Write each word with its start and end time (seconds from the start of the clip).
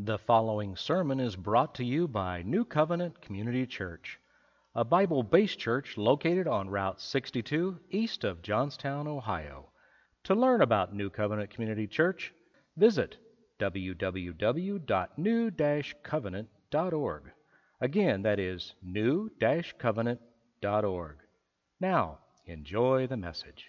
The 0.00 0.18
following 0.18 0.76
sermon 0.76 1.18
is 1.18 1.34
brought 1.34 1.74
to 1.74 1.84
you 1.84 2.06
by 2.06 2.42
New 2.42 2.64
Covenant 2.64 3.20
Community 3.20 3.66
Church, 3.66 4.20
a 4.72 4.84
Bible 4.84 5.24
based 5.24 5.58
church 5.58 5.96
located 5.96 6.46
on 6.46 6.70
Route 6.70 7.00
62 7.00 7.80
east 7.90 8.22
of 8.22 8.40
Johnstown, 8.40 9.08
Ohio. 9.08 9.70
To 10.22 10.36
learn 10.36 10.60
about 10.60 10.94
New 10.94 11.10
Covenant 11.10 11.50
Community 11.50 11.88
Church, 11.88 12.32
visit 12.76 13.16
www.new 13.58 14.80
covenant.org. 16.04 17.22
Again, 17.80 18.22
that 18.22 18.38
is 18.38 18.74
new 18.80 19.32
covenant.org. 19.80 21.16
Now, 21.80 22.18
enjoy 22.46 23.08
the 23.08 23.16
message. 23.16 23.66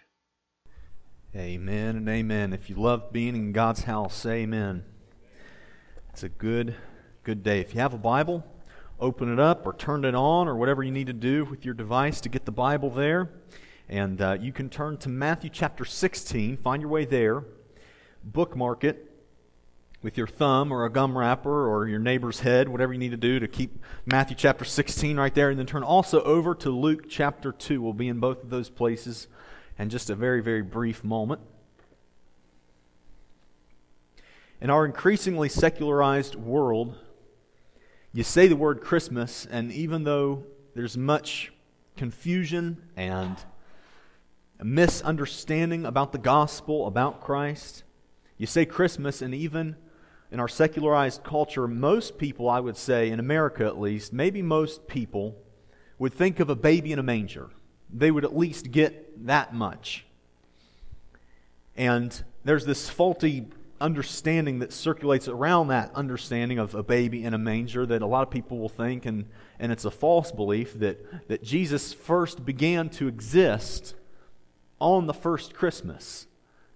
Amen 1.36 1.96
and 1.96 2.08
amen. 2.08 2.54
If 2.54 2.70
you 2.70 2.76
love 2.76 3.12
being 3.12 3.36
in 3.36 3.52
God's 3.52 3.86
house, 3.86 4.28
amen. 4.28 4.84
It's 6.20 6.26
a 6.26 6.28
good, 6.28 6.76
good 7.24 7.44
day. 7.44 7.62
If 7.62 7.74
you 7.74 7.80
have 7.80 7.94
a 7.94 7.98
Bible, 7.98 8.46
open 9.00 9.32
it 9.32 9.40
up 9.40 9.66
or 9.66 9.72
turn 9.72 10.04
it 10.04 10.16
on 10.16 10.50
or 10.50 10.58
whatever 10.58 10.84
you 10.84 10.92
need 10.92 11.08
to 11.08 11.14
do 11.14 11.46
with 11.46 11.64
your 11.64 11.74
device 11.74 12.20
to 12.20 12.28
get 12.28 12.44
the 12.44 12.52
Bible 12.52 12.90
there. 12.90 13.30
And 13.88 14.22
uh, 14.22 14.38
you 14.38 14.52
can 14.52 14.68
turn 14.68 14.98
to 14.98 15.08
Matthew 15.08 15.50
chapter 15.50 15.86
16, 15.86 16.58
find 16.58 16.82
your 16.82 16.92
way 16.92 17.06
there, 17.06 17.46
bookmark 18.22 18.84
it 18.84 19.10
with 20.02 20.18
your 20.18 20.28
thumb 20.28 20.74
or 20.74 20.84
a 20.84 20.90
gum 20.90 21.18
wrapper 21.18 21.70
or 21.70 21.88
your 21.88 22.00
neighbor's 22.00 22.42
head, 22.42 22.68
whatever 22.68 22.92
you 22.92 23.00
need 23.00 23.12
to 23.12 23.18
do 23.18 23.40
to 23.40 23.48
keep 23.48 23.82
Matthew 24.06 24.36
chapter 24.36 24.66
16 24.66 25.16
right 25.16 25.34
there. 25.34 25.50
And 25.50 25.58
then 25.58 25.68
turn 25.68 25.84
also 25.84 26.22
over 26.24 26.54
to 26.54 26.70
Luke 26.70 27.06
chapter 27.08 27.54
2. 27.54 27.82
We'll 27.82 27.94
be 27.94 28.10
in 28.10 28.20
both 28.20 28.44
of 28.44 28.50
those 28.50 28.70
places 28.70 29.30
in 29.78 29.90
just 29.90 30.10
a 30.10 30.16
very, 30.16 30.42
very 30.42 30.64
brief 30.64 31.02
moment. 31.02 31.40
In 34.62 34.70
our 34.70 34.86
increasingly 34.86 35.48
secularized 35.48 36.36
world, 36.36 36.98
you 38.12 38.24
say 38.24 38.50
the 38.50 38.58
word 38.58 38.82
Christmas, 38.82 39.48
and 39.50 39.72
even 39.72 40.04
though 40.04 40.44
there's 40.76 40.98
much 40.98 41.54
confusion 41.96 42.90
and 42.98 43.38
misunderstanding 44.62 45.86
about 45.86 46.12
the 46.12 46.18
gospel, 46.18 46.88
about 46.88 47.22
Christ, 47.22 47.84
you 48.38 48.46
say 48.46 48.66
Christmas, 48.66 49.22
and 49.22 49.34
even 49.34 49.78
in 50.30 50.42
our 50.42 50.50
secularized 50.50 51.24
culture, 51.24 51.66
most 51.66 52.18
people, 52.18 52.50
I 52.50 52.60
would 52.60 52.76
say, 52.76 53.10
in 53.10 53.20
America 53.22 53.66
at 53.66 53.80
least, 53.80 54.12
maybe 54.12 54.42
most 54.42 54.88
people, 54.88 55.38
would 55.98 56.14
think 56.14 56.42
of 56.42 56.50
a 56.50 56.56
baby 56.56 56.92
in 56.92 57.00
a 57.00 57.04
manger. 57.04 57.50
They 57.90 58.12
would 58.12 58.26
at 58.26 58.36
least 58.36 58.72
get 58.72 59.26
that 59.26 59.54
much. 59.54 60.06
And 61.78 62.22
there's 62.44 62.66
this 62.66 62.90
faulty 62.90 63.48
understanding 63.82 64.60
that 64.60 64.74
circulates 64.74 65.28
around 65.28 65.70
that 65.70 65.94
understanding 65.96 66.60
of 66.60 66.76
a 66.76 66.84
baby 66.84 67.24
in 67.24 67.34
a 67.34 67.38
manger 67.38 67.86
that 67.86 68.02
a 68.02 68.06
lot 68.06 68.24
of 68.24 68.30
people 68.30 68.58
will 68.58 68.70
think, 68.70 69.06
and, 69.06 69.26
and 69.60 69.72
it's 69.72 69.86
a 69.86 69.92
false 69.92 70.32
belief, 70.32 70.78
that, 70.80 71.28
that 71.28 71.44
Jesus 71.44 71.94
first 71.94 72.46
began 72.46 72.90
to 72.92 73.08
exist 73.08 73.96
on 74.80 75.08
the 75.08 75.14
first 75.14 75.54
Christmas. 75.54 76.28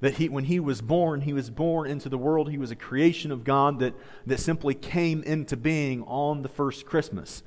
That 0.01 0.15
he, 0.15 0.27
when 0.27 0.45
he 0.45 0.59
was 0.59 0.81
born, 0.81 1.21
he 1.21 1.33
was 1.33 1.49
born 1.49 1.89
into 1.89 2.09
the 2.09 2.17
world. 2.17 2.51
He 2.51 2.57
was 2.57 2.71
a 2.71 2.75
creation 2.75 3.31
of 3.31 3.43
God 3.43 3.79
that, 3.79 3.93
that 4.25 4.39
simply 4.39 4.75
came 4.75 5.23
into 5.23 5.55
being 5.55 6.03
on 6.03 6.41
the 6.41 6.49
first 6.49 6.85
Christmas. 6.85 7.41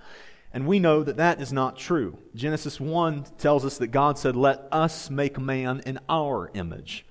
And 0.55 0.67
we 0.67 0.79
know 0.79 1.03
that 1.03 1.19
that 1.19 1.41
is 1.41 1.53
not 1.53 1.77
true. 1.77 2.17
Genesis 2.35 2.81
1 2.81 3.27
tells 3.37 3.65
us 3.65 3.77
that 3.79 3.89
God 3.89 4.19
said, 4.19 4.37
Let 4.37 4.67
us 4.73 5.11
make 5.11 5.39
man 5.39 5.83
in 5.85 5.99
our 6.09 6.51
image. 6.55 7.05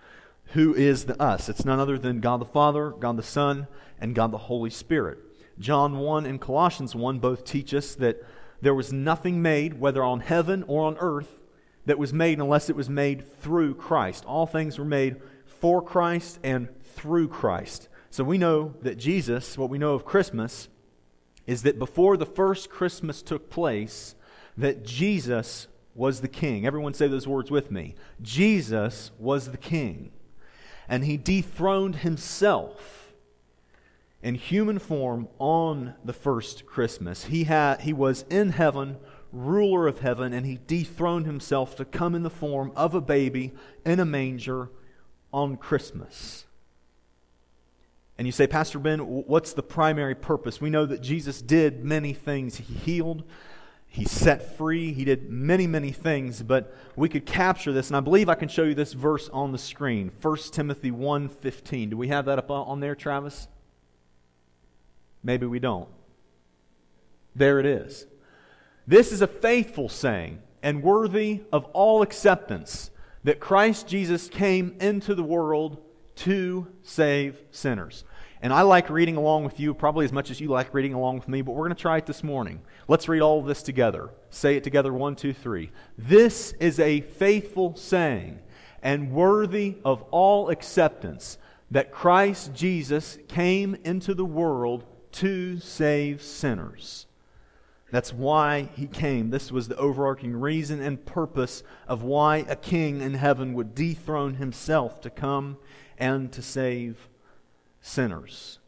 Who 0.54 0.74
is 0.74 1.06
the 1.06 1.22
us? 1.22 1.50
It's 1.50 1.66
none 1.66 1.80
other 1.80 1.98
than 1.98 2.22
God 2.22 2.40
the 2.40 2.46
Father, 2.46 2.92
God 2.92 3.18
the 3.18 3.24
Son, 3.24 3.68
and 4.00 4.16
God 4.16 4.32
the 4.32 4.38
Holy 4.38 4.70
Spirit. 4.70 5.20
John 5.60 5.98
1 6.00 6.26
and 6.26 6.40
Colossians 6.40 6.96
1 6.96 7.20
both 7.20 7.46
teach 7.46 7.74
us 7.74 7.96
that 7.96 8.24
there 8.62 8.76
was 8.76 8.94
nothing 8.94 9.42
made, 9.42 9.80
whether 9.80 10.04
on 10.04 10.22
heaven 10.22 10.64
or 10.68 10.86
on 10.86 10.98
earth, 11.00 11.42
that 11.86 12.00
was 12.00 12.14
made 12.14 12.40
unless 12.40 12.70
it 12.70 12.76
was 12.76 12.90
made 12.90 13.40
through 13.40 13.76
Christ. 13.76 14.26
All 14.26 14.48
things 14.48 14.80
were 14.80 14.86
made 14.86 15.18
for 15.46 15.82
Christ 15.82 16.40
and 16.44 16.70
through 16.84 17.28
Christ. 17.28 17.90
So 18.10 18.24
we 18.24 18.38
know 18.38 18.74
that 18.82 18.98
Jesus, 18.98 19.58
what 19.58 19.70
we 19.70 19.78
know 19.78 19.94
of 19.94 20.06
Christmas, 20.06 20.68
is 21.46 21.64
that 21.64 21.78
before 21.78 22.18
the 22.18 22.26
first 22.26 22.70
Christmas 22.70 23.22
took 23.22 23.50
place, 23.50 24.16
that 24.58 24.84
Jesus 24.84 25.68
was 25.94 26.22
the 26.22 26.28
king. 26.28 26.66
Everyone 26.66 26.94
say 26.94 27.08
those 27.08 27.28
words 27.28 27.52
with 27.52 27.72
me. 27.72 27.96
Jesus 28.22 29.12
was 29.20 29.52
the 29.52 29.58
king. 29.58 30.12
And 30.88 31.06
he 31.06 31.18
dethroned 31.18 31.98
himself 31.98 33.14
in 34.22 34.36
human 34.36 34.80
form 34.80 35.28
on 35.40 35.94
the 36.04 36.14
first 36.14 36.66
Christmas. 36.66 37.26
He, 37.26 37.44
had, 37.44 37.82
he 37.82 37.94
was 37.94 38.26
in 38.30 38.52
heaven, 38.52 38.98
ruler 39.32 39.88
of 39.88 40.00
heaven, 40.00 40.34
and 40.34 40.46
he 40.46 40.60
dethroned 40.66 41.26
himself 41.26 41.76
to 41.76 41.86
come 41.86 42.16
in 42.16 42.24
the 42.24 42.30
form 42.30 42.72
of 42.76 42.96
a 42.96 43.02
baby 43.02 43.54
in 43.86 44.00
a 44.00 44.06
manger 44.06 44.70
on 45.32 45.58
Christmas. 45.58 46.46
And 48.18 48.26
you 48.26 48.32
say, 48.32 48.48
Pastor 48.48 48.80
Ben, 48.80 49.00
what's 49.00 49.54
the 49.54 49.62
primary 49.62 50.16
purpose? 50.16 50.62
We 50.62 50.70
know 50.70 50.86
that 50.86 51.02
Jesus 51.02 51.42
did 51.42 51.84
many 51.84 52.14
things. 52.14 52.58
He 52.58 52.74
healed, 52.74 53.24
he 53.96 54.04
set 54.04 54.58
free, 54.58 54.92
he 54.92 55.06
did 55.06 55.30
many, 55.30 55.68
many 55.68 55.94
things, 55.94 56.44
but 56.44 56.76
we 56.98 57.08
could 57.08 57.26
capture 57.26 57.72
this, 57.72 57.88
and 57.88 57.96
I 57.96 58.02
believe 58.02 58.28
I 58.28 58.36
can 58.36 58.50
show 58.50 58.64
you 58.64 58.76
this 58.76 58.92
verse 58.92 59.30
on 59.30 59.54
the 59.54 59.58
screen. 59.58 60.12
1 60.22 60.38
Timothy 60.52 60.92
1.15. 60.92 61.92
Do 61.92 61.98
we 61.98 62.10
have 62.10 62.26
that 62.26 62.38
up 62.38 62.52
on 62.52 62.82
there, 62.82 62.94
Travis? 62.94 63.48
Maybe 65.24 65.46
we 65.46 65.60
don't. 65.60 65.88
There 67.38 67.58
it 67.58 67.66
is. 67.66 68.06
This 68.86 69.14
is 69.14 69.22
a 69.22 69.28
faithful 69.28 69.88
saying 69.88 70.42
and 70.62 70.84
worthy 70.84 71.44
of 71.54 71.64
all 71.72 72.02
acceptance 72.02 72.92
that 73.24 73.40
Christ 73.40 73.88
Jesus 73.88 74.28
came 74.28 74.76
into 74.82 75.16
the 75.16 75.24
world 75.24 75.82
to 76.16 76.68
save 76.82 77.42
sinners. 77.50 78.04
And 78.46 78.54
I 78.54 78.62
like 78.62 78.92
reading 78.92 79.16
along 79.16 79.44
with 79.44 79.60
you 79.60 79.74
probably 79.74 80.06
as 80.06 80.12
much 80.12 80.30
as 80.30 80.40
you 80.40 80.50
like 80.50 80.72
reading 80.72 80.94
along 80.94 81.16
with 81.16 81.28
me, 81.28 81.42
but 81.42 81.54
we're 81.54 81.66
going 81.66 81.76
to 81.76 81.82
try 81.82 81.98
it 81.98 82.06
this 82.06 82.24
morning. 82.24 82.62
Let's 82.88 83.10
read 83.10 83.24
all 83.24 83.40
of 83.40 83.48
this 83.48 83.64
together. 83.64 84.12
Say 84.30 84.56
it 84.56 84.64
together 84.64 84.94
one, 84.94 85.16
two, 85.16 85.34
three. 85.34 85.72
This 85.98 86.54
is 86.60 86.80
a 86.80 87.02
faithful 87.02 87.76
saying 87.76 88.38
and 88.84 89.12
worthy 89.12 89.78
of 89.84 90.04
all 90.12 90.52
acceptance 90.52 91.40
that 91.72 91.92
Christ 91.92 92.54
Jesus 92.54 93.18
came 93.28 93.78
into 93.84 94.14
the 94.14 94.24
world 94.24 94.84
to 95.14 95.60
save 95.60 96.22
sinners. 96.22 97.08
That's 97.90 98.14
why 98.14 98.70
he 98.76 98.86
came. 98.86 99.32
This 99.32 99.52
was 99.52 99.70
the 99.70 99.78
overarching 99.78 100.40
reason 100.40 100.84
and 100.84 101.04
purpose 101.04 101.64
of 101.88 102.04
why 102.04 102.46
a 102.48 102.56
king 102.56 103.02
in 103.02 103.16
heaven 103.16 103.56
would 103.56 103.74
dethrone 103.74 104.36
himself 104.36 105.02
to 105.02 105.10
come 105.10 105.58
and 105.98 106.32
to 106.32 106.44
save 106.44 107.10
sinners. 107.86 108.60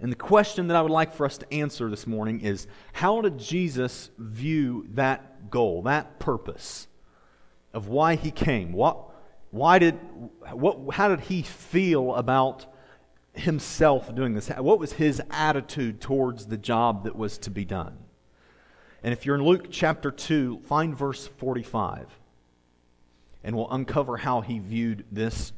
And 0.00 0.10
the 0.10 0.16
question 0.16 0.66
that 0.66 0.76
I 0.76 0.82
would 0.82 0.90
like 0.90 1.14
for 1.14 1.24
us 1.24 1.38
to 1.38 1.54
answer 1.54 1.88
this 1.88 2.06
morning 2.06 2.40
is 2.40 2.66
how 2.92 3.20
did 3.20 3.38
Jesus 3.38 4.10
view 4.18 4.86
that 4.94 5.50
goal, 5.50 5.82
that 5.82 6.18
purpose 6.18 6.88
of 7.72 7.86
why 7.86 8.16
he 8.16 8.30
came? 8.30 8.72
What, 8.72 8.98
why 9.50 9.78
did, 9.78 9.94
what, 10.52 10.94
how 10.94 11.08
did 11.08 11.20
he 11.20 11.42
feel 11.42 12.14
about 12.16 12.66
himself 13.34 14.12
doing 14.14 14.34
this? 14.34 14.48
What 14.48 14.80
was 14.80 14.94
his 14.94 15.22
attitude 15.30 16.00
towards 16.00 16.46
the 16.46 16.58
job 16.58 17.04
that 17.04 17.16
was 17.16 17.38
to 17.38 17.50
be 17.50 17.64
done? 17.64 17.96
And 19.04 19.12
if 19.12 19.24
you're 19.24 19.36
in 19.36 19.44
Luke 19.44 19.68
chapter 19.70 20.10
2, 20.10 20.60
find 20.66 20.96
verse 20.96 21.28
45. 21.28 22.08
And 23.44 23.54
we'll 23.54 23.70
uncover 23.70 24.16
how 24.16 24.40
he 24.40 24.58
viewed 24.58 25.04
this 25.12 25.52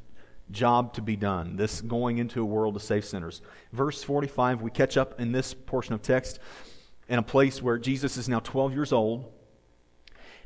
job 0.51 0.95
to 0.95 1.03
be 1.03 1.17
done, 1.17 1.57
this 1.57 1.81
going 1.81 2.19
into 2.19 2.43
a 2.43 2.45
world 2.45 2.75
to 2.75 2.81
save 2.81 3.05
sinners. 3.05 3.43
Verse 3.73 4.03
45, 4.03 4.63
we 4.63 4.71
catch 4.71 4.97
up 4.97 5.21
in 5.21 5.33
this 5.33 5.55
portion 5.55 5.95
of 5.95 6.03
text 6.03 6.39
in 7.09 7.19
a 7.19 7.23
place 7.23 7.63
where 7.63 7.79
Jesus 7.79 8.17
is 8.17 8.29
now 8.29 8.41
12 8.41 8.73
years 8.73 8.93
old 8.93 9.33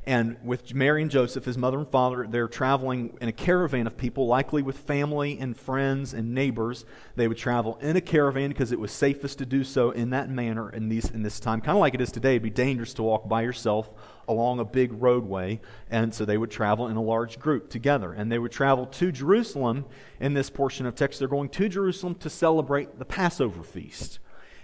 and 0.07 0.39
with 0.43 0.75
Mary 0.75 1.03
and 1.03 1.11
Joseph, 1.11 1.45
his 1.45 1.59
mother 1.59 1.79
and 1.79 1.89
father, 1.89 2.27
they're 2.27 2.49
traveling 2.49 3.19
in 3.21 3.29
a 3.29 3.33
caravan 3.33 3.87
of 3.87 3.99
people, 3.99 4.27
likely 4.27 4.63
with 4.63 4.79
family 4.79 5.39
and 5.39 5.55
friends 5.55 6.15
and 6.15 6.35
neighbors. 6.35 6.87
They 7.17 7.29
would 7.29 7.37
travel 7.37 7.77
in 7.83 7.97
a 7.97 8.01
caravan 8.01 8.49
because 8.49 8.73
it 8.73 8.81
was 8.81 8.93
safest 8.93 9.39
to 9.39 9.47
do 9.47 9.63
so 9.63 9.91
in 9.91 10.09
that 10.11 10.31
manner 10.31 10.71
in, 10.71 10.89
these, 10.89 11.11
in 11.11 11.23
this 11.23 11.39
time. 11.39 11.61
Kind 11.61 11.77
of 11.77 11.81
like 11.81 11.95
it 11.95 12.01
is 12.01 12.11
today. 12.11 12.31
It'd 12.31 12.43
be 12.43 12.51
dangerous 12.51 12.95
to 12.95 13.03
walk 13.03 13.29
by 13.29 13.43
yourself 13.43 13.93
along 14.27 14.59
a 14.59 14.65
big 14.65 14.91
roadway. 14.95 15.61
And 15.91 16.15
so 16.15 16.25
they 16.25 16.39
would 16.39 16.51
travel 16.51 16.89
in 16.89 16.97
a 16.97 17.03
large 17.03 17.39
group 17.39 17.69
together. 17.69 18.13
And 18.15 18.33
they 18.33 18.39
would 18.39 18.53
travel 18.53 18.87
to 18.87 19.13
Jerusalem 19.13 19.85
in 20.19 20.33
this 20.33 20.49
portion 20.49 20.87
of 20.87 20.95
text. 20.95 21.19
They're 21.19 21.29
going 21.29 21.51
to 21.51 21.69
Jerusalem 21.69 22.15
to 22.17 22.31
celebrate 22.31 22.99
the 22.99 23.05
Passover 23.05 23.63
feast. 23.63 24.19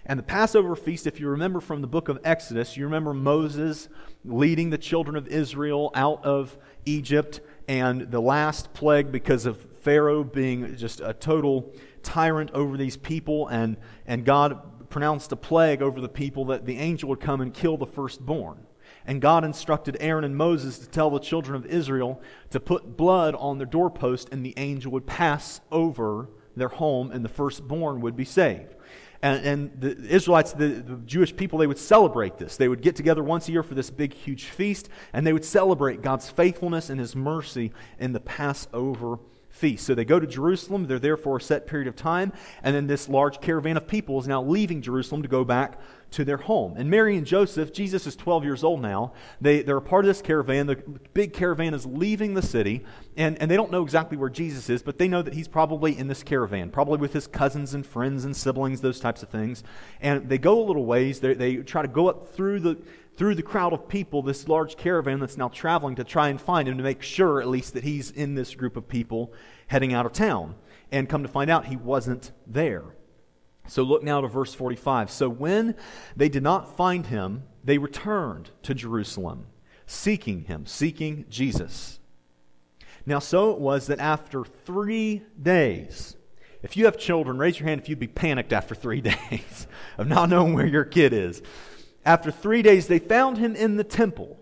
And 0.08 0.20
the 0.20 0.22
Passover 0.22 0.76
feast, 0.76 1.08
if 1.08 1.18
you 1.18 1.28
remember 1.28 1.60
from 1.60 1.80
the 1.80 1.88
book 1.88 2.08
of 2.08 2.20
Exodus, 2.22 2.76
you 2.76 2.84
remember 2.84 3.12
Moses 3.12 3.88
leading 4.24 4.70
the 4.70 4.78
children 4.78 5.16
of 5.16 5.26
Israel 5.26 5.90
out 5.96 6.24
of 6.24 6.56
Egypt 6.84 7.40
and 7.66 8.02
the 8.02 8.20
last 8.20 8.72
plague 8.72 9.10
because 9.10 9.46
of 9.46 9.60
Pharaoh 9.82 10.22
being 10.22 10.76
just 10.76 11.00
a 11.00 11.12
total 11.12 11.74
tyrant 12.04 12.52
over 12.52 12.76
these 12.76 12.96
people, 12.96 13.48
and, 13.48 13.76
and 14.06 14.24
God 14.24 14.88
pronounced 14.90 15.32
a 15.32 15.36
plague 15.36 15.82
over 15.82 16.00
the 16.00 16.08
people 16.08 16.44
that 16.46 16.66
the 16.66 16.78
angel 16.78 17.08
would 17.08 17.20
come 17.20 17.40
and 17.40 17.52
kill 17.52 17.76
the 17.76 17.86
firstborn. 17.86 18.58
And 19.04 19.20
God 19.20 19.44
instructed 19.44 19.96
Aaron 19.98 20.22
and 20.22 20.36
Moses 20.36 20.78
to 20.78 20.88
tell 20.88 21.10
the 21.10 21.18
children 21.18 21.56
of 21.56 21.66
Israel 21.66 22.20
to 22.50 22.60
put 22.60 22.96
blood 22.96 23.34
on 23.34 23.58
their 23.58 23.66
doorpost, 23.66 24.28
and 24.30 24.46
the 24.46 24.54
angel 24.56 24.92
would 24.92 25.06
pass 25.06 25.60
over 25.72 26.28
their 26.54 26.68
home, 26.68 27.10
and 27.10 27.24
the 27.24 27.28
firstborn 27.28 28.00
would 28.00 28.16
be 28.16 28.24
saved. 28.24 28.74
And, 29.26 29.44
and 29.44 29.80
the 29.80 30.14
Israelites, 30.14 30.52
the, 30.52 30.68
the, 30.68 30.96
Jewish 31.04 31.34
people, 31.34 31.58
they 31.58 31.66
would 31.66 31.78
celebrate 31.78 32.38
this. 32.38 32.56
They 32.56 32.68
would 32.68 32.80
get 32.80 32.94
together 32.94 33.24
once 33.24 33.48
a 33.48 33.52
year 33.52 33.64
for 33.64 33.74
this 33.74 33.90
big, 33.90 34.14
huge 34.14 34.44
feast, 34.44 34.88
and 35.12 35.26
they 35.26 35.32
would 35.32 35.44
celebrate 35.44 36.00
God's 36.00 36.30
faithfulness 36.30 36.90
and 36.90 37.00
His 37.00 37.16
mercy 37.16 37.72
in 37.98 38.12
the 38.12 38.20
Passover 38.20 39.18
feast. 39.56 39.86
So 39.86 39.94
they 39.94 40.04
go 40.04 40.20
to 40.20 40.26
Jerusalem. 40.26 40.86
They're 40.86 40.98
there 40.98 41.16
for 41.16 41.36
a 41.36 41.40
set 41.40 41.66
period 41.66 41.88
of 41.88 41.96
time, 41.96 42.32
and 42.62 42.74
then 42.74 42.86
this 42.86 43.08
large 43.08 43.40
caravan 43.40 43.76
of 43.76 43.88
people 43.88 44.20
is 44.20 44.28
now 44.28 44.42
leaving 44.42 44.82
Jerusalem 44.82 45.22
to 45.22 45.28
go 45.28 45.44
back 45.44 45.80
to 46.12 46.24
their 46.24 46.36
home. 46.36 46.74
And 46.76 46.88
Mary 46.88 47.16
and 47.16 47.26
Joseph, 47.26 47.72
Jesus 47.72 48.06
is 48.06 48.14
12 48.14 48.44
years 48.44 48.62
old 48.62 48.80
now. 48.80 49.12
They, 49.40 49.62
they're 49.62 49.76
a 49.76 49.82
part 49.82 50.04
of 50.04 50.08
this 50.08 50.22
caravan. 50.22 50.66
The 50.66 50.76
big 51.14 51.32
caravan 51.32 51.74
is 51.74 51.84
leaving 51.84 52.34
the 52.34 52.42
city, 52.42 52.84
and, 53.16 53.36
and 53.40 53.50
they 53.50 53.56
don't 53.56 53.70
know 53.70 53.82
exactly 53.82 54.16
where 54.16 54.30
Jesus 54.30 54.70
is, 54.70 54.82
but 54.82 54.98
they 54.98 55.08
know 55.08 55.22
that 55.22 55.34
he's 55.34 55.48
probably 55.48 55.98
in 55.98 56.06
this 56.08 56.22
caravan, 56.22 56.70
probably 56.70 56.98
with 56.98 57.12
his 57.12 57.26
cousins 57.26 57.74
and 57.74 57.84
friends 57.84 58.24
and 58.24 58.36
siblings, 58.36 58.82
those 58.82 59.00
types 59.00 59.22
of 59.22 59.30
things. 59.30 59.64
And 60.00 60.28
they 60.28 60.38
go 60.38 60.62
a 60.62 60.64
little 60.64 60.84
ways. 60.84 61.20
They, 61.20 61.34
they 61.34 61.56
try 61.56 61.82
to 61.82 61.88
go 61.88 62.08
up 62.08 62.28
through 62.28 62.60
the 62.60 62.78
through 63.16 63.34
the 63.34 63.42
crowd 63.42 63.72
of 63.72 63.88
people, 63.88 64.22
this 64.22 64.46
large 64.46 64.76
caravan 64.76 65.20
that's 65.20 65.36
now 65.36 65.48
traveling 65.48 65.96
to 65.96 66.04
try 66.04 66.28
and 66.28 66.40
find 66.40 66.68
him 66.68 66.76
to 66.76 66.82
make 66.82 67.02
sure, 67.02 67.40
at 67.40 67.48
least, 67.48 67.74
that 67.74 67.84
he's 67.84 68.10
in 68.10 68.34
this 68.34 68.54
group 68.54 68.76
of 68.76 68.88
people 68.88 69.32
heading 69.68 69.94
out 69.94 70.06
of 70.06 70.12
town. 70.12 70.54
And 70.92 71.08
come 71.08 71.22
to 71.22 71.28
find 71.28 71.50
out, 71.50 71.66
he 71.66 71.76
wasn't 71.76 72.32
there. 72.46 72.84
So 73.68 73.82
look 73.82 74.02
now 74.02 74.20
to 74.20 74.28
verse 74.28 74.54
45. 74.54 75.10
So 75.10 75.28
when 75.28 75.74
they 76.14 76.28
did 76.28 76.42
not 76.42 76.76
find 76.76 77.06
him, 77.06 77.44
they 77.64 77.78
returned 77.78 78.50
to 78.62 78.74
Jerusalem, 78.74 79.46
seeking 79.86 80.42
him, 80.42 80.66
seeking 80.66 81.24
Jesus. 81.28 81.98
Now, 83.06 83.18
so 83.18 83.50
it 83.52 83.58
was 83.58 83.86
that 83.86 83.98
after 83.98 84.44
three 84.44 85.22
days, 85.40 86.16
if 86.62 86.76
you 86.76 86.84
have 86.84 86.98
children, 86.98 87.38
raise 87.38 87.58
your 87.58 87.68
hand 87.68 87.80
if 87.80 87.88
you'd 87.88 87.98
be 87.98 88.08
panicked 88.08 88.52
after 88.52 88.74
three 88.74 89.00
days 89.30 89.66
of 89.96 90.06
not 90.06 90.28
knowing 90.28 90.52
where 90.52 90.66
your 90.66 90.84
kid 90.84 91.12
is. 91.12 91.42
After 92.06 92.30
three 92.30 92.62
days, 92.62 92.86
they 92.86 92.98
found 92.98 93.36
him 93.36 93.54
in 93.54 93.76
the 93.76 93.84
temple, 93.84 94.38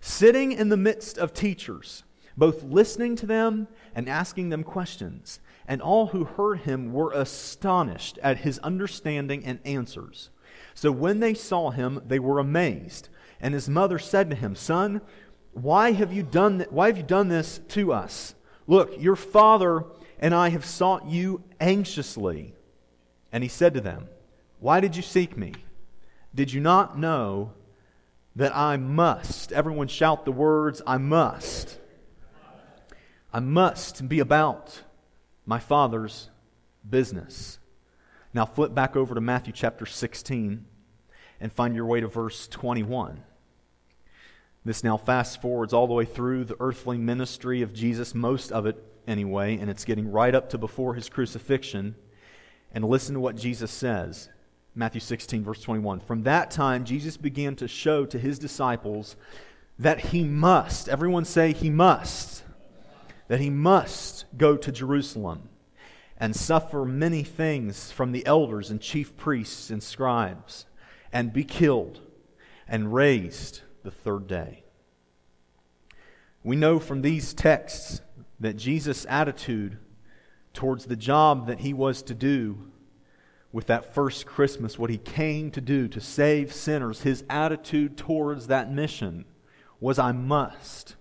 sitting 0.00 0.52
in 0.52 0.68
the 0.68 0.76
midst 0.76 1.18
of 1.18 1.34
teachers, 1.34 2.04
both 2.36 2.62
listening 2.62 3.16
to 3.16 3.26
them 3.26 3.66
and 3.92 4.08
asking 4.08 4.50
them 4.50 4.62
questions 4.62 5.40
and 5.68 5.82
all 5.82 6.08
who 6.08 6.24
heard 6.24 6.60
him 6.60 6.92
were 6.92 7.12
astonished 7.12 8.18
at 8.22 8.38
his 8.38 8.58
understanding 8.60 9.44
and 9.44 9.58
answers. 9.64 10.30
So 10.74 10.92
when 10.92 11.20
they 11.20 11.34
saw 11.34 11.70
him, 11.70 12.02
they 12.06 12.18
were 12.18 12.38
amazed. 12.38 13.08
And 13.40 13.54
his 13.54 13.68
mother 13.68 13.98
said 13.98 14.30
to 14.30 14.36
him, 14.36 14.54
Son, 14.54 15.00
why 15.52 15.92
have 15.92 16.12
you 16.12 16.22
done, 16.22 16.58
th- 16.58 16.70
why 16.70 16.86
have 16.86 16.96
you 16.96 17.02
done 17.02 17.28
this 17.28 17.60
to 17.68 17.92
us? 17.92 18.34
Look, 18.66 19.00
your 19.00 19.16
father 19.16 19.84
and 20.18 20.34
I 20.34 20.50
have 20.50 20.64
sought 20.64 21.06
you 21.06 21.42
anxiously. 21.60 22.54
And 23.32 23.42
he 23.42 23.48
said 23.48 23.74
to 23.74 23.80
them, 23.80 24.08
Why 24.60 24.80
did 24.80 24.96
you 24.96 25.02
seek 25.02 25.36
me? 25.36 25.52
Did 26.36 26.52
you 26.52 26.60
not 26.60 26.98
know 26.98 27.54
that 28.36 28.54
I 28.54 28.76
must? 28.76 29.52
Everyone 29.52 29.88
shout 29.88 30.26
the 30.26 30.32
words, 30.32 30.82
I 30.86 30.98
must. 30.98 31.78
I 33.32 33.40
must 33.40 34.06
be 34.06 34.20
about 34.20 34.82
my 35.46 35.58
Father's 35.58 36.28
business. 36.88 37.58
Now 38.34 38.44
flip 38.44 38.74
back 38.74 38.96
over 38.96 39.14
to 39.14 39.20
Matthew 39.20 39.54
chapter 39.54 39.86
16 39.86 40.66
and 41.40 41.52
find 41.52 41.74
your 41.74 41.86
way 41.86 42.00
to 42.00 42.06
verse 42.06 42.46
21. 42.48 43.22
This 44.62 44.84
now 44.84 44.98
fast 44.98 45.40
forwards 45.40 45.72
all 45.72 45.86
the 45.86 45.94
way 45.94 46.04
through 46.04 46.44
the 46.44 46.56
earthly 46.60 46.98
ministry 46.98 47.62
of 47.62 47.72
Jesus, 47.72 48.14
most 48.14 48.52
of 48.52 48.66
it 48.66 48.76
anyway, 49.06 49.56
and 49.56 49.70
it's 49.70 49.86
getting 49.86 50.12
right 50.12 50.34
up 50.34 50.50
to 50.50 50.58
before 50.58 50.96
his 50.96 51.08
crucifixion. 51.08 51.94
And 52.74 52.84
listen 52.84 53.14
to 53.14 53.20
what 53.20 53.36
Jesus 53.36 53.70
says. 53.70 54.28
Matthew 54.76 55.00
16, 55.00 55.42
verse 55.42 55.62
21. 55.62 56.00
From 56.00 56.22
that 56.24 56.50
time, 56.50 56.84
Jesus 56.84 57.16
began 57.16 57.56
to 57.56 57.66
show 57.66 58.04
to 58.04 58.18
his 58.18 58.38
disciples 58.38 59.16
that 59.78 59.98
he 60.06 60.22
must, 60.22 60.88
everyone 60.88 61.24
say, 61.24 61.52
he 61.52 61.70
must 61.70 62.44
that 63.28 63.40
he 63.40 63.50
must 63.50 64.24
go 64.36 64.56
to 64.56 64.72
Jerusalem 64.72 65.48
and 66.18 66.34
suffer 66.34 66.84
many 66.84 67.22
things 67.22 67.90
from 67.90 68.12
the 68.12 68.24
elders 68.26 68.70
and 68.70 68.80
chief 68.80 69.16
priests 69.16 69.70
and 69.70 69.82
scribes 69.82 70.66
and 71.12 71.32
be 71.32 71.44
killed 71.44 72.00
and 72.68 72.94
raised 72.94 73.62
the 73.82 73.90
third 73.90 74.26
day. 74.26 74.64
We 76.42 76.56
know 76.56 76.78
from 76.78 77.02
these 77.02 77.34
texts 77.34 78.00
that 78.40 78.56
Jesus' 78.56 79.06
attitude 79.08 79.78
towards 80.52 80.86
the 80.86 80.96
job 80.96 81.48
that 81.48 81.60
he 81.60 81.74
was 81.74 82.02
to 82.02 82.14
do 82.14 82.70
with 83.52 83.66
that 83.66 83.94
first 83.94 84.26
Christmas, 84.26 84.78
what 84.78 84.90
he 84.90 84.98
came 84.98 85.50
to 85.52 85.60
do 85.60 85.88
to 85.88 86.00
save 86.00 86.52
sinners, 86.52 87.02
his 87.02 87.24
attitude 87.30 87.96
towards 87.96 88.48
that 88.48 88.72
mission 88.72 89.24
was 89.80 89.98
I 89.98 90.12
must. 90.12 90.96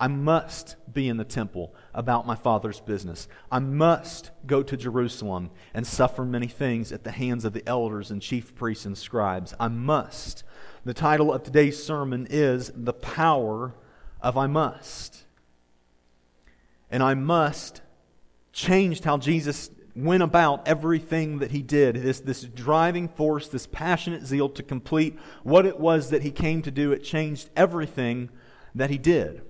I 0.00 0.06
must 0.06 0.76
be 0.92 1.08
in 1.08 1.16
the 1.16 1.24
temple 1.24 1.74
about 1.92 2.26
my 2.26 2.36
Father's 2.36 2.80
business. 2.80 3.26
I 3.50 3.58
must 3.58 4.30
go 4.46 4.62
to 4.62 4.76
Jerusalem 4.76 5.50
and 5.74 5.84
suffer 5.86 6.24
many 6.24 6.46
things 6.46 6.92
at 6.92 7.02
the 7.02 7.10
hands 7.10 7.44
of 7.44 7.52
the 7.52 7.66
elders 7.68 8.10
and 8.10 8.22
chief 8.22 8.54
priests 8.54 8.86
and 8.86 8.96
scribes. 8.96 9.54
I 9.58 9.68
must. 9.68 10.44
The 10.84 10.94
title 10.94 11.32
of 11.32 11.42
today's 11.42 11.82
sermon 11.82 12.28
is 12.30 12.70
The 12.74 12.92
Power 12.92 13.74
of 14.20 14.36
I 14.36 14.46
Must. 14.46 15.24
And 16.90 17.02
I 17.02 17.14
must 17.14 17.82
changed 18.52 19.04
how 19.04 19.18
Jesus 19.18 19.70
went 19.98 20.22
about 20.22 20.66
everything 20.68 21.38
that 21.38 21.50
he 21.50 21.62
did. 21.62 21.96
This, 21.96 22.20
this 22.20 22.42
driving 22.42 23.08
force, 23.08 23.48
this 23.48 23.66
passionate 23.66 24.24
zeal 24.24 24.48
to 24.50 24.62
complete 24.62 25.18
what 25.42 25.66
it 25.66 25.78
was 25.78 26.10
that 26.10 26.22
he 26.22 26.30
came 26.30 26.62
to 26.62 26.70
do, 26.70 26.92
it 26.92 27.02
changed 27.02 27.50
everything 27.56 28.30
that 28.74 28.90
he 28.90 28.98
did. 28.98 29.42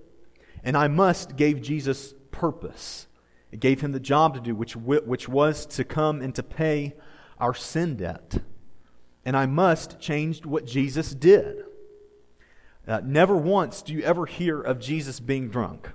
And 0.64 0.76
I 0.76 0.88
must 0.88 1.36
gave 1.36 1.62
Jesus 1.62 2.14
purpose. 2.30 3.06
It 3.52 3.60
gave 3.60 3.80
him 3.80 3.92
the 3.92 4.00
job 4.00 4.34
to 4.34 4.40
do, 4.40 4.54
which, 4.54 4.76
which 4.76 5.28
was 5.28 5.66
to 5.66 5.84
come 5.84 6.20
and 6.20 6.34
to 6.34 6.42
pay 6.42 6.94
our 7.38 7.54
sin 7.54 7.96
debt. 7.96 8.38
And 9.24 9.36
I 9.36 9.46
must 9.46 10.00
changed 10.00 10.46
what 10.46 10.66
Jesus 10.66 11.14
did. 11.14 11.64
Uh, 12.86 13.00
never 13.04 13.36
once 13.36 13.82
do 13.82 13.92
you 13.92 14.02
ever 14.02 14.24
hear 14.24 14.60
of 14.60 14.80
Jesus 14.80 15.20
being 15.20 15.48
drunk. 15.50 15.90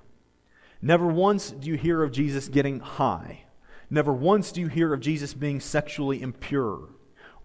Never 0.81 1.07
once 1.07 1.49
do 1.49 1.67
you 1.67 1.75
hear 1.75 2.03
of 2.03 2.11
Jesus 2.11 2.47
getting 2.47 2.79
high. 2.79 3.45
Never 3.93 4.11
once 4.11 4.51
do 4.51 4.59
you 4.59 4.69
hear 4.69 4.91
of 4.91 5.01
Jesus 5.01 5.35
being 5.35 5.59
sexually 5.59 6.19
impure 6.19 6.89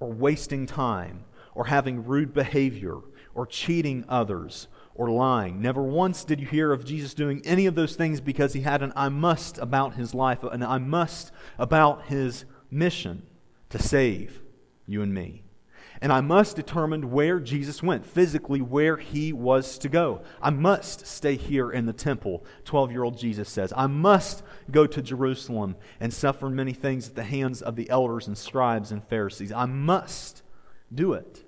or 0.01 0.11
wasting 0.11 0.65
time 0.65 1.27
or 1.55 1.67
having 1.67 2.07
rude 2.07 2.33
behavior 2.33 2.97
or 3.35 3.45
cheating 3.45 4.03
others 4.09 4.67
or 4.95 5.11
lying. 5.11 5.61
Never 5.61 5.83
once 5.83 6.25
did 6.25 6.41
you 6.41 6.47
hear 6.47 6.73
of 6.73 6.87
Jesus 6.87 7.13
doing 7.13 7.43
any 7.45 7.67
of 7.67 7.75
those 7.75 7.97
things 7.97 8.23
because 8.23 8.55
he 8.55 8.63
had 8.63 8.81
an 8.81 8.95
I 8.97 9.11
must 9.11 9.59
about 9.59 9.97
his 9.97 10.15
life, 10.15 10.43
an 10.43 10.63
I 10.63 10.79
must 10.79 11.33
about 11.59 12.07
his 12.07 12.47
mission 12.71 13.27
to 13.69 13.79
save 13.79 14.41
you 14.87 15.03
and 15.03 15.13
me. 15.13 15.43
And 16.01 16.13
I 16.13 16.21
must 16.21 16.57
determine 16.57 17.11
where 17.11 17.41
Jesus 17.41 17.83
went, 17.83 18.07
physically 18.07 18.61
where 18.61 18.97
he 18.97 19.33
was 19.33 19.79
to 19.79 19.89
go. 19.89 20.23
I 20.41 20.51
must 20.51 21.07
stay 21.07 21.37
here 21.37 21.71
in 21.71 21.87
the 21.87 21.93
temple, 21.93 22.45
12 22.65 22.93
year 22.93 23.03
old 23.03 23.19
Jesus 23.19 23.49
says. 23.49 23.73
I 23.77 23.87
must 23.87 24.43
go 24.71 24.87
to 24.87 25.03
Jerusalem 25.03 25.77
and 25.99 26.13
suffer 26.13 26.49
many 26.49 26.73
things 26.73 27.09
at 27.09 27.15
the 27.17 27.25
hands 27.25 27.63
of 27.63 27.77
the 27.77 27.91
elders 27.91 28.29
and 28.29 28.39
scribes 28.39 28.93
and 28.93 29.03
Pharisees. 29.09 29.53
I 29.53 29.67
must 29.67 30.43
do 30.95 31.15
it. 31.15 31.45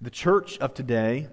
The 0.00 0.10
church 0.10 0.58
of 0.58 0.74
today 0.74 1.28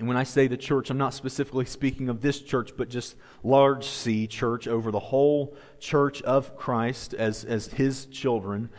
and 0.00 0.08
when 0.08 0.16
I 0.16 0.22
say 0.22 0.46
the 0.46 0.56
church, 0.56 0.88
I'm 0.88 0.96
not 0.96 1.12
specifically 1.12 1.66
speaking 1.66 2.08
of 2.08 2.22
this 2.22 2.40
church, 2.40 2.70
but 2.74 2.88
just 2.88 3.16
large 3.44 3.84
C 3.84 4.26
church 4.26 4.66
over 4.66 4.90
the 4.90 4.98
whole 4.98 5.54
church 5.78 6.22
of 6.22 6.56
Christ 6.56 7.12
as, 7.12 7.44
as 7.44 7.66
his 7.66 8.06
children. 8.06 8.70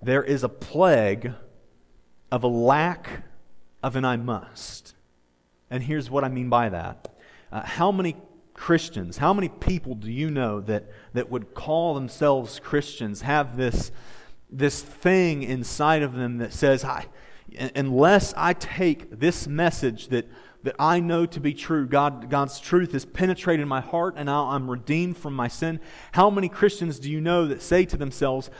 There 0.00 0.22
is 0.22 0.44
a 0.44 0.48
plague 0.48 1.32
of 2.30 2.42
a 2.42 2.48
lack 2.48 3.24
of 3.82 3.96
an 3.96 4.04
I 4.04 4.16
must. 4.16 4.94
And 5.70 5.82
here's 5.82 6.10
what 6.10 6.24
I 6.24 6.28
mean 6.28 6.48
by 6.48 6.68
that. 6.68 7.14
Uh, 7.50 7.62
how 7.62 7.92
many 7.92 8.16
Christians, 8.54 9.18
how 9.18 9.32
many 9.32 9.48
people 9.48 9.94
do 9.94 10.10
you 10.10 10.30
know 10.30 10.60
that, 10.62 10.86
that 11.12 11.30
would 11.30 11.54
call 11.54 11.94
themselves 11.94 12.58
Christians, 12.58 13.22
have 13.22 13.56
this, 13.56 13.92
this 14.50 14.82
thing 14.82 15.42
inside 15.42 16.02
of 16.02 16.14
them 16.14 16.38
that 16.38 16.52
says, 16.52 16.84
I, 16.84 17.06
unless 17.74 18.34
I 18.36 18.52
take 18.52 19.20
this 19.20 19.46
message 19.46 20.08
that 20.08 20.26
that 20.64 20.74
I 20.78 21.00
know 21.00 21.24
to 21.26 21.40
be 21.40 21.54
true. 21.54 21.86
God, 21.86 22.30
God's 22.30 22.60
truth 22.60 22.92
has 22.92 23.04
penetrated 23.04 23.66
my 23.66 23.80
heart 23.80 24.14
and 24.16 24.28
I'm 24.28 24.70
redeemed 24.70 25.16
from 25.16 25.34
my 25.34 25.48
sin. 25.48 25.80
How 26.12 26.30
many 26.30 26.48
Christians 26.48 26.98
do 26.98 27.10
you 27.10 27.20
know 27.20 27.46
that 27.46 27.62
say 27.62 27.84
to 27.86 27.96
themselves, 27.96 28.50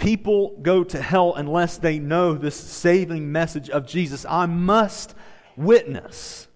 People 0.00 0.56
go 0.62 0.82
to 0.82 1.02
hell 1.02 1.34
unless 1.34 1.76
they 1.76 1.98
know 1.98 2.32
this 2.32 2.56
saving 2.56 3.30
message 3.30 3.68
of 3.68 3.86
Jesus. 3.86 4.24
I 4.26 4.46
must 4.46 5.14
witness. 5.58 6.48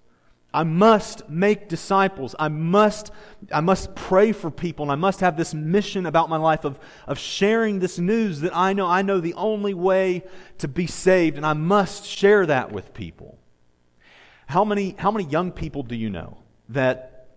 I 0.55 0.63
must 0.63 1.29
make 1.29 1.69
disciples. 1.69 2.35
I 2.39 2.49
must, 2.49 3.11
I 3.53 3.61
must 3.61 3.95
pray 3.95 4.33
for 4.33 4.51
people. 4.51 4.87
And 4.87 4.93
I 4.93 4.95
must 4.95 5.21
have 5.21 5.37
this 5.37 5.53
mission 5.53 6.07
about 6.07 6.31
my 6.31 6.39
life 6.39 6.65
of, 6.65 6.79
of 7.07 7.19
sharing 7.19 7.81
this 7.81 7.99
news 7.99 8.41
that 8.41 8.57
I 8.57 8.73
know 8.73 8.87
I 8.87 9.03
know 9.03 9.21
the 9.21 9.35
only 9.35 9.75
way 9.75 10.23
to 10.57 10.67
be 10.67 10.87
saved. 10.87 11.37
And 11.37 11.45
I 11.45 11.53
must 11.53 12.07
share 12.07 12.47
that 12.47 12.73
with 12.73 12.95
people. 12.95 13.37
How 14.47 14.65
many, 14.65 14.95
how 14.99 15.11
many 15.11 15.27
young 15.27 15.53
people 15.53 15.83
do 15.83 15.97
you 15.97 16.09
know 16.09 16.39
that 16.71 17.29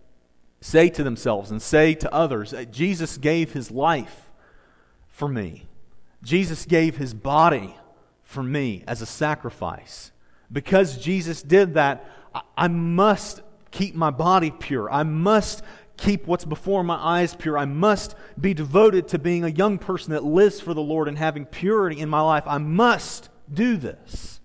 say 0.62 0.88
to 0.88 1.02
themselves 1.02 1.50
and 1.50 1.60
say 1.60 1.94
to 1.96 2.10
others, 2.14 2.52
that 2.52 2.70
Jesus 2.70 3.18
gave 3.18 3.52
his 3.52 3.70
life 3.70 4.30
for 5.10 5.28
me? 5.28 5.66
Jesus 6.22 6.64
gave 6.64 6.96
his 6.96 7.14
body 7.14 7.76
for 8.22 8.42
me 8.42 8.84
as 8.86 9.02
a 9.02 9.06
sacrifice. 9.06 10.12
Because 10.50 10.98
Jesus 10.98 11.42
did 11.42 11.74
that, 11.74 12.04
I 12.56 12.68
must 12.68 13.42
keep 13.70 13.94
my 13.94 14.10
body 14.10 14.50
pure. 14.50 14.90
I 14.90 15.02
must 15.02 15.62
keep 15.96 16.26
what's 16.26 16.44
before 16.44 16.82
my 16.82 16.96
eyes 16.96 17.34
pure. 17.34 17.58
I 17.58 17.64
must 17.64 18.14
be 18.40 18.54
devoted 18.54 19.08
to 19.08 19.18
being 19.18 19.44
a 19.44 19.48
young 19.48 19.78
person 19.78 20.12
that 20.12 20.24
lives 20.24 20.60
for 20.60 20.72
the 20.72 20.80
Lord 20.80 21.08
and 21.08 21.18
having 21.18 21.44
purity 21.44 22.00
in 22.00 22.08
my 22.08 22.20
life. 22.20 22.44
I 22.46 22.58
must 22.58 23.28
do 23.52 23.76
this. 23.76 24.40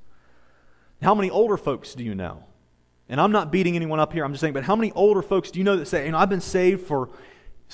How 1.02 1.14
many 1.14 1.30
older 1.30 1.58
folks 1.58 1.94
do 1.94 2.04
you 2.04 2.16
know? 2.16 2.44
And 3.10 3.20
I'm 3.20 3.32
not 3.32 3.52
beating 3.52 3.76
anyone 3.76 4.00
up 4.00 4.14
here, 4.14 4.24
I'm 4.24 4.32
just 4.32 4.42
saying, 4.42 4.54
but 4.54 4.64
how 4.64 4.76
many 4.76 4.92
older 4.94 5.22
folks 5.22 5.52
do 5.52 5.60
you 5.60 5.66
know 5.66 5.76
that 5.78 5.88
say, 5.88 6.06
you 6.06 6.12
know, 6.12 6.18
I've 6.18 6.30
been 6.30 6.42
saved 6.42 6.88
for 6.88 7.10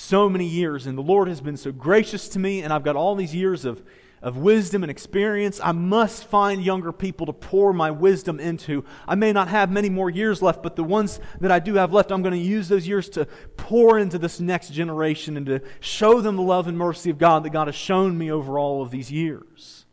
so 0.00 0.28
many 0.28 0.46
years 0.46 0.86
and 0.86 0.96
the 0.96 1.02
Lord 1.02 1.28
has 1.28 1.40
been 1.40 1.56
so 1.56 1.72
gracious 1.72 2.28
to 2.30 2.38
me 2.38 2.62
and 2.62 2.72
I've 2.72 2.84
got 2.84 2.96
all 2.96 3.14
these 3.14 3.34
years 3.34 3.64
of 3.64 3.82
of 4.22 4.36
wisdom 4.36 4.82
and 4.82 4.90
experience. 4.90 5.60
I 5.62 5.72
must 5.72 6.24
find 6.24 6.62
younger 6.62 6.92
people 6.92 7.26
to 7.26 7.32
pour 7.32 7.72
my 7.72 7.90
wisdom 7.90 8.38
into. 8.38 8.84
I 9.08 9.14
may 9.14 9.32
not 9.32 9.48
have 9.48 9.70
many 9.70 9.88
more 9.88 10.10
years 10.10 10.42
left, 10.42 10.62
but 10.62 10.76
the 10.76 10.84
ones 10.84 11.20
that 11.40 11.50
I 11.50 11.58
do 11.58 11.74
have 11.74 11.92
left, 11.92 12.12
I'm 12.12 12.22
going 12.22 12.34
to 12.34 12.38
use 12.38 12.68
those 12.68 12.86
years 12.86 13.08
to 13.10 13.26
pour 13.56 13.98
into 13.98 14.18
this 14.18 14.38
next 14.38 14.72
generation 14.72 15.36
and 15.36 15.46
to 15.46 15.62
show 15.80 16.20
them 16.20 16.36
the 16.36 16.42
love 16.42 16.66
and 16.66 16.76
mercy 16.76 17.08
of 17.08 17.16
God 17.18 17.44
that 17.44 17.50
God 17.50 17.68
has 17.68 17.74
shown 17.74 18.18
me 18.18 18.30
over 18.30 18.58
all 18.58 18.82
of 18.82 18.90
these 18.90 19.10
years. 19.10 19.86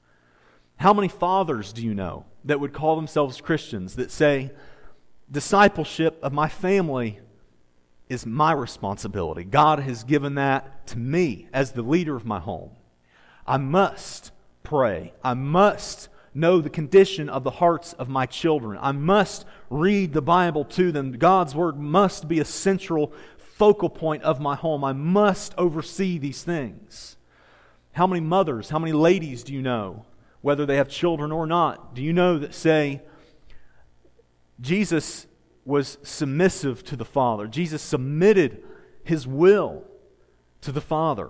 How 0.77 0.93
many 0.93 1.07
fathers 1.07 1.71
do 1.71 1.83
you 1.83 1.93
know 1.93 2.25
that 2.43 2.59
would 2.59 2.73
call 2.73 2.95
themselves 2.95 3.39
Christians 3.39 3.95
that 3.95 4.11
say, 4.11 4.51
discipleship 5.31 6.19
of 6.21 6.33
my 6.33 6.49
family 6.49 7.19
is 8.09 8.25
my 8.25 8.51
responsibility? 8.51 9.43
God 9.43 9.79
has 9.79 10.03
given 10.03 10.35
that 10.35 10.87
to 10.87 10.97
me 10.97 11.47
as 11.53 11.71
the 11.71 11.81
leader 11.81 12.15
of 12.15 12.25
my 12.25 12.39
home. 12.39 12.71
I 13.45 13.57
must 13.57 14.31
pray. 14.63 15.13
I 15.23 15.33
must 15.33 16.09
know 16.33 16.61
the 16.61 16.69
condition 16.69 17.29
of 17.29 17.43
the 17.43 17.51
hearts 17.51 17.93
of 17.93 18.09
my 18.09 18.25
children. 18.25 18.77
I 18.81 18.91
must 18.91 19.45
read 19.69 20.13
the 20.13 20.21
Bible 20.21 20.65
to 20.65 20.91
them. 20.91 21.13
God's 21.13 21.55
Word 21.55 21.77
must 21.79 22.27
be 22.27 22.39
a 22.39 22.45
central 22.45 23.11
focal 23.37 23.89
point 23.89 24.23
of 24.23 24.39
my 24.39 24.55
home. 24.55 24.83
I 24.83 24.93
must 24.93 25.53
oversee 25.57 26.17
these 26.17 26.43
things. 26.43 27.17
How 27.93 28.05
many 28.05 28.21
mothers, 28.21 28.69
how 28.69 28.77
many 28.77 28.93
ladies 28.93 29.43
do 29.43 29.53
you 29.53 29.61
know, 29.61 30.05
whether 30.41 30.65
they 30.65 30.75
have 30.75 30.87
children 30.87 31.31
or 31.31 31.47
not, 31.47 31.95
do 31.95 32.03
you 32.03 32.13
know 32.13 32.37
that 32.37 32.53
say, 32.53 33.01
Jesus 34.61 35.25
was 35.67 35.97
submissive 36.01 36.83
to 36.85 36.95
the 36.95 37.05
Father? 37.05 37.45
Jesus 37.45 37.81
submitted 37.81 38.63
his 39.03 39.27
will 39.27 39.83
to 40.61 40.71
the 40.71 40.81
Father. 40.81 41.29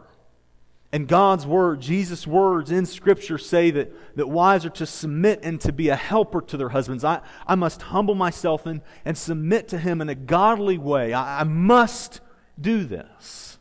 And 0.93 1.07
God's 1.07 1.45
word, 1.45 1.81
Jesus' 1.81 2.25
words 2.25 2.71
in 2.71 2.85
Scripture 2.85 3.37
say 3.37 3.71
that, 3.71 3.91
that 4.15 4.27
wives 4.27 4.65
are 4.65 4.69
to 4.71 4.85
submit 4.85 5.41
and 5.43 5.59
to 5.61 5.73
be 5.73 5.89
a 5.89 5.97
helper 5.97 6.39
to 6.41 6.55
their 6.55 6.69
husbands. 6.69 7.03
I, 7.03 7.21
I 7.45 7.55
must 7.55 7.81
humble 7.81 8.15
myself 8.15 8.65
and, 8.65 8.81
and 9.03 9.17
submit 9.17 9.67
to 9.69 9.79
Him 9.79 9.99
in 9.99 10.07
a 10.07 10.15
godly 10.15 10.77
way. 10.77 11.11
I, 11.11 11.41
I 11.41 11.43
must 11.43 12.21
do 12.59 12.85
this. 12.85 13.59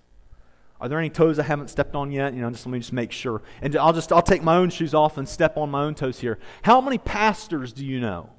Are 0.81 0.89
there 0.89 0.99
any 0.99 1.11
toes 1.11 1.39
I 1.39 1.43
haven't 1.43 1.69
stepped 1.69 1.95
on 1.97 2.13
yet? 2.13 2.35
You 2.35 2.43
know, 2.43 2.51
just 2.51 2.67
let 2.67 2.73
me 2.73 2.79
just 2.79 2.93
make 2.93 3.11
sure. 3.11 3.43
And 3.61 3.75
I'll 3.77 3.95
just 3.95 4.13
I'll 4.13 4.23
take 4.23 4.43
my 4.43 4.57
own 4.57 4.71
shoes 4.71 4.95
off 4.95 5.17
and 5.17 5.29
step 5.29 5.57
on 5.57 5.71
my 5.71 5.83
own 5.83 5.95
toes 5.95 6.21
here. 6.21 6.39
How 6.63 6.81
many 6.81 6.99
pastors 6.99 7.73
do 7.73 7.85
you 7.85 7.99
know 7.99 8.31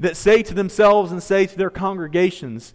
that 0.00 0.16
say 0.16 0.42
to 0.42 0.54
themselves 0.54 1.12
and 1.12 1.22
say 1.22 1.46
to 1.46 1.56
their 1.56 1.70
congregations 1.70 2.74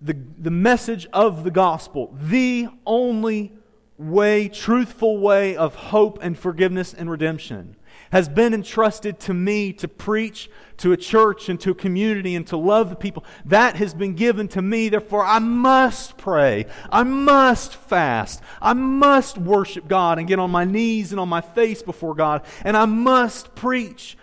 the, 0.00 0.16
the 0.38 0.50
message 0.50 1.06
of 1.12 1.44
the 1.44 1.50
gospel, 1.50 2.16
the 2.20 2.68
only 2.86 3.52
way, 3.98 4.48
truthful 4.48 5.18
way 5.18 5.56
of 5.56 5.74
hope 5.74 6.18
and 6.22 6.38
forgiveness 6.38 6.94
and 6.94 7.10
redemption 7.10 7.76
has 8.12 8.28
been 8.28 8.54
entrusted 8.54 9.20
to 9.20 9.34
me 9.34 9.72
to 9.72 9.86
preach 9.86 10.50
to 10.78 10.92
a 10.92 10.96
church 10.96 11.48
and 11.48 11.60
to 11.60 11.70
a 11.70 11.74
community 11.74 12.34
and 12.34 12.46
to 12.46 12.56
love 12.56 12.90
the 12.90 12.96
people. 12.96 13.24
That 13.44 13.76
has 13.76 13.94
been 13.94 14.14
given 14.14 14.48
to 14.48 14.62
me. 14.62 14.88
Therefore, 14.88 15.24
I 15.24 15.38
must 15.38 16.16
pray. 16.16 16.66
I 16.90 17.04
must 17.04 17.76
fast. 17.76 18.42
I 18.60 18.72
must 18.72 19.38
worship 19.38 19.86
God 19.86 20.18
and 20.18 20.26
get 20.26 20.38
on 20.38 20.50
my 20.50 20.64
knees 20.64 21.12
and 21.12 21.20
on 21.20 21.28
my 21.28 21.40
face 21.40 21.82
before 21.82 22.14
God. 22.14 22.44
And 22.64 22.76
I 22.76 22.86
must 22.86 23.54
preach 23.54 24.16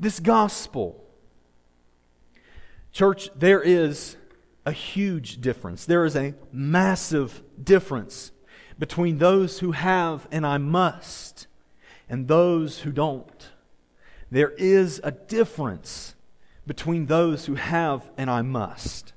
this 0.00 0.18
gospel. 0.18 1.05
Church, 2.96 3.28
there 3.36 3.60
is 3.60 4.16
a 4.64 4.72
huge 4.72 5.42
difference. 5.42 5.84
There 5.84 6.06
is 6.06 6.16
a 6.16 6.32
massive 6.50 7.42
difference 7.62 8.32
between 8.78 9.18
those 9.18 9.58
who 9.58 9.72
have 9.72 10.26
and 10.32 10.46
I 10.46 10.56
must 10.56 11.46
and 12.08 12.26
those 12.26 12.78
who 12.78 12.92
don't. 12.92 13.50
There 14.30 14.52
is 14.52 14.98
a 15.04 15.10
difference 15.10 16.14
between 16.66 17.04
those 17.04 17.44
who 17.44 17.56
have 17.56 18.10
and 18.16 18.30
I 18.30 18.40
must 18.40 19.12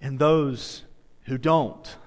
and 0.00 0.18
those 0.18 0.84
who 1.26 1.36
don't. 1.36 1.98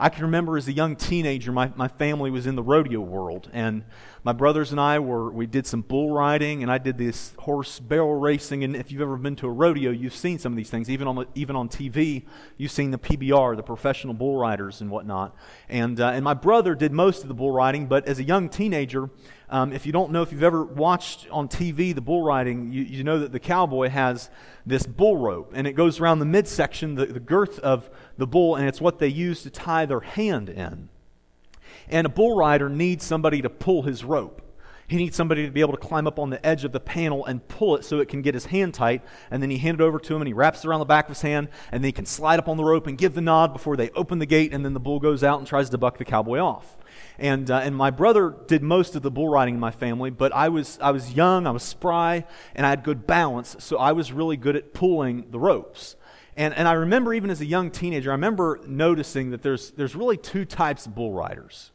I 0.00 0.08
can 0.08 0.22
remember 0.22 0.56
as 0.56 0.66
a 0.66 0.72
young 0.72 0.96
teenager, 0.96 1.52
my, 1.52 1.70
my 1.76 1.86
family 1.86 2.30
was 2.30 2.46
in 2.46 2.56
the 2.56 2.62
rodeo 2.62 3.00
world, 3.00 3.50
and 3.52 3.84
my 4.24 4.32
brothers 4.32 4.70
and 4.70 4.80
I 4.80 4.98
were, 4.98 5.30
we 5.30 5.46
did 5.46 5.66
some 5.66 5.82
bull 5.82 6.10
riding, 6.10 6.62
and 6.62 6.72
I 6.72 6.78
did 6.78 6.96
this 6.96 7.34
horse 7.38 7.78
barrel 7.80 8.14
racing. 8.14 8.64
And 8.64 8.74
if 8.74 8.90
you've 8.90 9.02
ever 9.02 9.18
been 9.18 9.36
to 9.36 9.46
a 9.46 9.50
rodeo, 9.50 9.90
you've 9.90 10.14
seen 10.14 10.38
some 10.38 10.54
of 10.54 10.56
these 10.56 10.70
things. 10.70 10.88
Even 10.88 11.06
on, 11.06 11.26
even 11.34 11.54
on 11.54 11.68
TV, 11.68 12.24
you've 12.56 12.70
seen 12.70 12.92
the 12.92 12.98
PBR, 12.98 13.56
the 13.56 13.62
professional 13.62 14.14
bull 14.14 14.38
riders 14.38 14.80
and 14.80 14.90
whatnot. 14.90 15.36
And, 15.68 16.00
uh, 16.00 16.08
and 16.08 16.24
my 16.24 16.34
brother 16.34 16.74
did 16.74 16.92
most 16.92 17.20
of 17.20 17.28
the 17.28 17.34
bull 17.34 17.50
riding, 17.50 17.86
but 17.86 18.06
as 18.08 18.18
a 18.18 18.24
young 18.24 18.48
teenager, 18.48 19.10
um, 19.50 19.72
if 19.72 19.84
you 19.84 19.92
don't 19.92 20.12
know, 20.12 20.22
if 20.22 20.30
you've 20.30 20.44
ever 20.44 20.64
watched 20.64 21.26
on 21.30 21.48
TV 21.48 21.92
the 21.94 22.00
bull 22.00 22.22
riding, 22.22 22.72
you, 22.72 22.82
you 22.82 23.02
know 23.02 23.18
that 23.18 23.32
the 23.32 23.40
cowboy 23.40 23.88
has 23.88 24.30
this 24.64 24.86
bull 24.86 25.16
rope, 25.16 25.52
and 25.54 25.66
it 25.66 25.72
goes 25.72 25.98
around 25.98 26.20
the 26.20 26.24
midsection, 26.24 26.94
the, 26.94 27.06
the 27.06 27.20
girth 27.20 27.58
of 27.58 27.90
the 28.20 28.26
bull, 28.26 28.54
and 28.54 28.68
it's 28.68 28.80
what 28.80 29.00
they 29.00 29.08
use 29.08 29.42
to 29.42 29.50
tie 29.50 29.86
their 29.86 30.00
hand 30.00 30.48
in. 30.48 30.88
And 31.88 32.06
a 32.06 32.10
bull 32.10 32.36
rider 32.36 32.68
needs 32.68 33.04
somebody 33.04 33.42
to 33.42 33.50
pull 33.50 33.82
his 33.82 34.04
rope. 34.04 34.42
He 34.86 34.96
needs 34.96 35.16
somebody 35.16 35.46
to 35.46 35.52
be 35.52 35.60
able 35.60 35.72
to 35.72 35.78
climb 35.78 36.08
up 36.08 36.18
on 36.18 36.30
the 36.30 36.44
edge 36.44 36.64
of 36.64 36.72
the 36.72 36.80
panel 36.80 37.24
and 37.24 37.46
pull 37.46 37.76
it 37.76 37.84
so 37.84 38.00
it 38.00 38.08
can 38.08 38.22
get 38.22 38.34
his 38.34 38.46
hand 38.46 38.74
tight. 38.74 39.02
And 39.30 39.40
then 39.40 39.48
he 39.48 39.58
hand 39.58 39.80
it 39.80 39.84
over 39.84 40.00
to 40.00 40.14
him 40.14 40.20
and 40.20 40.26
he 40.26 40.34
wraps 40.34 40.64
it 40.64 40.68
around 40.68 40.80
the 40.80 40.84
back 40.84 41.04
of 41.04 41.10
his 41.10 41.22
hand 41.22 41.48
and 41.70 41.82
then 41.82 41.88
he 41.88 41.92
can 41.92 42.06
slide 42.06 42.40
up 42.40 42.48
on 42.48 42.56
the 42.56 42.64
rope 42.64 42.88
and 42.88 42.98
give 42.98 43.14
the 43.14 43.20
nod 43.20 43.52
before 43.52 43.76
they 43.76 43.90
open 43.90 44.18
the 44.18 44.26
gate. 44.26 44.52
And 44.52 44.64
then 44.64 44.74
the 44.74 44.80
bull 44.80 44.98
goes 44.98 45.22
out 45.22 45.38
and 45.38 45.46
tries 45.46 45.70
to 45.70 45.78
buck 45.78 45.98
the 45.98 46.04
cowboy 46.04 46.38
off. 46.38 46.76
And, 47.20 47.48
uh, 47.52 47.58
and 47.58 47.76
my 47.76 47.90
brother 47.90 48.34
did 48.48 48.64
most 48.64 48.96
of 48.96 49.02
the 49.02 49.12
bull 49.12 49.28
riding 49.28 49.54
in 49.54 49.60
my 49.60 49.70
family, 49.70 50.10
but 50.10 50.32
I 50.32 50.48
was, 50.48 50.76
I 50.82 50.90
was 50.90 51.12
young, 51.12 51.46
I 51.46 51.50
was 51.50 51.62
spry, 51.62 52.24
and 52.56 52.66
I 52.66 52.70
had 52.70 52.82
good 52.82 53.06
balance, 53.06 53.56
so 53.60 53.76
I 53.76 53.92
was 53.92 54.10
really 54.10 54.36
good 54.36 54.56
at 54.56 54.74
pulling 54.74 55.30
the 55.30 55.38
ropes. 55.38 55.94
And, 56.36 56.54
and 56.54 56.68
I 56.68 56.72
remember 56.72 57.12
even 57.14 57.30
as 57.30 57.40
a 57.40 57.46
young 57.46 57.70
teenager, 57.70 58.10
I 58.10 58.14
remember 58.14 58.60
noticing 58.66 59.30
that 59.30 59.42
there's, 59.42 59.70
there's 59.72 59.94
really 59.94 60.16
two 60.16 60.44
types 60.44 60.86
of 60.86 60.94
bull 60.94 61.12
riders. 61.12 61.70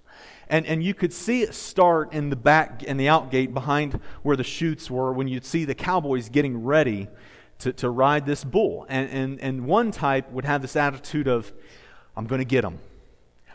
And, 0.48 0.66
and 0.66 0.84
you 0.84 0.94
could 0.94 1.12
see 1.12 1.42
it 1.42 1.54
start 1.54 2.14
in 2.14 2.30
the 2.30 2.36
back 2.36 2.84
and 2.88 3.00
the 3.00 3.10
out 3.10 3.32
gate 3.32 3.54
behind 3.54 4.00
where 4.22 4.38
the 4.38 4.44
chutes 4.44 4.90
were 4.90 5.12
when 5.12 5.28
you'd 5.28 5.46
see 5.46 5.66
the 5.66 5.76
cowboys 5.76 6.30
getting 6.30 6.64
ready 6.64 7.08
to, 7.60 7.74
to 7.74 7.90
ride 7.90 8.26
this 8.26 8.44
bull. 8.44 8.86
And, 8.90 9.10
and, 9.10 9.40
and 9.40 9.66
one 9.66 9.92
type 9.92 10.32
would 10.32 10.46
have 10.46 10.62
this 10.62 10.76
attitude 10.76 11.28
of, 11.28 11.52
I'm 12.16 12.28
going 12.28 12.40
to 12.40 12.46
get 12.46 12.64
him. 12.64 12.80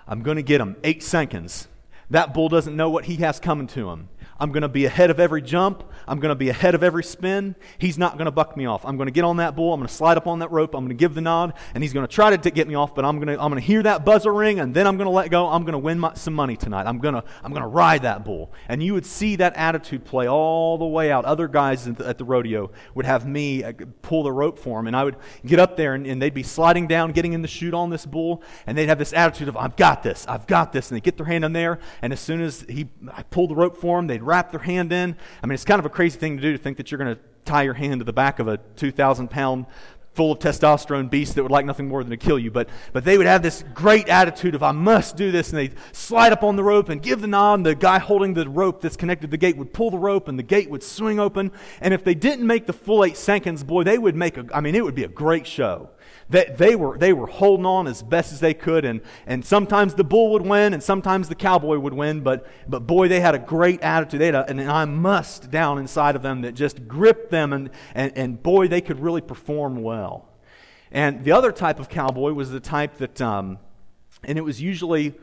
I'm 0.06 0.22
going 0.22 0.36
to 0.36 0.42
get 0.42 0.60
him. 0.60 0.76
Eight 0.82 1.02
seconds. 1.02 1.68
That 2.10 2.34
bull 2.34 2.48
doesn't 2.48 2.76
know 2.76 2.90
what 2.90 3.04
he 3.04 3.16
has 3.16 3.38
coming 3.38 3.68
to 3.68 3.90
him. 3.90 4.08
I'm 4.40 4.52
going 4.52 4.62
to 4.62 4.68
be 4.68 4.86
ahead 4.86 5.10
of 5.10 5.20
every 5.20 5.42
jump. 5.42 5.84
I'm 6.08 6.18
going 6.18 6.30
to 6.30 6.34
be 6.34 6.48
ahead 6.48 6.74
of 6.74 6.82
every 6.82 7.04
spin. 7.04 7.54
He's 7.78 7.98
not 7.98 8.16
going 8.16 8.24
to 8.24 8.30
buck 8.30 8.56
me 8.56 8.66
off. 8.66 8.84
I'm 8.84 8.96
going 8.96 9.06
to 9.06 9.12
get 9.12 9.24
on 9.24 9.36
that 9.36 9.54
bull. 9.54 9.72
I'm 9.72 9.80
going 9.80 9.88
to 9.88 9.94
slide 9.94 10.16
up 10.16 10.26
on 10.26 10.38
that 10.38 10.50
rope. 10.50 10.74
I'm 10.74 10.84
going 10.84 10.96
to 10.96 11.00
give 11.00 11.14
the 11.14 11.20
nod, 11.20 11.52
and 11.74 11.84
he's 11.84 11.92
going 11.92 12.06
to 12.06 12.12
try 12.12 12.34
to 12.34 12.50
get 12.50 12.66
me 12.66 12.74
off. 12.74 12.94
But 12.94 13.04
I'm 13.04 13.16
going 13.20 13.28
to 13.28 13.42
I'm 13.42 13.50
going 13.50 13.60
to 13.60 13.66
hear 13.66 13.82
that 13.82 14.04
buzzer 14.04 14.32
ring, 14.32 14.58
and 14.58 14.74
then 14.74 14.86
I'm 14.86 14.96
going 14.96 15.06
to 15.06 15.12
let 15.12 15.30
go. 15.30 15.46
I'm 15.46 15.62
going 15.62 15.72
to 15.72 15.78
win 15.78 15.98
my, 15.98 16.14
some 16.14 16.34
money 16.34 16.56
tonight. 16.56 16.86
I'm 16.86 16.98
going 16.98 17.14
to 17.14 17.24
I'm 17.44 17.52
going 17.52 17.62
to 17.62 17.68
ride 17.68 18.02
that 18.02 18.24
bull. 18.24 18.52
And 18.68 18.82
you 18.82 18.94
would 18.94 19.06
see 19.06 19.36
that 19.36 19.56
attitude 19.56 20.04
play 20.04 20.26
all 20.26 20.78
the 20.78 20.86
way 20.86 21.12
out. 21.12 21.24
Other 21.24 21.46
guys 21.46 21.86
at 21.86 21.98
the, 21.98 22.06
at 22.06 22.18
the 22.18 22.24
rodeo 22.24 22.70
would 22.94 23.04
have 23.04 23.26
me 23.26 23.62
uh, 23.62 23.72
pull 24.02 24.22
the 24.22 24.32
rope 24.32 24.58
for 24.58 24.78
them, 24.78 24.86
and 24.86 24.96
I 24.96 25.04
would 25.04 25.16
get 25.44 25.58
up 25.58 25.76
there, 25.76 25.94
and, 25.94 26.06
and 26.06 26.20
they'd 26.20 26.34
be 26.34 26.42
sliding 26.42 26.86
down, 26.86 27.12
getting 27.12 27.34
in 27.34 27.42
the 27.42 27.48
chute 27.48 27.74
on 27.74 27.90
this 27.90 28.06
bull, 28.06 28.42
and 28.66 28.76
they'd 28.76 28.88
have 28.88 28.98
this 28.98 29.12
attitude 29.12 29.48
of 29.48 29.56
I've 29.56 29.76
got 29.76 30.02
this, 30.02 30.26
I've 30.26 30.46
got 30.46 30.72
this, 30.72 30.90
and 30.90 30.96
they 30.96 31.00
get 31.00 31.16
their 31.18 31.26
hand 31.26 31.44
in 31.44 31.52
there, 31.52 31.78
and 32.00 32.12
as 32.12 32.20
soon 32.20 32.40
as 32.40 32.62
he 32.68 32.88
I 33.12 33.22
pull 33.24 33.46
the 33.46 33.54
rope 33.54 33.76
for 33.76 33.98
them, 33.98 34.06
they'd 34.06 34.22
wrap 34.30 34.50
their 34.50 34.60
hand 34.60 34.92
in. 34.92 35.16
I 35.42 35.46
mean, 35.46 35.54
it's 35.54 35.64
kind 35.64 35.78
of 35.78 35.86
a 35.86 35.90
crazy 35.90 36.18
thing 36.18 36.36
to 36.36 36.42
do 36.42 36.52
to 36.52 36.58
think 36.58 36.76
that 36.76 36.90
you're 36.90 36.98
going 36.98 37.14
to 37.14 37.20
tie 37.44 37.62
your 37.62 37.74
hand 37.74 38.00
to 38.00 38.04
the 38.04 38.12
back 38.12 38.38
of 38.38 38.48
a 38.48 38.58
2,000 38.76 39.28
pound 39.28 39.66
full 40.14 40.32
of 40.32 40.38
testosterone 40.38 41.08
beast 41.08 41.34
that 41.36 41.42
would 41.42 41.52
like 41.52 41.64
nothing 41.64 41.88
more 41.88 42.02
than 42.02 42.10
to 42.10 42.16
kill 42.16 42.38
you. 42.38 42.50
But, 42.50 42.68
but 42.92 43.04
they 43.04 43.16
would 43.16 43.26
have 43.26 43.42
this 43.42 43.64
great 43.74 44.08
attitude 44.08 44.54
of, 44.54 44.62
I 44.62 44.72
must 44.72 45.16
do 45.16 45.30
this. 45.30 45.50
And 45.50 45.58
they'd 45.58 45.74
slide 45.92 46.32
up 46.32 46.42
on 46.42 46.56
the 46.56 46.64
rope 46.64 46.88
and 46.88 47.02
give 47.02 47.20
the 47.20 47.26
nod. 47.26 47.54
And 47.54 47.66
the 47.66 47.74
guy 47.74 47.98
holding 47.98 48.34
the 48.34 48.48
rope 48.48 48.80
that's 48.80 48.96
connected 48.96 49.28
to 49.28 49.30
the 49.30 49.36
gate 49.36 49.56
would 49.56 49.72
pull 49.72 49.90
the 49.90 49.98
rope 49.98 50.28
and 50.28 50.38
the 50.38 50.42
gate 50.42 50.68
would 50.70 50.82
swing 50.82 51.20
open. 51.20 51.52
And 51.80 51.94
if 51.94 52.04
they 52.04 52.14
didn't 52.14 52.46
make 52.46 52.66
the 52.66 52.72
full 52.72 53.04
eight 53.04 53.16
seconds, 53.16 53.62
boy, 53.64 53.84
they 53.84 53.98
would 53.98 54.16
make 54.16 54.36
a, 54.36 54.46
I 54.52 54.60
mean, 54.60 54.74
it 54.74 54.84
would 54.84 54.94
be 54.94 55.04
a 55.04 55.08
great 55.08 55.46
show. 55.46 55.90
They, 56.30 56.54
they, 56.56 56.76
were, 56.76 56.96
they 56.96 57.12
were 57.12 57.26
holding 57.26 57.66
on 57.66 57.88
as 57.88 58.04
best 58.04 58.32
as 58.32 58.38
they 58.38 58.54
could, 58.54 58.84
and, 58.84 59.00
and 59.26 59.44
sometimes 59.44 59.94
the 59.94 60.04
bull 60.04 60.30
would 60.32 60.46
win, 60.46 60.72
and 60.72 60.82
sometimes 60.82 61.28
the 61.28 61.34
cowboy 61.34 61.78
would 61.78 61.92
win, 61.92 62.20
but, 62.20 62.46
but 62.68 62.86
boy, 62.86 63.08
they 63.08 63.18
had 63.18 63.34
a 63.34 63.38
great 63.38 63.80
attitude. 63.82 64.20
They 64.20 64.26
had 64.26 64.36
a, 64.36 64.48
an 64.48 64.60
I 64.60 64.84
must 64.84 65.50
down 65.50 65.78
inside 65.78 66.14
of 66.14 66.22
them 66.22 66.42
that 66.42 66.54
just 66.54 66.86
gripped 66.86 67.30
them, 67.30 67.52
and, 67.52 67.70
and, 67.96 68.12
and 68.16 68.42
boy, 68.42 68.68
they 68.68 68.80
could 68.80 69.00
really 69.00 69.20
perform 69.20 69.82
well. 69.82 70.28
And 70.92 71.24
the 71.24 71.32
other 71.32 71.50
type 71.50 71.80
of 71.80 71.88
cowboy 71.88 72.32
was 72.32 72.50
the 72.50 72.60
type 72.60 72.98
that, 72.98 73.20
um, 73.20 73.58
and 74.22 74.38
it 74.38 74.42
was 74.42 74.60
usually 74.60 75.14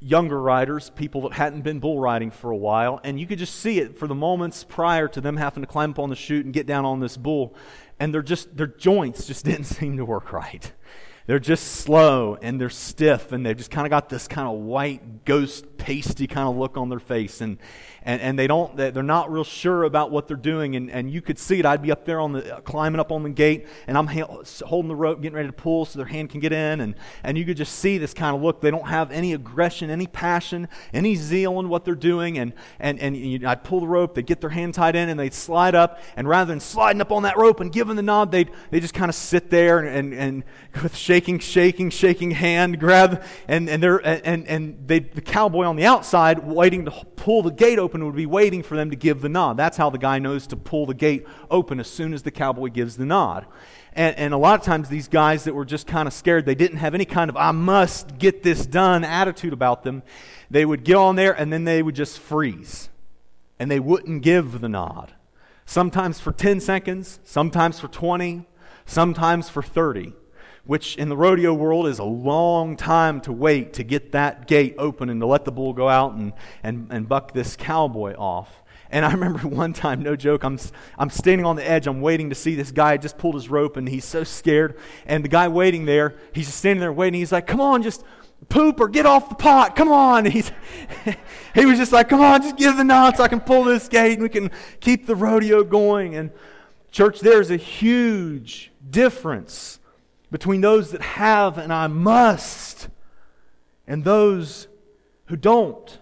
younger 0.00 0.40
riders, 0.40 0.90
people 0.90 1.22
that 1.22 1.32
hadn't 1.32 1.62
been 1.62 1.80
bull 1.80 1.98
riding 1.98 2.30
for 2.30 2.50
a 2.50 2.56
while, 2.56 3.00
and 3.02 3.18
you 3.18 3.26
could 3.26 3.38
just 3.38 3.56
see 3.56 3.78
it 3.78 3.98
for 3.98 4.06
the 4.06 4.14
moments 4.14 4.64
prior 4.64 5.08
to 5.08 5.20
them 5.22 5.38
having 5.38 5.62
to 5.62 5.66
climb 5.66 5.90
up 5.90 5.98
on 5.98 6.10
the 6.10 6.16
chute 6.16 6.44
and 6.44 6.52
get 6.52 6.66
down 6.66 6.84
on 6.84 7.00
this 7.00 7.16
bull 7.16 7.54
and 7.98 8.12
they're 8.12 8.22
just 8.22 8.56
their 8.56 8.66
joints 8.66 9.26
just 9.26 9.44
didn't 9.46 9.64
seem 9.64 9.96
to 9.96 10.04
work 10.04 10.32
right. 10.32 10.72
They're 11.26 11.40
just 11.40 11.66
slow 11.66 12.38
and 12.40 12.60
they're 12.60 12.70
stiff 12.70 13.32
and 13.32 13.44
they've 13.44 13.56
just 13.56 13.70
kind 13.70 13.86
of 13.86 13.90
got 13.90 14.08
this 14.08 14.28
kind 14.28 14.46
of 14.46 14.58
white 14.58 15.24
ghost 15.24 15.76
pasty 15.76 16.26
kind 16.26 16.48
of 16.48 16.56
look 16.56 16.76
on 16.76 16.88
their 16.88 17.00
face 17.00 17.40
and 17.40 17.58
and, 18.06 18.20
and 18.20 18.38
they 18.38 18.46
don't 18.46 18.76
they're 18.76 19.02
not 19.02 19.30
real 19.30 19.42
sure 19.42 19.82
about 19.82 20.12
what 20.12 20.28
they're 20.28 20.36
doing 20.36 20.76
and, 20.76 20.90
and 20.90 21.10
you 21.10 21.20
could 21.20 21.38
see 21.38 21.58
it. 21.58 21.66
I'd 21.66 21.82
be 21.82 21.90
up 21.90 22.04
there 22.04 22.20
on 22.20 22.32
the 22.32 22.56
uh, 22.56 22.60
climbing 22.60 23.00
up 23.00 23.10
on 23.10 23.24
the 23.24 23.30
gate 23.30 23.66
and 23.88 23.98
i'm 23.98 24.06
holding 24.06 24.88
the 24.88 24.94
rope 24.94 25.20
getting 25.20 25.34
ready 25.34 25.48
to 25.48 25.52
pull 25.52 25.84
so 25.84 25.98
their 25.98 26.06
hand 26.06 26.30
can 26.30 26.38
get 26.38 26.52
in 26.52 26.80
and, 26.80 26.94
and 27.24 27.36
you 27.36 27.44
could 27.44 27.56
just 27.56 27.74
see 27.78 27.98
this 27.98 28.14
kind 28.14 28.34
of 28.34 28.42
look. 28.42 28.60
They 28.60 28.70
don't 28.70 28.86
have 28.86 29.10
any 29.10 29.32
aggression 29.32 29.90
any 29.90 30.06
passion 30.06 30.68
any 30.94 31.16
zeal 31.16 31.58
in 31.58 31.68
what 31.68 31.84
they're 31.84 31.96
doing 31.96 32.38
and 32.38 32.52
and, 32.78 33.00
and 33.00 33.16
you, 33.16 33.46
i'd 33.48 33.64
pull 33.64 33.80
the 33.80 33.88
rope 33.88 34.14
they'd 34.14 34.26
get 34.26 34.40
their 34.40 34.50
hand 34.50 34.74
tied 34.74 34.94
in 34.94 35.08
and 35.08 35.18
they'd 35.18 35.34
slide 35.34 35.74
up 35.74 36.00
and 36.16 36.28
rather 36.28 36.52
than 36.52 36.60
sliding 36.60 37.00
up 37.00 37.10
on 37.10 37.24
that 37.24 37.36
rope 37.36 37.58
and 37.58 37.72
giving 37.72 37.96
the 37.96 38.02
nod 38.02 38.30
they'd 38.30 38.50
they 38.70 38.78
just 38.78 38.94
kind 38.94 39.08
of 39.08 39.16
sit 39.16 39.50
there 39.50 39.80
and, 39.80 40.12
and, 40.12 40.14
and 40.14 40.44
with 40.82 40.94
shaking 41.16 41.38
shaking 41.38 41.88
shaking 41.88 42.30
hand 42.30 42.78
grab 42.78 43.24
and 43.48 43.70
and 43.70 43.82
they're 43.82 44.06
and 44.06 44.46
and 44.46 44.86
they 44.86 44.98
the 44.98 45.22
cowboy 45.22 45.64
on 45.64 45.74
the 45.74 45.86
outside 45.86 46.46
waiting 46.46 46.84
to 46.84 46.90
pull 47.16 47.42
the 47.42 47.50
gate 47.50 47.78
open 47.78 48.04
would 48.04 48.14
be 48.14 48.26
waiting 48.26 48.62
for 48.62 48.76
them 48.76 48.90
to 48.90 48.96
give 48.96 49.22
the 49.22 49.28
nod. 49.30 49.56
That's 49.56 49.78
how 49.78 49.88
the 49.88 49.96
guy 49.96 50.18
knows 50.18 50.46
to 50.48 50.56
pull 50.56 50.84
the 50.84 50.92
gate 50.92 51.26
open 51.50 51.80
as 51.80 51.88
soon 51.88 52.12
as 52.12 52.22
the 52.22 52.30
cowboy 52.30 52.68
gives 52.68 52.98
the 52.98 53.06
nod. 53.06 53.46
And, 53.94 54.14
and 54.18 54.34
a 54.34 54.36
lot 54.36 54.60
of 54.60 54.66
times, 54.66 54.90
these 54.90 55.08
guys 55.08 55.44
that 55.44 55.54
were 55.54 55.64
just 55.64 55.86
kind 55.86 56.06
of 56.06 56.12
scared, 56.12 56.44
they 56.44 56.54
didn't 56.54 56.76
have 56.76 56.94
any 56.94 57.06
kind 57.06 57.30
of, 57.30 57.36
I 57.38 57.52
must 57.52 58.18
get 58.18 58.42
this 58.42 58.66
done 58.66 59.04
attitude 59.04 59.54
about 59.54 59.84
them. 59.84 60.02
They 60.50 60.66
would 60.66 60.84
get 60.84 60.96
on 60.96 61.16
there 61.16 61.32
and 61.32 61.50
then 61.50 61.64
they 61.64 61.82
would 61.82 61.94
just 61.94 62.18
freeze. 62.18 62.90
And 63.58 63.70
they 63.70 63.80
wouldn't 63.80 64.20
give 64.22 64.60
the 64.60 64.68
nod. 64.68 65.14
Sometimes 65.64 66.20
for 66.20 66.30
10 66.30 66.60
seconds, 66.60 67.20
sometimes 67.24 67.80
for 67.80 67.88
20, 67.88 68.46
sometimes 68.84 69.48
for 69.48 69.62
30 69.62 70.12
which 70.66 70.96
in 70.96 71.08
the 71.08 71.16
rodeo 71.16 71.54
world 71.54 71.86
is 71.86 71.98
a 71.98 72.04
long 72.04 72.76
time 72.76 73.20
to 73.22 73.32
wait 73.32 73.72
to 73.74 73.84
get 73.84 74.12
that 74.12 74.46
gate 74.46 74.74
open 74.78 75.08
and 75.08 75.20
to 75.20 75.26
let 75.26 75.44
the 75.44 75.52
bull 75.52 75.72
go 75.72 75.88
out 75.88 76.14
and, 76.14 76.32
and, 76.62 76.88
and 76.90 77.08
buck 77.08 77.32
this 77.32 77.56
cowboy 77.56 78.14
off. 78.16 78.62
And 78.90 79.04
I 79.04 79.12
remember 79.12 79.38
one 79.48 79.72
time, 79.72 80.02
no 80.02 80.16
joke, 80.16 80.42
I'm, 80.42 80.58
I'm 80.98 81.10
standing 81.10 81.46
on 81.46 81.56
the 81.56 81.68
edge. 81.68 81.86
I'm 81.86 82.00
waiting 82.00 82.30
to 82.30 82.34
see 82.34 82.54
this 82.54 82.72
guy 82.72 82.96
just 82.96 83.18
pulled 83.18 83.34
his 83.34 83.48
rope 83.48 83.76
and 83.76 83.88
he's 83.88 84.04
so 84.04 84.24
scared. 84.24 84.78
And 85.06 85.24
the 85.24 85.28
guy 85.28 85.48
waiting 85.48 85.84
there, 85.84 86.16
he's 86.32 86.46
just 86.46 86.58
standing 86.58 86.80
there 86.80 86.92
waiting. 86.92 87.20
He's 87.20 87.32
like, 87.32 87.46
come 87.46 87.60
on, 87.60 87.82
just 87.82 88.04
poop 88.48 88.80
or 88.80 88.88
get 88.88 89.06
off 89.06 89.28
the 89.28 89.34
pot. 89.34 89.76
Come 89.76 89.90
on. 89.90 90.24
He's, 90.30 90.52
he 91.54 91.64
was 91.64 91.78
just 91.78 91.90
like, 91.90 92.08
come 92.08 92.20
on, 92.20 92.42
just 92.42 92.56
give 92.56 92.76
the 92.76 92.84
nod 92.84 93.16
so 93.16 93.24
I 93.24 93.28
can 93.28 93.40
pull 93.40 93.64
this 93.64 93.88
gate 93.88 94.14
and 94.14 94.22
we 94.22 94.28
can 94.28 94.50
keep 94.80 95.06
the 95.06 95.16
rodeo 95.16 95.64
going. 95.64 96.14
And 96.14 96.30
church, 96.90 97.20
there's 97.20 97.50
a 97.50 97.56
huge 97.56 98.72
difference 98.88 99.80
between 100.30 100.60
those 100.60 100.90
that 100.90 101.02
have 101.02 101.58
and 101.58 101.72
I 101.72 101.86
must 101.86 102.88
and 103.86 104.04
those 104.04 104.68
who 105.26 105.36
don't. 105.36 105.98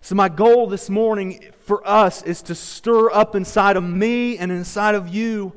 So, 0.00 0.14
my 0.14 0.28
goal 0.28 0.66
this 0.66 0.88
morning 0.88 1.44
for 1.64 1.86
us 1.86 2.22
is 2.22 2.42
to 2.42 2.54
stir 2.54 3.10
up 3.10 3.34
inside 3.34 3.76
of 3.76 3.84
me 3.84 4.38
and 4.38 4.50
inside 4.50 4.94
of 4.94 5.08
you 5.08 5.52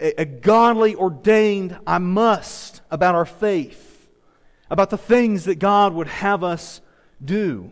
a, 0.00 0.22
a 0.22 0.24
godly 0.24 0.94
ordained 0.94 1.78
I 1.86 1.98
must 1.98 2.82
about 2.90 3.14
our 3.14 3.26
faith, 3.26 4.08
about 4.70 4.90
the 4.90 4.98
things 4.98 5.44
that 5.44 5.56
God 5.58 5.92
would 5.92 6.06
have 6.06 6.44
us 6.44 6.80
do. 7.24 7.70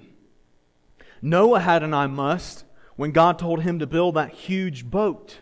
Noah 1.20 1.60
had 1.60 1.82
an 1.84 1.94
I 1.94 2.08
must 2.08 2.64
when 2.96 3.12
God 3.12 3.38
told 3.38 3.62
him 3.62 3.78
to 3.78 3.86
build 3.86 4.16
that 4.16 4.32
huge 4.32 4.84
boat 4.84 5.38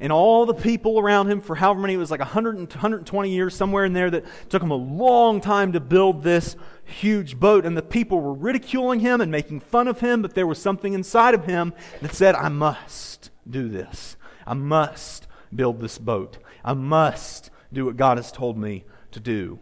and 0.00 0.12
all 0.12 0.46
the 0.46 0.54
people 0.54 0.98
around 0.98 1.30
him 1.30 1.40
for 1.40 1.54
however 1.54 1.80
many, 1.80 1.94
it 1.94 1.98
was 1.98 2.10
like 2.10 2.20
100 2.20 2.56
120 2.56 3.30
years, 3.30 3.54
somewhere 3.54 3.84
in 3.84 3.92
there, 3.92 4.10
that 4.10 4.24
took 4.48 4.62
him 4.62 4.70
a 4.70 4.76
long 4.76 5.40
time 5.40 5.72
to 5.72 5.80
build 5.80 6.22
this 6.22 6.56
huge 6.84 7.38
boat. 7.38 7.64
And 7.64 7.76
the 7.76 7.82
people 7.82 8.20
were 8.20 8.34
ridiculing 8.34 9.00
him 9.00 9.20
and 9.20 9.30
making 9.30 9.60
fun 9.60 9.88
of 9.88 10.00
him, 10.00 10.22
but 10.22 10.34
there 10.34 10.46
was 10.46 10.60
something 10.60 10.92
inside 10.92 11.34
of 11.34 11.46
him 11.46 11.72
that 12.00 12.14
said, 12.14 12.34
I 12.34 12.48
must 12.48 13.30
do 13.48 13.68
this. 13.68 14.16
I 14.46 14.54
must 14.54 15.26
build 15.54 15.80
this 15.80 15.98
boat. 15.98 16.38
I 16.64 16.74
must 16.74 17.50
do 17.72 17.86
what 17.86 17.96
God 17.96 18.18
has 18.18 18.32
told 18.32 18.58
me 18.58 18.84
to 19.12 19.20
do. 19.20 19.58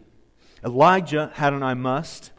Elijah 0.63 1.31
had 1.35 1.53
an 1.53 1.63
I 1.63 1.73
must 1.73 2.31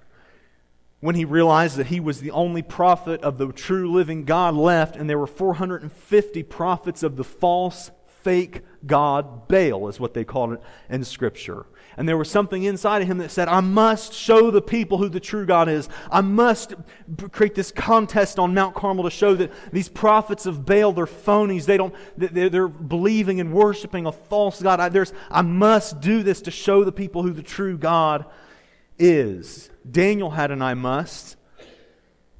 when 1.04 1.16
he 1.16 1.26
realized 1.26 1.76
that 1.76 1.88
he 1.88 2.00
was 2.00 2.20
the 2.20 2.30
only 2.30 2.62
prophet 2.62 3.20
of 3.20 3.36
the 3.36 3.52
true 3.52 3.92
living 3.92 4.24
God 4.24 4.54
left, 4.54 4.96
and 4.96 5.08
there 5.08 5.18
were 5.18 5.26
450 5.26 6.42
prophets 6.44 7.02
of 7.02 7.16
the 7.16 7.24
false, 7.24 7.90
fake 8.22 8.62
God, 8.86 9.46
Baal, 9.46 9.88
is 9.88 10.00
what 10.00 10.14
they 10.14 10.24
called 10.24 10.54
it 10.54 10.62
in 10.88 11.04
Scripture. 11.04 11.66
And 11.98 12.08
there 12.08 12.16
was 12.16 12.30
something 12.30 12.62
inside 12.62 13.02
of 13.02 13.08
him 13.08 13.18
that 13.18 13.30
said, 13.30 13.48
I 13.48 13.60
must 13.60 14.14
show 14.14 14.50
the 14.50 14.62
people 14.62 14.96
who 14.96 15.10
the 15.10 15.20
true 15.20 15.44
God 15.44 15.68
is. 15.68 15.90
I 16.10 16.22
must 16.22 16.72
create 17.32 17.54
this 17.54 17.70
contest 17.70 18.38
on 18.38 18.54
Mount 18.54 18.74
Carmel 18.74 19.04
to 19.04 19.10
show 19.10 19.34
that 19.34 19.52
these 19.74 19.90
prophets 19.90 20.46
of 20.46 20.64
Baal, 20.64 20.94
they're 20.94 21.04
phonies. 21.04 21.66
They 21.66 21.76
don't, 21.76 21.94
they're, 22.16 22.66
believing 22.66 23.40
and 23.40 23.52
worshiping 23.52 24.06
a 24.06 24.12
false 24.12 24.62
God. 24.62 24.80
I, 24.80 25.04
I 25.30 25.42
must 25.42 26.00
do 26.00 26.22
this 26.22 26.40
to 26.40 26.50
show 26.50 26.82
the 26.82 26.92
people 26.92 27.22
who 27.22 27.34
the 27.34 27.42
true 27.42 27.76
God 27.76 28.24
is. 28.98 29.68
Daniel 29.88 30.30
had 30.30 30.50
an 30.50 30.62
I 30.62 30.74
must. 30.74 31.36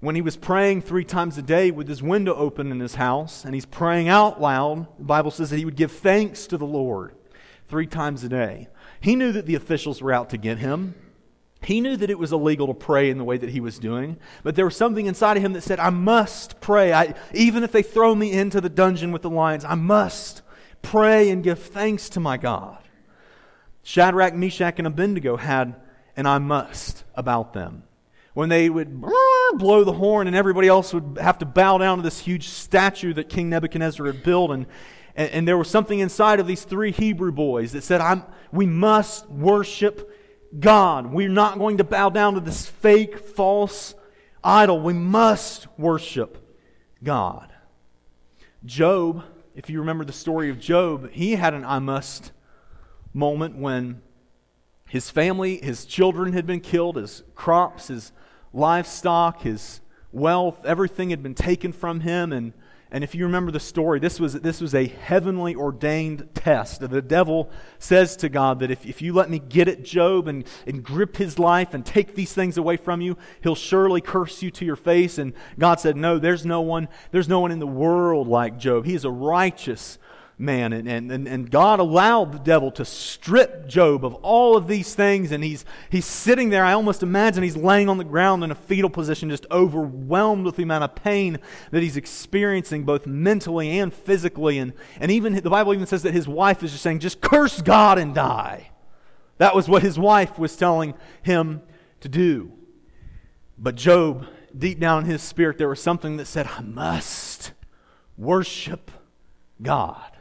When 0.01 0.15
he 0.15 0.23
was 0.23 0.37
praying 0.37 0.83
three 0.83 1.05
times 1.05 1.39
a 1.39 1.43
day 1.43 1.71
with 1.71 1.89
his 1.89 2.03
window 2.03 2.35
open 2.35 2.71
in 2.71 2.81
his 2.81 2.97
house, 2.97 3.45
and 3.45 3.55
he's 3.55 3.65
praying 3.65 4.09
out 4.09 4.41
loud, 4.41 4.87
the 4.99 5.05
Bible 5.05 5.31
says 5.31 5.51
that 5.51 5.57
he 5.57 5.65
would 5.65 5.77
give 5.77 5.93
thanks 5.93 6.47
to 6.49 6.59
the 6.59 6.67
Lord 6.67 7.15
three 7.69 7.87
times 7.87 8.23
a 8.23 8.29
day. 8.29 8.69
He 9.01 9.17
knew 9.17 9.33
that 9.33 9.47
the 9.47 9.55
officials 9.55 10.03
were 10.03 10.13
out 10.13 10.31
to 10.31 10.37
get 10.37 10.59
him. 10.59 10.95
He 11.63 11.81
knew 11.81 11.97
that 11.97 12.11
it 12.11 12.19
was 12.19 12.33
illegal 12.33 12.67
to 12.67 12.75
pray 12.75 13.09
in 13.09 13.17
the 13.17 13.25
way 13.25 13.39
that 13.39 13.49
he 13.49 13.61
was 13.61 13.79
doing, 13.79 14.19
but 14.43 14.55
there 14.55 14.67
was 14.67 14.77
something 14.77 15.07
inside 15.07 15.39
of 15.39 15.43
him 15.43 15.55
that 15.55 15.63
said, 15.63 15.81
I 15.81 15.89
must 15.89 16.61
pray. 16.61 16.93
I, 16.93 17.15
even 17.33 17.63
if 17.63 17.73
they 17.73 17.83
throw 17.83 18.15
me 18.15 18.33
into 18.33 18.61
the 18.61 18.69
dungeon 18.69 19.13
with 19.13 19.23
the 19.23 19.31
lions, 19.31 19.65
I 19.65 19.75
must 19.75 20.43
pray 20.83 21.31
and 21.31 21.43
give 21.43 21.59
thanks 21.59 22.11
to 22.11 22.21
my 22.21 22.37
God. 22.37 22.79
Shadrach, 23.83 24.35
Meshach, 24.35 24.75
and 24.79 24.87
Abednego 24.87 25.39
had 25.39 25.77
and 26.16 26.29
I 26.29 26.38
must 26.38 27.05
about 27.14 27.53
them. 27.53 27.85
When 28.35 28.48
they 28.48 28.68
would 28.68 29.00
blow 29.00 29.85
the 29.85 29.92
horn 29.92 30.27
and 30.27 30.35
everybody 30.35 30.66
else 30.66 30.92
would 30.92 31.18
have 31.20 31.38
to 31.38 31.46
bow 31.46 31.79
down 31.79 31.98
to 31.98 32.03
this 32.03 32.18
huge 32.18 32.48
statue 32.48 33.14
that 33.14 33.29
King 33.29 33.48
Nebuchadnezzar 33.48 34.07
had 34.07 34.24
built, 34.24 34.50
and, 34.50 34.66
and, 35.14 35.31
and 35.31 35.48
there 35.48 35.57
was 35.57 35.70
something 35.70 36.00
inside 36.00 36.40
of 36.40 36.46
these 36.46 36.64
three 36.64 36.90
Hebrew 36.90 37.31
boys 37.31 37.72
that 37.72 37.85
said, 37.85 38.00
I'm, 38.00 38.24
We 38.50 38.66
must 38.66 39.31
worship 39.31 40.11
God. 40.59 41.12
We're 41.12 41.29
not 41.29 41.59
going 41.59 41.79
to 41.79 41.85
bow 41.85 42.11
down 42.11 42.35
to 42.35 42.40
this 42.40 42.66
fake, 42.66 43.18
false 43.18 43.94
idol. 44.42 44.81
We 44.81 44.92
must 44.92 45.66
worship 45.79 46.38
God. 47.03 47.53
Job, 48.64 49.24
if 49.55 49.70
you 49.70 49.81
remember 49.81 50.05
the 50.05 50.12
story 50.12 50.50
of 50.50 50.59
Job, 50.59 51.11
he 51.11 51.33
had 51.33 51.55
an 51.55 51.64
I 51.64 51.79
must 51.79 52.33
moment 53.12 53.57
when 53.57 54.03
his 54.88 55.11
family, 55.11 55.59
his 55.59 55.85
children 55.85 56.33
had 56.33 56.47
been 56.47 56.61
killed, 56.61 56.97
his 56.97 57.23
crops, 57.35 57.88
his 57.88 58.12
livestock, 58.53 59.42
his 59.42 59.81
wealth, 60.12 60.64
everything 60.64 61.11
had 61.11 61.23
been 61.23 61.35
taken 61.35 61.73
from 61.73 62.01
him. 62.01 62.33
And, 62.33 62.53
and 62.90 63.03
if 63.03 63.14
you 63.14 63.25
remember 63.25 63.51
the 63.51 63.61
story, 63.61 63.99
this 63.99 64.20
was, 64.20 64.35
this 64.35 64.61
was 64.61 64.75
a 64.75 64.87
heavenly 64.87 65.57
ordained 65.57 66.29
test. 66.35 66.81
The 66.88 67.03
devil 67.03 67.51
says 67.81 68.16
to 68.18 68.29
God 68.29 68.61
that 68.61 68.70
if, 68.70 68.87
if 68.87 69.03
you 69.03 69.12
let 69.12 69.29
me 69.29 69.40
get 69.40 69.66
at 69.66 69.83
Job 69.83 70.29
and, 70.29 70.47
and 70.66 70.83
grip 70.83 71.16
his 71.16 71.38
life 71.38 71.75
and 71.75 71.85
take 71.85 72.14
these 72.14 72.33
things 72.33 72.57
away 72.57 72.77
from 72.77 73.01
you, 73.01 73.18
he'll 73.42 73.57
surely 73.57 74.01
curse 74.01 74.42
you 74.42 74.51
to 74.53 74.64
your 74.64 74.77
face. 74.77 75.18
And 75.18 75.33
God 75.59 75.81
said, 75.81 75.97
No, 75.97 76.18
there's 76.18 76.47
no 76.47 76.61
one, 76.61 76.88
there's 77.11 77.29
no 77.29 77.40
one 77.40 77.51
in 77.51 77.59
the 77.59 77.66
world 77.66 78.29
like 78.29 78.59
Job. 78.59 78.85
He 78.85 78.94
is 78.94 79.05
a 79.05 79.11
righteous 79.11 79.99
man. 80.37 80.73
And, 80.73 80.88
and, 80.88 81.29
and 81.29 81.51
God 81.51 81.79
allowed 81.81 82.33
the 82.33 82.38
devil 82.38 82.70
to 82.73 82.85
strip 82.85 83.68
Job 83.68 84.05
of 84.05 84.14
all 84.14 84.57
of 84.57 84.66
these 84.66 84.94
things. 84.94 85.31
And 85.33 85.44
he's, 85.44 85.64
he's 85.90 86.07
sitting 86.07 86.51
there. 86.51 86.64
I 86.64 86.73
almost 86.73 87.03
imagine 87.03 87.42
he's 87.42 87.57
laying 87.57 87.88
on 87.88 87.99
the 87.99 88.05
ground 88.05 88.42
in 88.42 88.51
a 88.51 88.55
fetal 88.55 88.90
position, 88.90 89.31
just 89.31 89.47
overwhelmed 89.51 90.44
with 90.44 90.57
the 90.57 90.62
amount 90.62 90.85
of 90.85 90.94
pain 90.94 91.38
that 91.70 91.83
he's 91.83 91.97
experiencing, 91.97 92.85
both 92.85 93.07
mentally 93.07 93.79
and 93.79 93.92
physically. 93.92 94.59
And, 94.59 94.73
and 94.99 95.11
even 95.11 95.35
the 95.35 95.51
Bible 95.51 95.75
even 95.75 95.87
says 95.87 96.03
that 96.03 96.14
his 96.14 96.27
wife 96.27 96.62
is 96.62 96.73
just 96.73 96.83
saying, 96.83 97.01
just 97.01 97.20
curse 97.20 97.62
God 97.62 97.99
and 97.99 98.14
die. 98.14 98.70
That 99.38 99.55
was 99.55 99.68
what 99.68 99.83
his 99.83 99.99
wife 99.99 100.38
was 100.38 100.57
telling 100.57 100.94
him 101.23 101.62
to 102.01 102.09
do. 102.09 102.53
But 103.59 103.77
Job, 103.77 104.27
deep 104.57 104.81
down 104.81 105.05
in 105.05 105.11
his 105.11 105.23
spirit, 105.23 105.59
there 105.59 105.68
was 105.68 105.83
something 105.83 106.16
that 106.16 106.27
said, 106.27 106.47
I 106.47 106.61
must 106.61 107.53
worship 108.16 108.90
God. 109.61 110.13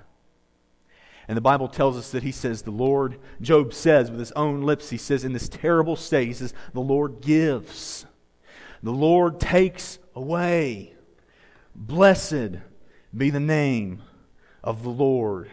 And 1.33 1.37
the 1.37 1.41
Bible 1.41 1.67
tells 1.67 1.97
us 1.97 2.11
that 2.11 2.21
he 2.21 2.31
says, 2.31 2.61
the 2.61 2.69
Lord, 2.69 3.17
Job 3.41 3.73
says 3.73 4.11
with 4.11 4.19
his 4.19 4.31
own 4.33 4.61
lips, 4.61 4.91
he 4.91 4.97
says, 4.97 5.23
in 5.23 5.33
this 5.33 5.49
terrible 5.49 5.95
state, 5.95 6.27
he 6.27 6.33
says, 6.35 6.53
the 6.73 6.79
Lord 6.79 7.21
gives, 7.21 8.05
the 8.83 8.91
Lord 8.91 9.39
takes 9.39 9.97
away. 10.13 10.93
Blessed 11.73 12.59
be 13.17 13.31
the 13.31 13.39
name 13.39 14.03
of 14.63 14.83
the 14.83 14.91
Lord. 14.91 15.49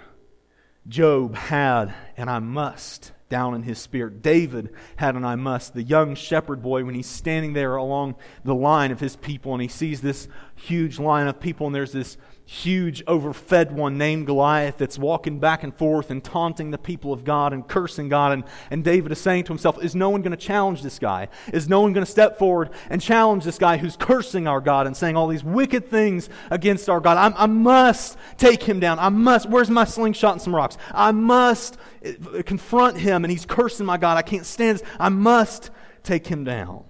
Job 0.87 1.35
had, 1.35 1.95
and 2.15 2.29
I 2.29 2.41
must, 2.41 3.13
down 3.31 3.55
in 3.55 3.63
his 3.63 3.79
spirit. 3.79 4.21
David 4.21 4.75
had 4.97 5.15
an 5.15 5.25
I 5.25 5.37
must. 5.37 5.73
The 5.73 5.83
young 5.83 6.15
shepherd 6.15 6.63
boy, 6.63 6.85
when 6.85 6.95
he's 6.95 7.07
standing 7.07 7.55
there 7.55 7.77
along 7.77 8.17
the 8.45 8.55
line 8.55 8.91
of 8.91 9.01
his 9.01 9.17
people 9.17 9.55
and 9.55 9.63
he 9.63 9.69
sees 9.69 10.03
this 10.03 10.29
huge 10.57 10.99
line 10.99 11.27
of 11.27 11.41
people, 11.41 11.69
and 11.69 11.75
there's 11.75 11.93
this 11.93 12.19
huge, 12.51 13.01
overfed 13.07 13.71
one 13.71 13.97
named 13.97 14.27
Goliath 14.27 14.77
that's 14.77 14.99
walking 14.99 15.39
back 15.39 15.63
and 15.63 15.73
forth 15.73 16.11
and 16.11 16.23
taunting 16.23 16.73
the 16.73 16.79
people 16.79 17.13
of 17.13 17.23
God 17.23 17.53
and 17.53 17.67
cursing 17.67 18.09
God. 18.09 18.33
And, 18.33 18.45
and 18.73 18.83
David 18.83 19.13
is 19.13 19.21
saying 19.21 19.45
to 19.45 19.53
himself, 19.53 19.81
Is 19.85 19.95
no 19.95 20.11
one 20.11 20.21
going 20.21 20.33
to 20.33 20.37
challenge 20.37 20.83
this 20.83 20.99
guy? 20.99 21.29
Is 21.53 21.69
no 21.69 21.81
one 21.81 21.93
going 21.93 22.05
to 22.05 22.11
step 22.11 22.41
forward 22.41 22.71
and 22.91 23.01
challenge 23.01 23.45
this 23.45 23.57
guy 23.57 23.77
who's 23.77 23.97
cursing 23.97 24.49
our 24.49 24.61
God 24.61 24.89
and 24.89 24.97
saying 24.97 25.17
all 25.17 25.29
these 25.29 25.45
wicked 25.45 25.89
things 25.89 26.29
against 26.51 26.89
our 26.89 26.99
God? 26.99 27.17
I, 27.17 27.45
I 27.45 27.47
must 27.47 28.19
take 28.37 28.65
him 28.65 28.81
down. 28.81 28.99
I 28.99 29.11
must. 29.11 29.49
Where's 29.49 29.71
my 29.71 29.85
slingshot 29.85 30.33
and 30.33 30.43
some 30.43 30.55
rocks? 30.55 30.77
I 30.91 31.13
must 31.13 31.79
eh, 32.03 32.43
confront 32.45 32.97
him, 32.97 33.25
and 33.25 33.31
he's 33.31 33.47
cursing 33.47 33.87
my 33.87 33.97
God. 33.97 34.17
I 34.17 34.23
can't 34.23 34.45
stand 34.45 34.81
this. 34.81 34.89
I 34.99 35.09
must 35.09 35.71
take 36.03 36.27
him 36.27 36.43
down. 36.43 36.83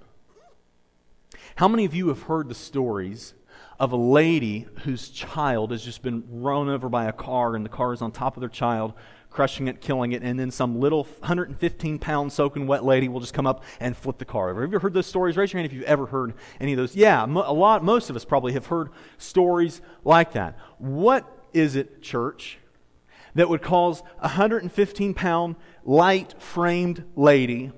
How 1.56 1.68
many 1.68 1.84
of 1.84 1.94
you 1.94 2.08
have 2.08 2.22
heard 2.22 2.48
the 2.48 2.54
stories 2.54 3.34
of 3.80 3.92
a 3.92 3.96
lady 3.96 4.66
whose 4.84 5.08
child 5.08 5.70
has 5.70 5.82
just 5.82 6.02
been 6.02 6.22
run 6.28 6.68
over 6.68 6.90
by 6.90 7.06
a 7.06 7.12
car, 7.12 7.56
and 7.56 7.64
the 7.64 7.70
car 7.70 7.94
is 7.94 8.02
on 8.02 8.12
top 8.12 8.36
of 8.36 8.42
their 8.42 8.50
child, 8.50 8.92
crushing 9.30 9.68
it, 9.68 9.80
killing 9.80 10.12
it, 10.12 10.22
and 10.22 10.38
then 10.38 10.50
some 10.50 10.78
little 10.78 11.04
115 11.20 11.98
pound 11.98 12.30
soaking 12.30 12.66
wet 12.66 12.84
lady 12.84 13.08
will 13.08 13.20
just 13.20 13.32
come 13.32 13.46
up 13.46 13.64
and 13.80 13.96
flip 13.96 14.18
the 14.18 14.24
car 14.26 14.50
over. 14.50 14.60
Have 14.60 14.72
you 14.72 14.78
heard 14.78 14.92
those 14.92 15.06
stories? 15.06 15.34
Raise 15.34 15.54
your 15.54 15.62
hand 15.62 15.72
if 15.72 15.74
you've 15.74 15.84
ever 15.84 16.04
heard 16.04 16.34
any 16.60 16.74
of 16.74 16.76
those. 16.76 16.94
Yeah, 16.94 17.24
a 17.24 17.54
lot, 17.54 17.82
most 17.82 18.10
of 18.10 18.16
us 18.16 18.24
probably 18.24 18.52
have 18.52 18.66
heard 18.66 18.90
stories 19.16 19.80
like 20.04 20.32
that. 20.32 20.58
What 20.76 21.26
is 21.54 21.74
it, 21.74 22.02
church, 22.02 22.58
that 23.34 23.48
would 23.48 23.62
cause 23.62 24.02
a 24.18 24.28
115 24.28 25.14
pound, 25.14 25.56
light 25.84 26.34
framed 26.38 27.04
lady 27.16 27.72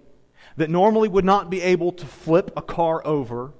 that 0.56 0.68
normally 0.68 1.08
would 1.08 1.24
not 1.24 1.48
be 1.48 1.60
able 1.62 1.92
to 1.92 2.06
flip 2.06 2.50
a 2.56 2.62
car 2.62 3.06
over? 3.06 3.52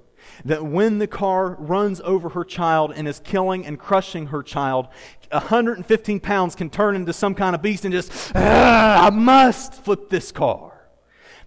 That 0.45 0.65
when 0.65 0.99
the 0.99 1.07
car 1.07 1.55
runs 1.59 2.01
over 2.01 2.29
her 2.29 2.43
child 2.43 2.93
and 2.95 3.07
is 3.07 3.19
killing 3.19 3.65
and 3.65 3.79
crushing 3.79 4.27
her 4.27 4.43
child, 4.43 4.87
115 5.31 6.19
pounds 6.19 6.55
can 6.55 6.69
turn 6.69 6.95
into 6.95 7.13
some 7.13 7.35
kind 7.35 7.55
of 7.55 7.61
beast 7.61 7.85
and 7.85 7.93
just, 7.93 8.31
ah, 8.35 9.07
I 9.07 9.09
must 9.09 9.73
flip 9.73 10.09
this 10.09 10.31
car. 10.31 10.71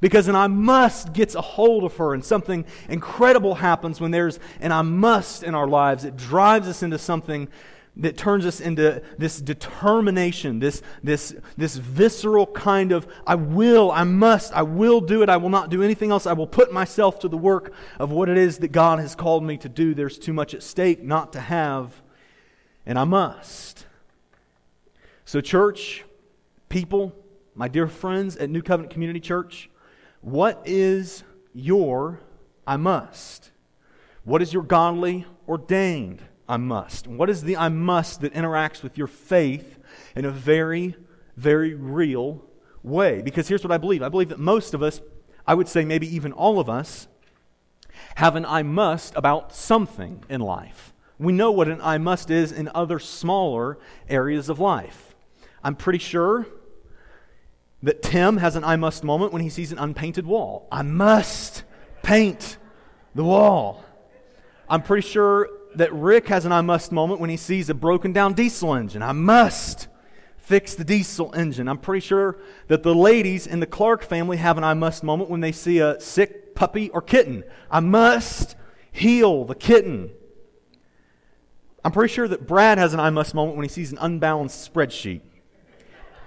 Because 0.01 0.29
an 0.29 0.37
I 0.37 0.47
must 0.47 1.13
gets 1.15 1.35
a 1.35 1.41
hold 1.41 1.83
of 1.85 1.97
her, 1.97 2.13
and 2.13 2.23
something 2.23 2.67
incredible 2.89 3.55
happens 3.57 4.01
when 4.01 4.11
there's 4.11 4.39
an 4.61 4.71
I 4.71 4.83
must 4.83 5.43
in 5.43 5.55
our 5.55 5.67
lives. 5.67 6.05
It 6.05 6.17
drives 6.17 6.69
us 6.69 6.83
into 6.83 6.99
something 6.99 7.49
that 7.99 8.17
turns 8.17 8.45
us 8.45 8.61
into 8.61 9.03
this 9.17 9.41
determination, 9.41 10.59
this, 10.59 10.83
this, 11.03 11.35
this 11.57 11.77
visceral 11.77 12.47
kind 12.47 12.93
of, 12.93 13.07
I 13.27 13.37
will, 13.37 13.91
I 13.91 14.05
must, 14.05 14.53
I 14.53 14.63
will 14.63 15.01
do 15.01 15.23
it, 15.23 15.31
I 15.31 15.39
will 15.39 15.49
not 15.49 15.71
do 15.71 15.83
anything 15.83 16.11
else, 16.11 16.27
I 16.27 16.35
will 16.35 16.47
put 16.47 16.73
myself 16.73 17.19
to 17.21 17.29
the 17.29 17.39
work 17.39 17.73
of 17.99 18.11
what 18.11 18.29
it 18.29 18.37
is 18.37 18.59
that 18.59 18.69
God 18.69 18.99
has 18.99 19.15
called 19.15 19.45
me 19.45 19.57
to 19.59 19.69
do. 19.69 19.95
There's 19.95 20.19
too 20.19 20.35
much 20.35 20.53
at 20.53 20.63
stake 20.63 21.03
not 21.03 21.33
to 21.33 21.41
have, 21.41 22.03
and 22.85 22.99
I 22.99 23.05
must. 23.05 23.87
So, 25.25 25.41
church, 25.41 26.05
people, 26.69 27.15
my 27.55 27.67
dear 27.67 27.89
friends 27.89 28.37
at 28.37 28.51
New 28.51 28.63
Covenant 28.63 28.93
Community 28.93 29.21
Church, 29.21 29.71
what 30.21 30.63
is 30.67 31.25
your 31.55 32.21
I 32.67 32.77
must? 32.77 33.51
What 34.25 34.43
is 34.43 34.53
your 34.53 34.65
godly 34.65 35.25
ordained? 35.49 36.21
I 36.49 36.57
must. 36.57 37.07
What 37.07 37.29
is 37.29 37.43
the 37.43 37.57
I 37.57 37.69
must 37.69 38.21
that 38.21 38.35
interacts 38.35 38.83
with 38.83 38.97
your 38.97 39.07
faith 39.07 39.79
in 40.15 40.25
a 40.25 40.31
very, 40.31 40.97
very 41.37 41.75
real 41.75 42.45
way? 42.83 43.23
Because 43.23 43.49
here's 43.49 43.65
what 43.65 43.73
I 43.73 43.79
believe 43.79 44.03
I 44.03 44.09
believe 44.09 44.29
that 44.29 44.39
most 44.39 44.75
of 44.75 44.83
us, 44.83 45.01
I 45.47 45.55
would 45.55 45.69
say 45.69 45.85
maybe 45.85 46.13
even 46.15 46.33
all 46.33 46.61
of 46.61 46.69
us, 46.69 47.09
have 48.17 48.37
an 48.37 48.45
I 48.45 48.63
must 48.63 49.15
about 49.17 49.55
something 49.55 50.25
in 50.29 50.41
life. 50.41 50.93
We 51.19 51.33
know 51.33 51.51
what 51.51 51.69
an 51.69 51.81
I 51.83 51.99
must 51.99 52.31
is 52.31 52.53
in 52.53 52.71
other 52.75 52.99
smaller 52.99 53.79
areas 54.09 54.49
of 54.49 54.61
life. 54.61 55.15
I'm 55.65 55.75
pretty 55.75 55.99
sure 55.99 56.47
that 57.83 58.03
Tim 58.03 58.37
has 58.39 58.57
an 58.57 58.65
I 58.65 58.77
must 58.77 59.03
moment 59.03 59.33
when 59.33 59.43
he 59.43 59.49
sees 59.49 59.73
an 59.73 59.79
unpainted 59.79 60.27
wall. 60.27 60.69
I 60.71 60.83
must 60.83 61.65
paint 62.03 62.59
the 63.15 63.25
wall. 63.25 63.85
I'm 64.69 64.83
pretty 64.83 65.07
sure 65.07 65.49
that 65.77 65.93
Rick 65.93 66.29
has 66.29 66.45
an 66.45 66.53
I 66.53 66.61
must 66.61 66.93
moment 66.93 67.21
when 67.21 67.31
he 67.31 67.37
sees 67.37 67.71
a 67.71 67.75
broken 67.75 68.13
down 68.13 68.35
diesel 68.35 68.75
engine. 68.75 69.03
I 69.03 69.13
must 69.13 69.89
fix 70.39 70.75
the 70.75 70.85
diesel 70.85 71.35
engine. 71.35 71.69
I'm 71.69 71.79
pretty 71.79 72.07
sure 72.07 72.39
that 72.69 72.83
the 72.83 72.95
ladies 72.95 73.47
in 73.47 73.61
the 73.61 73.67
Clark 73.67 74.03
family 74.03 74.37
have 74.37 74.59
an 74.59 74.65
I 74.65 74.75
must 74.75 75.03
moment 75.03 75.29
when 75.29 75.41
they 75.41 75.53
see 75.53 75.79
a 75.79 76.01
sick 76.01 76.55
puppy 76.55 76.89
or 76.91 77.03
kitten. 77.03 77.45
I 77.71 77.81
must 77.81 78.57
heal 78.93 79.45
the 79.45 79.55
kitten. 79.55 80.11
I'm 81.85 81.93
pretty 81.93 82.13
sure 82.13 82.29
that 82.29 82.47
Brad 82.47 82.79
has 82.79 82.95
an 82.95 83.01
I 83.01 83.11
must 83.11 83.35
moment 83.35 83.57
when 83.57 83.65
he 83.65 83.69
sees 83.69 83.93
an 83.93 83.99
unbalanced 84.01 84.73
spreadsheet. 84.73 85.21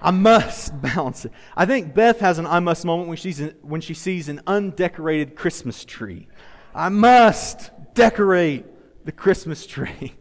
I 0.02 0.12
must 0.12 0.82
balance 0.82 1.26
it. 1.26 1.32
I 1.56 1.66
think 1.66 1.94
Beth 1.94 2.20
has 2.20 2.40
an 2.40 2.46
I 2.46 2.60
must 2.60 2.86
moment 2.86 3.10
when, 3.10 3.18
she's 3.18 3.42
when 3.62 3.82
she 3.82 3.94
sees 3.94 4.30
an 4.30 4.42
undecorated 4.48 5.36
Christmas 5.36 5.84
tree. 5.84 6.28
I 6.76 6.90
must 6.90 7.72
decorate 7.94 8.66
the 9.10 9.14
Christmas 9.14 9.66
tree. 9.66 10.14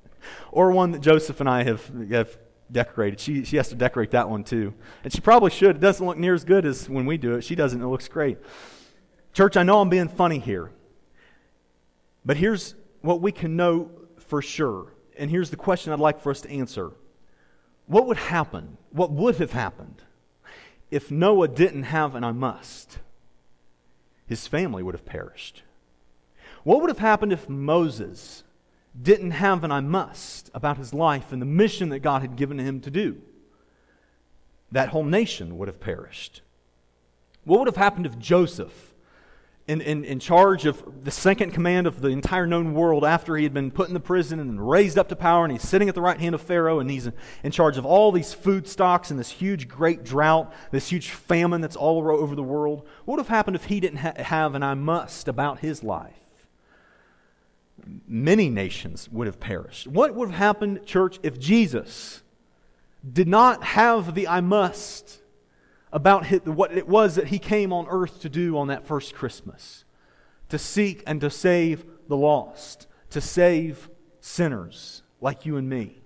or 0.50 0.72
one 0.72 0.92
that 0.92 1.02
Joseph 1.02 1.40
and 1.40 1.48
I 1.48 1.62
have, 1.62 1.90
have 2.10 2.38
decorated. 2.72 3.20
She, 3.20 3.44
she 3.44 3.58
has 3.58 3.68
to 3.68 3.74
decorate 3.74 4.12
that 4.12 4.30
one 4.30 4.44
too. 4.44 4.72
And 5.04 5.12
she 5.12 5.20
probably 5.20 5.50
should. 5.50 5.76
It 5.76 5.80
doesn't 5.80 6.06
look 6.06 6.16
near 6.16 6.32
as 6.32 6.42
good 6.42 6.64
as 6.64 6.88
when 6.88 7.04
we 7.04 7.18
do 7.18 7.34
it. 7.34 7.44
She 7.44 7.54
doesn't. 7.54 7.82
It 7.82 7.86
looks 7.86 8.08
great. 8.08 8.38
Church, 9.34 9.58
I 9.58 9.62
know 9.62 9.82
I'm 9.82 9.90
being 9.90 10.08
funny 10.08 10.38
here. 10.38 10.70
But 12.24 12.38
here's 12.38 12.76
what 13.02 13.20
we 13.20 13.30
can 13.30 13.56
know 13.56 13.90
for 14.16 14.40
sure. 14.40 14.94
And 15.18 15.30
here's 15.30 15.50
the 15.50 15.58
question 15.58 15.92
I'd 15.92 16.00
like 16.00 16.18
for 16.18 16.30
us 16.30 16.40
to 16.40 16.50
answer 16.50 16.92
What 17.84 18.06
would 18.06 18.16
happen? 18.16 18.78
What 18.90 19.12
would 19.12 19.36
have 19.36 19.52
happened 19.52 20.02
if 20.90 21.10
Noah 21.10 21.48
didn't 21.48 21.82
have 21.82 22.14
an 22.14 22.24
I 22.24 22.32
must? 22.32 23.00
His 24.26 24.46
family 24.46 24.82
would 24.82 24.94
have 24.94 25.04
perished. 25.04 25.62
What 26.64 26.80
would 26.80 26.90
have 26.90 26.98
happened 26.98 27.32
if 27.32 27.48
Moses 27.48 28.44
didn't 29.00 29.32
have 29.32 29.64
an 29.64 29.72
I 29.72 29.80
must 29.80 30.50
about 30.52 30.76
his 30.76 30.92
life 30.92 31.32
and 31.32 31.40
the 31.40 31.46
mission 31.46 31.88
that 31.90 32.00
God 32.00 32.22
had 32.22 32.36
given 32.36 32.58
him 32.58 32.80
to 32.80 32.90
do? 32.90 33.20
That 34.72 34.90
whole 34.90 35.04
nation 35.04 35.58
would 35.58 35.68
have 35.68 35.80
perished. 35.80 36.42
What 37.44 37.58
would 37.60 37.68
have 37.68 37.76
happened 37.76 38.06
if 38.06 38.18
Joseph 38.18 38.90
in, 39.70 39.80
in, 39.80 40.04
in 40.04 40.18
charge 40.18 40.66
of 40.66 41.04
the 41.04 41.12
second 41.12 41.52
command 41.52 41.86
of 41.86 42.00
the 42.00 42.08
entire 42.08 42.44
known 42.44 42.74
world 42.74 43.04
after 43.04 43.36
he 43.36 43.44
had 43.44 43.54
been 43.54 43.70
put 43.70 43.86
in 43.86 43.94
the 43.94 44.00
prison 44.00 44.40
and 44.40 44.68
raised 44.68 44.98
up 44.98 45.08
to 45.08 45.16
power, 45.16 45.44
and 45.44 45.52
he's 45.52 45.62
sitting 45.62 45.88
at 45.88 45.94
the 45.94 46.00
right 46.00 46.18
hand 46.18 46.34
of 46.34 46.40
Pharaoh, 46.40 46.80
and 46.80 46.90
he's 46.90 47.08
in 47.44 47.52
charge 47.52 47.78
of 47.78 47.86
all 47.86 48.10
these 48.10 48.34
food 48.34 48.66
stocks 48.66 49.12
and 49.12 49.20
this 49.20 49.30
huge, 49.30 49.68
great 49.68 50.02
drought, 50.02 50.52
this 50.72 50.88
huge 50.88 51.10
famine 51.10 51.60
that's 51.60 51.76
all 51.76 51.98
over 52.00 52.34
the 52.34 52.42
world. 52.42 52.84
What 53.04 53.16
would 53.16 53.20
have 53.20 53.28
happened 53.28 53.54
if 53.54 53.66
he 53.66 53.78
didn't 53.78 53.98
ha- 53.98 54.14
have 54.16 54.56
an 54.56 54.64
I 54.64 54.74
must 54.74 55.28
about 55.28 55.60
his 55.60 55.84
life? 55.84 56.29
Many 58.06 58.48
nations 58.50 59.08
would 59.10 59.26
have 59.26 59.40
perished. 59.40 59.86
What 59.86 60.14
would 60.14 60.30
have 60.30 60.38
happened, 60.38 60.84
church, 60.86 61.18
if 61.22 61.38
Jesus 61.38 62.22
did 63.10 63.28
not 63.28 63.64
have 63.64 64.14
the 64.14 64.28
I 64.28 64.40
must 64.40 65.22
about 65.92 66.26
what 66.46 66.76
it 66.76 66.86
was 66.86 67.16
that 67.16 67.28
he 67.28 67.38
came 67.38 67.72
on 67.72 67.86
earth 67.88 68.20
to 68.20 68.28
do 68.28 68.56
on 68.56 68.68
that 68.68 68.86
first 68.86 69.14
Christmas 69.14 69.84
to 70.48 70.58
seek 70.58 71.02
and 71.06 71.20
to 71.20 71.30
save 71.30 71.84
the 72.08 72.16
lost, 72.16 72.86
to 73.10 73.20
save 73.20 73.88
sinners 74.20 75.02
like 75.20 75.46
you 75.46 75.56
and 75.56 75.68
me. 75.68 75.99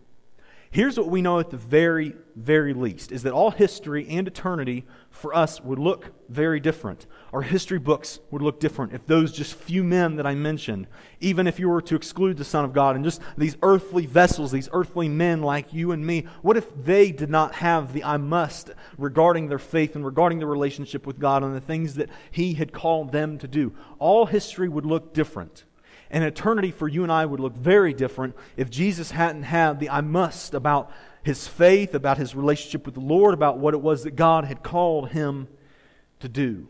Here's 0.74 0.98
what 0.98 1.06
we 1.06 1.22
know 1.22 1.38
at 1.38 1.50
the 1.50 1.56
very, 1.56 2.16
very 2.34 2.74
least 2.74 3.12
is 3.12 3.22
that 3.22 3.32
all 3.32 3.52
history 3.52 4.08
and 4.08 4.26
eternity 4.26 4.84
for 5.08 5.32
us 5.32 5.60
would 5.60 5.78
look 5.78 6.10
very 6.28 6.58
different. 6.58 7.06
Our 7.32 7.42
history 7.42 7.78
books 7.78 8.18
would 8.32 8.42
look 8.42 8.58
different 8.58 8.92
if 8.92 9.06
those 9.06 9.30
just 9.30 9.54
few 9.54 9.84
men 9.84 10.16
that 10.16 10.26
I 10.26 10.34
mentioned, 10.34 10.88
even 11.20 11.46
if 11.46 11.60
you 11.60 11.68
were 11.68 11.80
to 11.82 11.94
exclude 11.94 12.38
the 12.38 12.44
Son 12.44 12.64
of 12.64 12.72
God 12.72 12.96
and 12.96 13.04
just 13.04 13.22
these 13.38 13.56
earthly 13.62 14.04
vessels, 14.04 14.50
these 14.50 14.68
earthly 14.72 15.08
men 15.08 15.42
like 15.42 15.72
you 15.72 15.92
and 15.92 16.04
me, 16.04 16.26
what 16.42 16.56
if 16.56 16.66
they 16.84 17.12
did 17.12 17.30
not 17.30 17.54
have 17.54 17.92
the 17.92 18.02
I 18.02 18.16
must 18.16 18.72
regarding 18.98 19.46
their 19.46 19.60
faith 19.60 19.94
and 19.94 20.04
regarding 20.04 20.40
their 20.40 20.48
relationship 20.48 21.06
with 21.06 21.20
God 21.20 21.44
and 21.44 21.54
the 21.54 21.60
things 21.60 21.94
that 21.94 22.10
He 22.32 22.54
had 22.54 22.72
called 22.72 23.12
them 23.12 23.38
to 23.38 23.46
do? 23.46 23.76
All 24.00 24.26
history 24.26 24.68
would 24.68 24.86
look 24.86 25.14
different. 25.14 25.66
And 26.10 26.22
eternity 26.22 26.70
for 26.70 26.86
you 26.86 27.02
and 27.02 27.10
I 27.10 27.26
would 27.26 27.40
look 27.40 27.56
very 27.56 27.92
different 27.92 28.36
if 28.56 28.70
Jesus 28.70 29.10
hadn't 29.10 29.44
had 29.44 29.80
the 29.80 29.90
I 29.90 30.00
must 30.00 30.54
about 30.54 30.92
his 31.22 31.48
faith, 31.48 31.94
about 31.94 32.18
his 32.18 32.34
relationship 32.34 32.84
with 32.84 32.94
the 32.94 33.00
Lord, 33.00 33.34
about 33.34 33.58
what 33.58 33.74
it 33.74 33.80
was 33.80 34.04
that 34.04 34.14
God 34.14 34.44
had 34.44 34.62
called 34.62 35.10
him 35.10 35.48
to 36.20 36.28
do. 36.28 36.68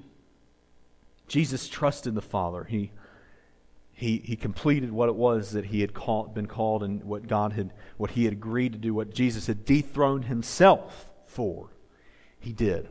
Jesus 1.26 1.68
trusted 1.68 2.14
the 2.14 2.22
Father. 2.22 2.64
He, 2.64 2.92
he, 3.92 4.18
he 4.24 4.36
completed 4.36 4.92
what 4.92 5.08
it 5.08 5.14
was 5.16 5.52
that 5.52 5.66
he 5.66 5.80
had 5.80 5.94
called, 5.94 6.34
been 6.34 6.46
called 6.46 6.82
and 6.82 7.02
what 7.04 7.26
God 7.26 7.54
had, 7.54 7.72
what 7.96 8.12
he 8.12 8.24
had 8.24 8.32
agreed 8.32 8.72
to 8.72 8.78
do, 8.78 8.94
what 8.94 9.12
Jesus 9.12 9.46
had 9.46 9.64
dethroned 9.64 10.26
himself 10.26 11.10
for. 11.26 11.70
He 12.38 12.52
did. 12.52 12.88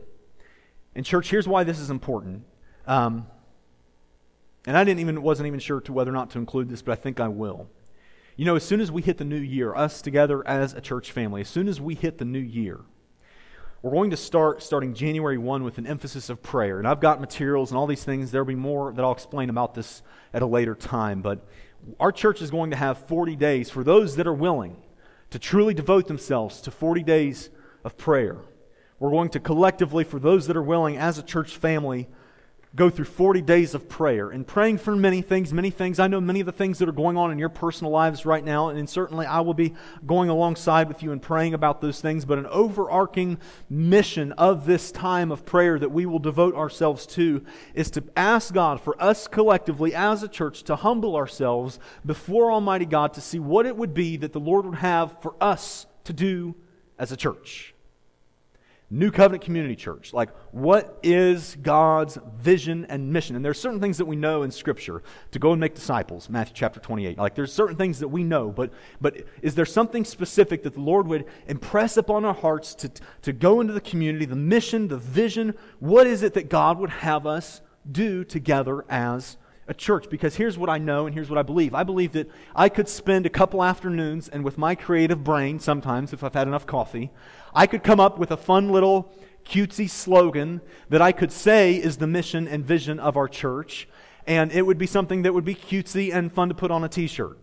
And 0.94 1.04
church, 1.04 1.30
here's 1.30 1.48
why 1.48 1.64
this 1.64 1.78
is 1.78 1.90
important. 1.90 2.44
Um, 2.86 3.26
and 4.66 4.76
I 4.76 4.84
didn't 4.84 5.00
even 5.00 5.22
wasn't 5.22 5.46
even 5.46 5.60
sure 5.60 5.80
to 5.82 5.92
whether 5.92 6.10
or 6.10 6.14
not 6.14 6.30
to 6.30 6.38
include 6.38 6.68
this, 6.68 6.82
but 6.82 6.92
I 6.92 6.96
think 6.96 7.20
I 7.20 7.28
will. 7.28 7.68
You 8.36 8.44
know, 8.44 8.56
as 8.56 8.64
soon 8.64 8.80
as 8.80 8.90
we 8.90 9.02
hit 9.02 9.18
the 9.18 9.24
new 9.24 9.36
year, 9.36 9.74
us 9.74 10.02
together 10.02 10.46
as 10.46 10.74
a 10.74 10.80
church 10.80 11.12
family, 11.12 11.42
as 11.42 11.48
soon 11.48 11.68
as 11.68 11.80
we 11.80 11.94
hit 11.94 12.18
the 12.18 12.24
new 12.24 12.40
year, 12.40 12.80
we're 13.84 13.92
going 13.92 14.10
to 14.10 14.16
start 14.16 14.62
starting 14.62 14.94
January 14.94 15.36
1 15.36 15.62
with 15.62 15.76
an 15.76 15.86
emphasis 15.86 16.30
of 16.30 16.42
prayer. 16.42 16.78
And 16.78 16.88
I've 16.88 17.00
got 17.00 17.20
materials 17.20 17.70
and 17.70 17.76
all 17.76 17.86
these 17.86 18.02
things. 18.02 18.30
There'll 18.30 18.46
be 18.46 18.54
more 18.54 18.92
that 18.94 19.04
I'll 19.04 19.12
explain 19.12 19.50
about 19.50 19.74
this 19.74 20.02
at 20.32 20.40
a 20.40 20.46
later 20.46 20.74
time. 20.74 21.20
But 21.20 21.46
our 22.00 22.10
church 22.10 22.40
is 22.40 22.50
going 22.50 22.70
to 22.70 22.78
have 22.78 23.06
40 23.06 23.36
days 23.36 23.68
for 23.68 23.84
those 23.84 24.16
that 24.16 24.26
are 24.26 24.32
willing 24.32 24.76
to 25.30 25.38
truly 25.38 25.74
devote 25.74 26.08
themselves 26.08 26.62
to 26.62 26.70
40 26.70 27.02
days 27.02 27.50
of 27.84 27.98
prayer. 27.98 28.38
We're 28.98 29.10
going 29.10 29.28
to 29.30 29.40
collectively, 29.40 30.02
for 30.02 30.18
those 30.18 30.46
that 30.46 30.56
are 30.56 30.62
willing, 30.62 30.96
as 30.96 31.18
a 31.18 31.22
church 31.22 31.56
family, 31.56 32.08
go 32.76 32.90
through 32.90 33.04
40 33.04 33.40
days 33.42 33.74
of 33.74 33.88
prayer 33.88 34.30
and 34.30 34.46
praying 34.46 34.78
for 34.78 34.96
many 34.96 35.22
things, 35.22 35.52
many 35.52 35.70
things. 35.70 36.00
I 36.00 36.08
know 36.08 36.20
many 36.20 36.40
of 36.40 36.46
the 36.46 36.52
things 36.52 36.78
that 36.78 36.88
are 36.88 36.92
going 36.92 37.16
on 37.16 37.30
in 37.30 37.38
your 37.38 37.48
personal 37.48 37.92
lives 37.92 38.26
right 38.26 38.44
now, 38.44 38.68
and 38.68 38.90
certainly 38.90 39.26
I 39.26 39.40
will 39.40 39.54
be 39.54 39.74
going 40.04 40.28
alongside 40.28 40.88
with 40.88 41.02
you 41.02 41.12
and 41.12 41.22
praying 41.22 41.54
about 41.54 41.80
those 41.80 42.00
things. 42.00 42.24
But 42.24 42.38
an 42.38 42.46
overarching 42.46 43.38
mission 43.70 44.32
of 44.32 44.66
this 44.66 44.90
time 44.90 45.30
of 45.30 45.46
prayer 45.46 45.78
that 45.78 45.92
we 45.92 46.04
will 46.04 46.18
devote 46.18 46.54
ourselves 46.54 47.06
to 47.06 47.44
is 47.74 47.90
to 47.92 48.02
ask 48.16 48.52
God 48.52 48.80
for 48.80 49.00
us 49.00 49.28
collectively 49.28 49.94
as 49.94 50.22
a 50.22 50.28
church 50.28 50.64
to 50.64 50.76
humble 50.76 51.14
ourselves 51.14 51.78
before 52.04 52.50
Almighty 52.50 52.86
God 52.86 53.14
to 53.14 53.20
see 53.20 53.38
what 53.38 53.66
it 53.66 53.76
would 53.76 53.94
be 53.94 54.16
that 54.16 54.32
the 54.32 54.40
Lord 54.40 54.66
would 54.66 54.76
have 54.76 55.20
for 55.22 55.36
us 55.40 55.86
to 56.04 56.12
do 56.12 56.56
as 56.98 57.12
a 57.12 57.16
church. 57.16 57.73
New 58.90 59.10
Covenant 59.10 59.42
Community 59.42 59.74
Church. 59.74 60.12
Like, 60.12 60.30
what 60.52 60.98
is 61.02 61.56
God's 61.62 62.18
vision 62.38 62.86
and 62.88 63.12
mission? 63.12 63.34
And 63.34 63.44
there 63.44 63.50
are 63.50 63.54
certain 63.54 63.80
things 63.80 63.98
that 63.98 64.04
we 64.04 64.14
know 64.14 64.42
in 64.42 64.50
Scripture 64.50 65.02
to 65.30 65.38
go 65.38 65.52
and 65.52 65.60
make 65.60 65.74
disciples, 65.74 66.28
Matthew 66.28 66.54
chapter 66.54 66.80
28. 66.80 67.18
Like, 67.18 67.34
there's 67.34 67.52
certain 67.52 67.76
things 67.76 67.98
that 68.00 68.08
we 68.08 68.22
know, 68.22 68.50
but, 68.50 68.72
but 69.00 69.16
is 69.42 69.54
there 69.54 69.64
something 69.64 70.04
specific 70.04 70.62
that 70.62 70.74
the 70.74 70.80
Lord 70.80 71.08
would 71.08 71.24
impress 71.46 71.96
upon 71.96 72.24
our 72.24 72.34
hearts 72.34 72.74
to, 72.76 72.90
to 73.22 73.32
go 73.32 73.60
into 73.60 73.72
the 73.72 73.80
community, 73.80 74.26
the 74.26 74.36
mission, 74.36 74.88
the 74.88 74.98
vision? 74.98 75.54
What 75.80 76.06
is 76.06 76.22
it 76.22 76.34
that 76.34 76.48
God 76.48 76.78
would 76.78 76.90
have 76.90 77.26
us 77.26 77.62
do 77.90 78.22
together 78.24 78.84
as 78.88 79.36
a 79.66 79.74
church 79.74 80.10
because 80.10 80.36
here's 80.36 80.58
what 80.58 80.68
I 80.68 80.78
know 80.78 81.06
and 81.06 81.14
here's 81.14 81.30
what 81.30 81.38
I 81.38 81.42
believe. 81.42 81.74
I 81.74 81.82
believe 81.82 82.12
that 82.12 82.30
I 82.54 82.68
could 82.68 82.88
spend 82.88 83.26
a 83.26 83.30
couple 83.30 83.62
afternoons 83.64 84.28
and 84.28 84.44
with 84.44 84.58
my 84.58 84.74
creative 84.74 85.24
brain, 85.24 85.58
sometimes 85.58 86.12
if 86.12 86.22
I've 86.22 86.34
had 86.34 86.46
enough 86.46 86.66
coffee, 86.66 87.10
I 87.54 87.66
could 87.66 87.82
come 87.82 88.00
up 88.00 88.18
with 88.18 88.30
a 88.30 88.36
fun 88.36 88.70
little 88.70 89.12
cutesy 89.44 89.88
slogan 89.88 90.60
that 90.88 91.02
I 91.02 91.12
could 91.12 91.32
say 91.32 91.74
is 91.74 91.98
the 91.98 92.06
mission 92.06 92.48
and 92.48 92.64
vision 92.64 92.98
of 92.98 93.16
our 93.16 93.28
church, 93.28 93.88
and 94.26 94.50
it 94.52 94.62
would 94.62 94.78
be 94.78 94.86
something 94.86 95.22
that 95.22 95.34
would 95.34 95.44
be 95.44 95.54
cutesy 95.54 96.12
and 96.14 96.32
fun 96.32 96.48
to 96.48 96.54
put 96.54 96.70
on 96.70 96.84
a 96.84 96.88
t 96.88 97.06
shirt. 97.06 97.38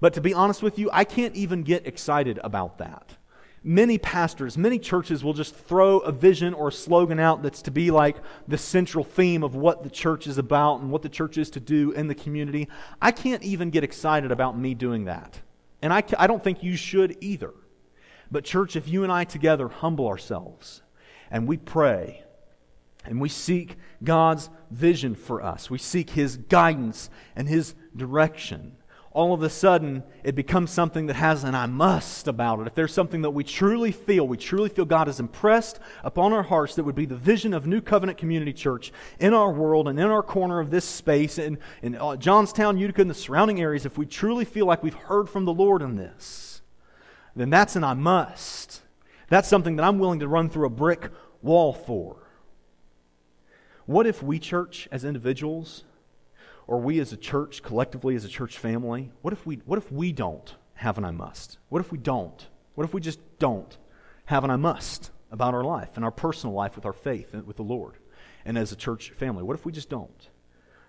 But 0.00 0.14
to 0.14 0.20
be 0.20 0.34
honest 0.34 0.62
with 0.62 0.78
you, 0.78 0.90
I 0.92 1.04
can't 1.04 1.34
even 1.34 1.62
get 1.62 1.86
excited 1.86 2.40
about 2.42 2.78
that. 2.78 3.16
Many 3.64 3.96
pastors, 3.96 4.58
many 4.58 4.78
churches 4.78 5.22
will 5.22 5.34
just 5.34 5.54
throw 5.54 5.98
a 5.98 6.10
vision 6.10 6.52
or 6.52 6.68
a 6.68 6.72
slogan 6.72 7.20
out 7.20 7.42
that's 7.42 7.62
to 7.62 7.70
be 7.70 7.92
like 7.92 8.16
the 8.48 8.58
central 8.58 9.04
theme 9.04 9.44
of 9.44 9.54
what 9.54 9.84
the 9.84 9.90
church 9.90 10.26
is 10.26 10.36
about 10.36 10.80
and 10.80 10.90
what 10.90 11.02
the 11.02 11.08
church 11.08 11.38
is 11.38 11.48
to 11.50 11.60
do 11.60 11.92
in 11.92 12.08
the 12.08 12.14
community. 12.14 12.68
I 13.00 13.12
can't 13.12 13.42
even 13.44 13.70
get 13.70 13.84
excited 13.84 14.32
about 14.32 14.58
me 14.58 14.74
doing 14.74 15.04
that. 15.04 15.40
And 15.80 15.92
I, 15.92 16.02
I 16.18 16.26
don't 16.26 16.42
think 16.42 16.62
you 16.62 16.76
should 16.76 17.16
either. 17.20 17.52
But, 18.32 18.44
church, 18.44 18.74
if 18.74 18.88
you 18.88 19.04
and 19.04 19.12
I 19.12 19.24
together 19.24 19.68
humble 19.68 20.08
ourselves 20.08 20.82
and 21.30 21.46
we 21.46 21.56
pray 21.56 22.24
and 23.04 23.20
we 23.20 23.28
seek 23.28 23.76
God's 24.02 24.50
vision 24.70 25.14
for 25.14 25.42
us, 25.42 25.70
we 25.70 25.78
seek 25.78 26.10
His 26.10 26.36
guidance 26.36 27.10
and 27.36 27.48
His 27.48 27.74
direction, 27.94 28.76
all 29.14 29.34
of 29.34 29.42
a 29.42 29.50
sudden 29.50 30.02
it 30.24 30.34
becomes 30.34 30.70
something 30.70 31.06
that 31.06 31.16
has 31.16 31.44
an 31.44 31.54
I 31.54 31.66
must 31.66 32.26
about 32.28 32.60
it. 32.60 32.66
If 32.66 32.74
there's 32.74 32.94
something 32.94 33.22
that 33.22 33.30
we 33.30 33.44
truly 33.44 33.92
feel, 33.92 34.26
we 34.26 34.38
truly 34.38 34.70
feel 34.70 34.84
God 34.84 35.06
has 35.06 35.20
impressed 35.20 35.78
upon 36.02 36.32
our 36.32 36.42
hearts 36.42 36.74
that 36.76 36.84
would 36.84 36.94
be 36.94 37.04
the 37.04 37.16
vision 37.16 37.52
of 37.52 37.66
New 37.66 37.80
Covenant 37.82 38.16
Community 38.16 38.52
Church 38.52 38.92
in 39.20 39.34
our 39.34 39.52
world 39.52 39.86
and 39.86 40.00
in 40.00 40.06
our 40.06 40.22
corner 40.22 40.60
of 40.60 40.70
this 40.70 40.86
space, 40.86 41.38
in, 41.38 41.58
in 41.82 41.94
uh, 41.96 42.16
Johnstown, 42.16 42.78
Utica, 42.78 43.02
and 43.02 43.10
the 43.10 43.14
surrounding 43.14 43.60
areas, 43.60 43.84
if 43.84 43.98
we 43.98 44.06
truly 44.06 44.46
feel 44.46 44.66
like 44.66 44.82
we've 44.82 44.94
heard 44.94 45.28
from 45.28 45.44
the 45.44 45.52
Lord 45.52 45.82
in 45.82 45.96
this, 45.96 46.62
then 47.36 47.50
that's 47.50 47.76
an 47.76 47.84
I 47.84 47.94
must. 47.94 48.82
That's 49.28 49.48
something 49.48 49.76
that 49.76 49.84
I'm 49.84 49.98
willing 49.98 50.20
to 50.20 50.28
run 50.28 50.48
through 50.48 50.66
a 50.66 50.70
brick 50.70 51.10
wall 51.42 51.72
for. 51.72 52.16
What 53.84 54.06
if 54.06 54.22
we, 54.22 54.38
church, 54.38 54.88
as 54.90 55.04
individuals, 55.04 55.84
or 56.66 56.80
we 56.80 57.00
as 57.00 57.12
a 57.12 57.16
church, 57.16 57.62
collectively 57.62 58.14
as 58.14 58.24
a 58.24 58.28
church 58.28 58.58
family, 58.58 59.10
what 59.22 59.32
if 59.32 59.46
we, 59.46 59.56
what 59.64 59.78
if 59.78 59.90
we 59.90 60.12
don't 60.12 60.54
have 60.74 60.98
an 60.98 61.04
I 61.04 61.10
must? 61.10 61.58
What 61.68 61.80
if 61.80 61.92
we 61.92 61.98
don't? 61.98 62.46
What 62.74 62.84
if 62.84 62.94
we 62.94 63.00
just 63.00 63.20
don't 63.38 63.76
have 64.26 64.44
an 64.44 64.50
I 64.50 64.56
must 64.56 65.10
about 65.30 65.54
our 65.54 65.64
life 65.64 65.96
and 65.96 66.04
our 66.04 66.10
personal 66.10 66.54
life 66.54 66.76
with 66.76 66.86
our 66.86 66.92
faith 66.92 67.34
and 67.34 67.46
with 67.46 67.56
the 67.56 67.62
Lord 67.62 67.94
and 68.44 68.56
as 68.56 68.72
a 68.72 68.76
church 68.76 69.10
family? 69.10 69.42
What 69.42 69.54
if 69.54 69.64
we 69.66 69.72
just 69.72 69.88
don't? 69.88 70.28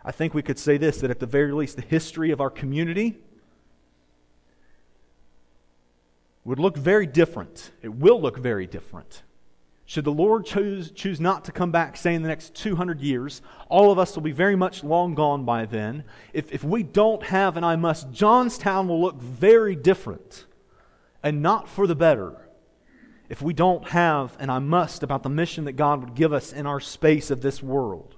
I 0.05 0.11
think 0.11 0.33
we 0.33 0.41
could 0.41 0.59
say 0.59 0.77
this 0.77 0.99
that 0.99 1.11
at 1.11 1.19
the 1.19 1.25
very 1.25 1.51
least, 1.51 1.75
the 1.75 1.81
history 1.81 2.31
of 2.31 2.41
our 2.41 2.49
community 2.49 3.17
would 6.43 6.59
look 6.59 6.77
very 6.77 7.07
different. 7.07 7.71
It 7.81 7.93
will 7.93 8.21
look 8.21 8.37
very 8.37 8.67
different. 8.67 9.23
Should 9.85 10.05
the 10.05 10.11
Lord 10.11 10.45
choose, 10.45 10.91
choose 10.91 11.19
not 11.19 11.43
to 11.45 11.51
come 11.51 11.71
back, 11.71 11.97
say, 11.97 12.15
in 12.15 12.21
the 12.21 12.29
next 12.29 12.55
200 12.55 13.01
years, 13.01 13.41
all 13.67 13.91
of 13.91 13.99
us 13.99 14.15
will 14.15 14.23
be 14.23 14.31
very 14.31 14.55
much 14.55 14.83
long 14.83 15.13
gone 15.13 15.43
by 15.43 15.65
then. 15.65 16.05
If, 16.31 16.51
if 16.53 16.63
we 16.63 16.83
don't 16.83 17.23
have 17.23 17.57
an 17.57 17.63
I 17.63 17.75
must, 17.75 18.11
Johnstown 18.11 18.87
will 18.87 19.01
look 19.01 19.21
very 19.21 19.75
different 19.75 20.45
and 21.21 21.41
not 21.41 21.67
for 21.67 21.85
the 21.85 21.95
better 21.95 22.49
if 23.29 23.41
we 23.41 23.53
don't 23.53 23.89
have 23.89 24.37
an 24.39 24.49
I 24.49 24.59
must 24.59 25.03
about 25.03 25.23
the 25.23 25.29
mission 25.29 25.65
that 25.65 25.73
God 25.73 25.99
would 26.01 26.15
give 26.15 26.31
us 26.31 26.53
in 26.53 26.65
our 26.65 26.79
space 26.79 27.29
of 27.29 27.41
this 27.41 27.61
world. 27.61 28.15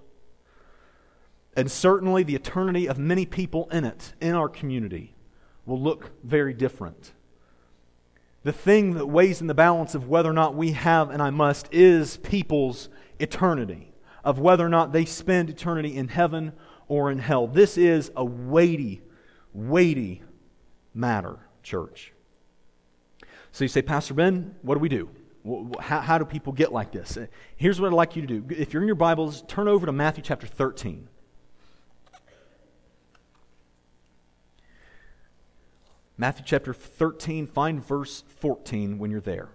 And 1.55 1.71
certainly 1.71 2.21
the 2.23 2.35
eternity 2.35 2.87
of 2.87 2.99
many 2.99 3.25
people 3.25 3.69
in 3.71 3.85
it, 3.85 4.13
in 4.19 4.35
our 4.35 4.49
community, 4.49 5.15
will 5.65 5.79
look 5.79 6.11
very 6.23 6.53
different 6.53 7.13
the 8.45 8.53
thing 8.53 8.93
that 8.93 9.07
weighs 9.07 9.41
in 9.41 9.47
the 9.47 9.55
balance 9.55 9.95
of 9.95 10.07
whether 10.07 10.29
or 10.29 10.33
not 10.33 10.53
we 10.53 10.73
have 10.73 11.09
and 11.09 11.19
I 11.19 11.31
must 11.31 11.67
is 11.71 12.17
people's 12.17 12.89
eternity, 13.17 13.91
of 14.23 14.37
whether 14.37 14.63
or 14.63 14.69
not 14.69 14.93
they 14.93 15.03
spend 15.03 15.49
eternity 15.49 15.97
in 15.97 16.09
heaven 16.09 16.53
or 16.87 17.09
in 17.09 17.17
hell. 17.17 17.47
This 17.47 17.75
is 17.75 18.11
a 18.15 18.23
weighty, 18.23 19.01
weighty 19.51 20.21
matter, 20.93 21.39
church. 21.63 22.13
So 23.51 23.63
you 23.63 23.67
say, 23.67 23.81
Pastor 23.81 24.13
Ben, 24.13 24.55
what 24.61 24.75
do 24.75 24.79
we 24.79 24.89
do? 24.89 25.09
How, 25.79 26.01
how 26.01 26.19
do 26.19 26.25
people 26.25 26.53
get 26.53 26.71
like 26.71 26.91
this? 26.91 27.17
Here's 27.55 27.81
what 27.81 27.87
I'd 27.87 27.95
like 27.95 28.15
you 28.15 28.21
to 28.21 28.27
do. 28.27 28.45
If 28.55 28.73
you're 28.73 28.83
in 28.83 28.87
your 28.87 28.95
Bibles, 28.95 29.43
turn 29.47 29.67
over 29.67 29.87
to 29.87 29.91
Matthew 29.91 30.23
chapter 30.23 30.45
13. 30.45 31.09
Matthew 36.17 36.45
chapter 36.45 36.73
13, 36.73 37.45
find 37.45 37.83
verse 37.83 38.23
14 38.39 38.97
when 38.97 39.11
you're 39.11 39.19
there. 39.19 39.49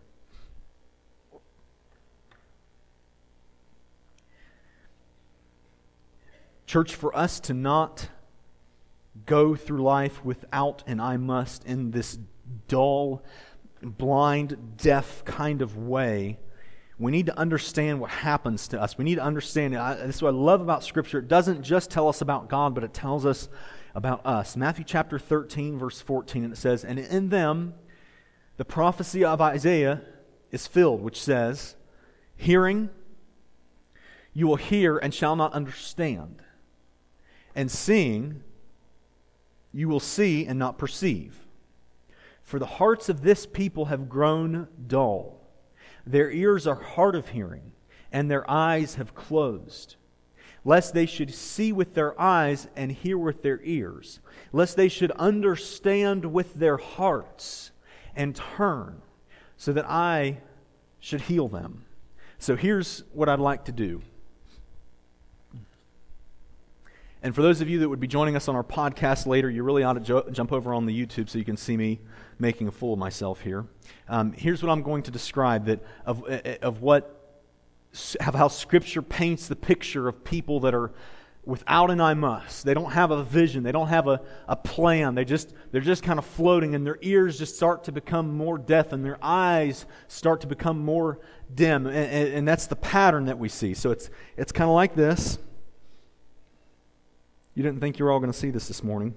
Church, 6.66 6.94
for 6.94 7.16
us 7.16 7.40
to 7.40 7.55
not 7.55 8.09
go 9.27 9.57
through 9.57 9.83
life 9.83 10.25
without 10.25 10.85
an 10.87 11.01
I 11.01 11.16
must 11.16 11.64
in 11.64 11.90
this 11.90 12.18
dull, 12.68 13.25
blind, 13.83 14.77
deaf 14.77 15.25
kind 15.25 15.62
of 15.62 15.77
way, 15.77 16.38
we 16.99 17.11
need 17.11 17.27
to 17.27 17.38
understand 17.38 17.99
what 17.99 18.11
happens 18.11 18.68
to 18.68 18.81
us. 18.81 18.99
We 18.99 19.05
need 19.05 19.14
to 19.14 19.23
understand. 19.23 19.73
This 19.75 20.16
is 20.16 20.23
what 20.23 20.35
I 20.35 20.37
love 20.37 20.61
about 20.61 20.85
Scripture. 20.85 21.18
It 21.18 21.29
doesn't 21.29 21.62
just 21.62 21.90
tell 21.90 22.09
us 22.09 22.20
about 22.20 22.51
God, 22.51 22.75
but 22.75 22.85
it 22.85 22.92
tells 22.92 23.25
us 23.25 23.49
about 23.94 24.24
us. 24.24 24.57
Matthew 24.57 24.85
chapter 24.85 25.18
13, 25.18 25.79
verse 25.79 26.00
14, 26.00 26.44
and 26.44 26.53
it 26.53 26.57
says, 26.57 26.85
And 26.85 26.98
in 26.98 27.29
them 27.29 27.74
the 28.57 28.64
prophecy 28.64 29.24
of 29.24 29.40
Isaiah 29.40 30.03
is 30.50 30.66
filled, 30.66 31.00
which 31.00 31.20
says, 31.20 31.76
Hearing, 32.37 32.90
you 34.33 34.46
will 34.46 34.57
hear 34.57 34.98
and 34.98 35.12
shall 35.12 35.37
not 35.37 35.53
understand 35.53 36.42
and 37.55 37.70
seeing, 37.70 38.42
you 39.72 39.88
will 39.88 40.00
see 40.00 40.46
and 40.46 40.59
not 40.59 40.79
perceive. 40.79 41.46
For 42.42 42.59
the 42.59 42.66
hearts 42.66 43.09
of 43.09 43.22
this 43.22 43.46
people 43.46 43.87
have 43.87 44.09
grown 44.09 44.68
dull. 44.87 45.40
Their 46.07 46.31
ears 46.31 46.66
are 46.66 46.76
hard 46.76 47.14
of 47.14 47.29
hearing, 47.29 47.72
and 48.11 48.31
their 48.31 48.48
eyes 48.50 48.96
have 48.96 49.14
closed. 49.14 49.96
Lest 50.64 50.92
they 50.92 51.07
should 51.07 51.33
see 51.33 51.73
with 51.73 51.94
their 51.94 52.20
eyes 52.20 52.68
and 52.77 52.92
hear 52.92 53.16
with 53.16 53.42
their 53.42 53.61
ears, 53.62 54.20
lest 54.53 54.77
they 54.77 54.88
should 54.88 55.11
understand 55.12 56.33
with 56.33 56.55
their 56.55 56.77
hearts 56.77 57.70
and 58.14 58.37
turn, 58.37 59.01
so 59.57 59.73
that 59.73 59.88
I 59.88 60.38
should 60.99 61.23
heal 61.23 61.49
them. 61.49 61.85
So 62.38 62.57
here's 62.57 63.05
what 63.12 63.29
I'd 63.29 63.38
like 63.38 63.64
to 63.66 63.73
do. 63.73 64.03
And 67.23 67.35
for 67.35 67.42
those 67.42 67.61
of 67.61 67.68
you 67.68 67.81
that 67.81 67.88
would 67.88 68.01
be 68.01 68.07
joining 68.07 68.35
us 68.35 68.49
on 68.49 68.57
our 68.57 68.64
podcast 68.64 69.27
later, 69.27 69.51
you 69.51 69.62
really 69.62 69.83
ought 69.83 69.92
to 69.94 70.01
jo- 70.01 70.29
jump 70.31 70.53
over 70.53 70.73
on 70.73 70.87
the 70.87 71.07
YouTube 71.07 71.29
so 71.29 71.38
you 71.38 71.44
can 71.44 71.57
see 71.57 71.77
me 71.77 72.01
making 72.38 72.66
a 72.66 72.70
fool 72.70 72.94
of 72.94 72.99
myself 72.99 73.42
here. 73.42 73.66
Um, 74.09 74.33
here's 74.33 74.62
what 74.62 74.73
I'm 74.73 74.83
going 74.83 75.03
to 75.03 75.11
describe 75.11 75.66
that 75.66 75.83
of, 76.07 76.25
of 76.62 76.81
what 76.81 77.20
of 78.26 78.35
how 78.35 78.48
Scripture 78.48 79.03
paints 79.03 79.48
the 79.48 79.57
picture 79.57 80.09
of 80.09 80.24
people 80.24 80.61
that 80.61 80.74
are 80.74 80.92
without 81.44 81.90
an 81.90 82.00
I 82.00 82.14
must. 82.14 82.64
They 82.64 82.74
don't 82.74 82.92
have 82.92 83.11
a 83.11 83.24
vision. 83.24 83.62
They 83.62 83.72
don't 83.72 83.88
have 83.88 84.07
a, 84.07 84.20
a 84.46 84.57
plan. 84.57 85.14
They 85.14 85.24
just, 85.24 85.53
they're 85.72 85.81
just 85.81 86.03
kind 86.03 86.18
of 86.18 86.24
floating, 86.24 86.74
and 86.74 86.87
their 86.87 86.98
ears 87.00 87.38
just 87.38 87.57
start 87.57 87.85
to 87.85 87.92
become 87.92 88.37
more 88.37 88.59
deaf, 88.59 88.92
and 88.92 89.05
their 89.05 89.18
eyes 89.22 89.87
start 90.07 90.42
to 90.42 90.46
become 90.46 90.79
more 90.79 91.18
dim. 91.53 91.87
And, 91.87 91.96
and, 91.96 92.35
and 92.35 92.48
that's 92.48 92.66
the 92.66 92.76
pattern 92.76 93.24
that 93.24 93.38
we 93.38 93.48
see. 93.48 93.74
So 93.74 93.90
it's, 93.90 94.11
it's 94.37 94.53
kind 94.53 94.68
of 94.68 94.74
like 94.74 94.94
this. 94.94 95.38
You 97.55 97.62
didn't 97.62 97.81
think 97.81 97.98
you 97.98 98.05
were 98.05 98.12
all 98.12 98.20
going 98.20 98.33
to 98.33 98.38
see 98.38 98.50
this 98.50 98.68
this 98.68 98.85
morning. 98.85 99.14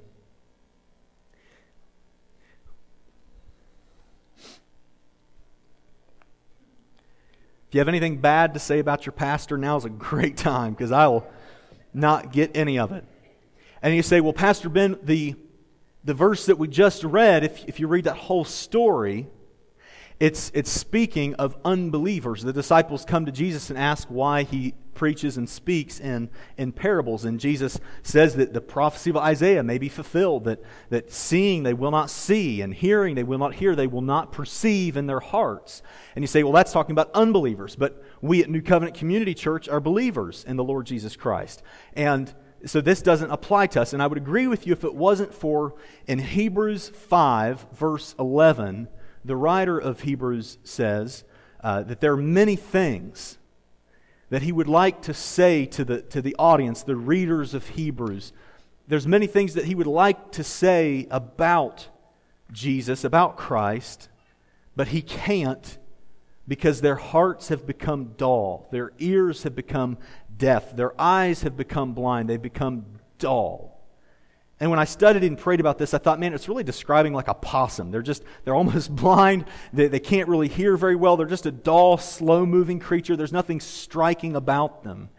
If 7.73 7.75
you 7.77 7.79
have 7.79 7.87
anything 7.87 8.17
bad 8.17 8.53
to 8.53 8.59
say 8.59 8.77
about 8.77 9.07
your 9.07 9.13
pastor, 9.13 9.57
now 9.57 9.77
is 9.77 9.83
a 9.83 9.89
great 9.89 10.37
time 10.37 10.73
because 10.73 10.91
I 10.91 11.07
will 11.07 11.25
not 11.91 12.31
get 12.31 12.55
any 12.55 12.77
of 12.77 12.91
it. 12.91 13.03
And 13.81 13.95
you 13.95 14.03
say, 14.03 14.21
well, 14.21 14.31
Pastor 14.31 14.69
Ben, 14.69 14.99
the, 15.01 15.33
the 16.03 16.13
verse 16.13 16.45
that 16.45 16.59
we 16.59 16.67
just 16.67 17.03
read, 17.03 17.43
if, 17.43 17.67
if 17.67 17.79
you 17.79 17.87
read 17.87 18.03
that 18.03 18.15
whole 18.15 18.45
story, 18.45 19.25
it's, 20.19 20.51
it's 20.53 20.69
speaking 20.69 21.33
of 21.33 21.57
unbelievers. 21.65 22.43
The 22.43 22.53
disciples 22.53 23.05
come 23.05 23.25
to 23.25 23.31
Jesus 23.31 23.71
and 23.71 23.79
ask 23.79 24.07
why 24.07 24.43
he 24.43 24.75
preaches 24.93 25.37
and 25.37 25.49
speaks 25.49 25.99
in, 25.99 26.29
in 26.57 26.71
parables. 26.71 27.25
And 27.25 27.39
Jesus 27.39 27.79
says 28.01 28.35
that 28.35 28.53
the 28.53 28.61
prophecy 28.61 29.09
of 29.09 29.17
Isaiah 29.17 29.63
may 29.63 29.77
be 29.77 29.89
fulfilled, 29.89 30.45
that, 30.45 30.61
that 30.89 31.11
seeing 31.11 31.63
they 31.63 31.73
will 31.73 31.91
not 31.91 32.09
see, 32.09 32.61
and 32.61 32.73
hearing 32.73 33.15
they 33.15 33.23
will 33.23 33.37
not 33.37 33.55
hear, 33.55 33.75
they 33.75 33.87
will 33.87 34.01
not 34.01 34.31
perceive 34.31 34.97
in 34.97 35.07
their 35.07 35.19
hearts. 35.19 35.81
And 36.15 36.23
you 36.23 36.27
say, 36.27 36.43
well, 36.43 36.53
that's 36.53 36.71
talking 36.71 36.93
about 36.93 37.11
unbelievers. 37.13 37.75
But 37.75 38.03
we 38.21 38.41
at 38.43 38.49
New 38.49 38.61
Covenant 38.61 38.97
Community 38.97 39.33
Church 39.33 39.67
are 39.67 39.79
believers 39.79 40.45
in 40.47 40.57
the 40.57 40.63
Lord 40.63 40.85
Jesus 40.85 41.15
Christ. 41.15 41.63
And 41.93 42.33
so 42.65 42.79
this 42.81 43.01
doesn't 43.01 43.31
apply 43.31 43.67
to 43.67 43.81
us. 43.81 43.93
And 43.93 44.01
I 44.01 44.07
would 44.07 44.17
agree 44.17 44.47
with 44.47 44.65
you 44.65 44.73
if 44.73 44.83
it 44.83 44.95
wasn't 44.95 45.33
for 45.33 45.75
in 46.07 46.19
Hebrews 46.19 46.89
5, 46.89 47.67
verse 47.73 48.15
11, 48.17 48.87
the 49.25 49.35
writer 49.35 49.77
of 49.77 50.01
Hebrews 50.01 50.57
says 50.63 51.23
uh, 51.63 51.83
that 51.83 52.01
there 52.01 52.13
are 52.13 52.17
many 52.17 52.55
things 52.55 53.37
that 54.33 54.41
he 54.41 54.51
would 54.51 54.67
like 54.67 54.99
to 54.99 55.13
say 55.13 55.63
to 55.63 55.85
the, 55.85 56.01
to 56.01 56.19
the 56.19 56.35
audience, 56.39 56.81
the 56.81 56.95
readers 56.95 57.53
of 57.53 57.67
Hebrews. 57.67 58.33
There's 58.87 59.05
many 59.05 59.27
things 59.27 59.53
that 59.53 59.65
he 59.65 59.75
would 59.75 59.85
like 59.85 60.31
to 60.31 60.43
say 60.43 61.05
about 61.11 61.87
Jesus, 62.51 63.03
about 63.03 63.37
Christ, 63.37 64.09
but 64.75 64.87
he 64.87 65.03
can't 65.03 65.77
because 66.47 66.81
their 66.81 66.95
hearts 66.95 67.49
have 67.49 67.67
become 67.67 68.13
dull, 68.17 68.67
their 68.71 68.91
ears 68.97 69.43
have 69.43 69.53
become 69.53 69.99
deaf, 70.35 70.75
their 70.75 70.99
eyes 70.99 71.43
have 71.43 71.55
become 71.55 71.93
blind, 71.93 72.27
they've 72.27 72.41
become 72.41 72.85
dull. 73.19 73.72
And 74.63 74.69
when 74.69 74.79
I 74.79 74.85
studied 74.85 75.25
and 75.25 75.37
prayed 75.37 75.59
about 75.59 75.77
this, 75.77 75.93
I 75.93 75.97
thought, 75.97 76.21
man, 76.21 76.33
it's 76.33 76.47
really 76.47 76.63
describing 76.63 77.11
like 77.11 77.27
a 77.27 77.33
possum. 77.33 77.91
They're 77.91 78.01
just, 78.01 78.23
they're 78.45 78.55
almost 78.55 78.95
blind. 78.95 79.43
They, 79.73 79.89
they 79.89 79.99
can't 79.99 80.29
really 80.29 80.47
hear 80.47 80.77
very 80.77 80.95
well. 80.95 81.17
They're 81.17 81.27
just 81.27 81.45
a 81.45 81.51
dull, 81.51 81.97
slow 81.97 82.45
moving 82.45 82.79
creature. 82.79 83.17
There's 83.17 83.33
nothing 83.33 83.59
striking 83.59 84.37
about 84.37 84.85
them. 84.85 85.09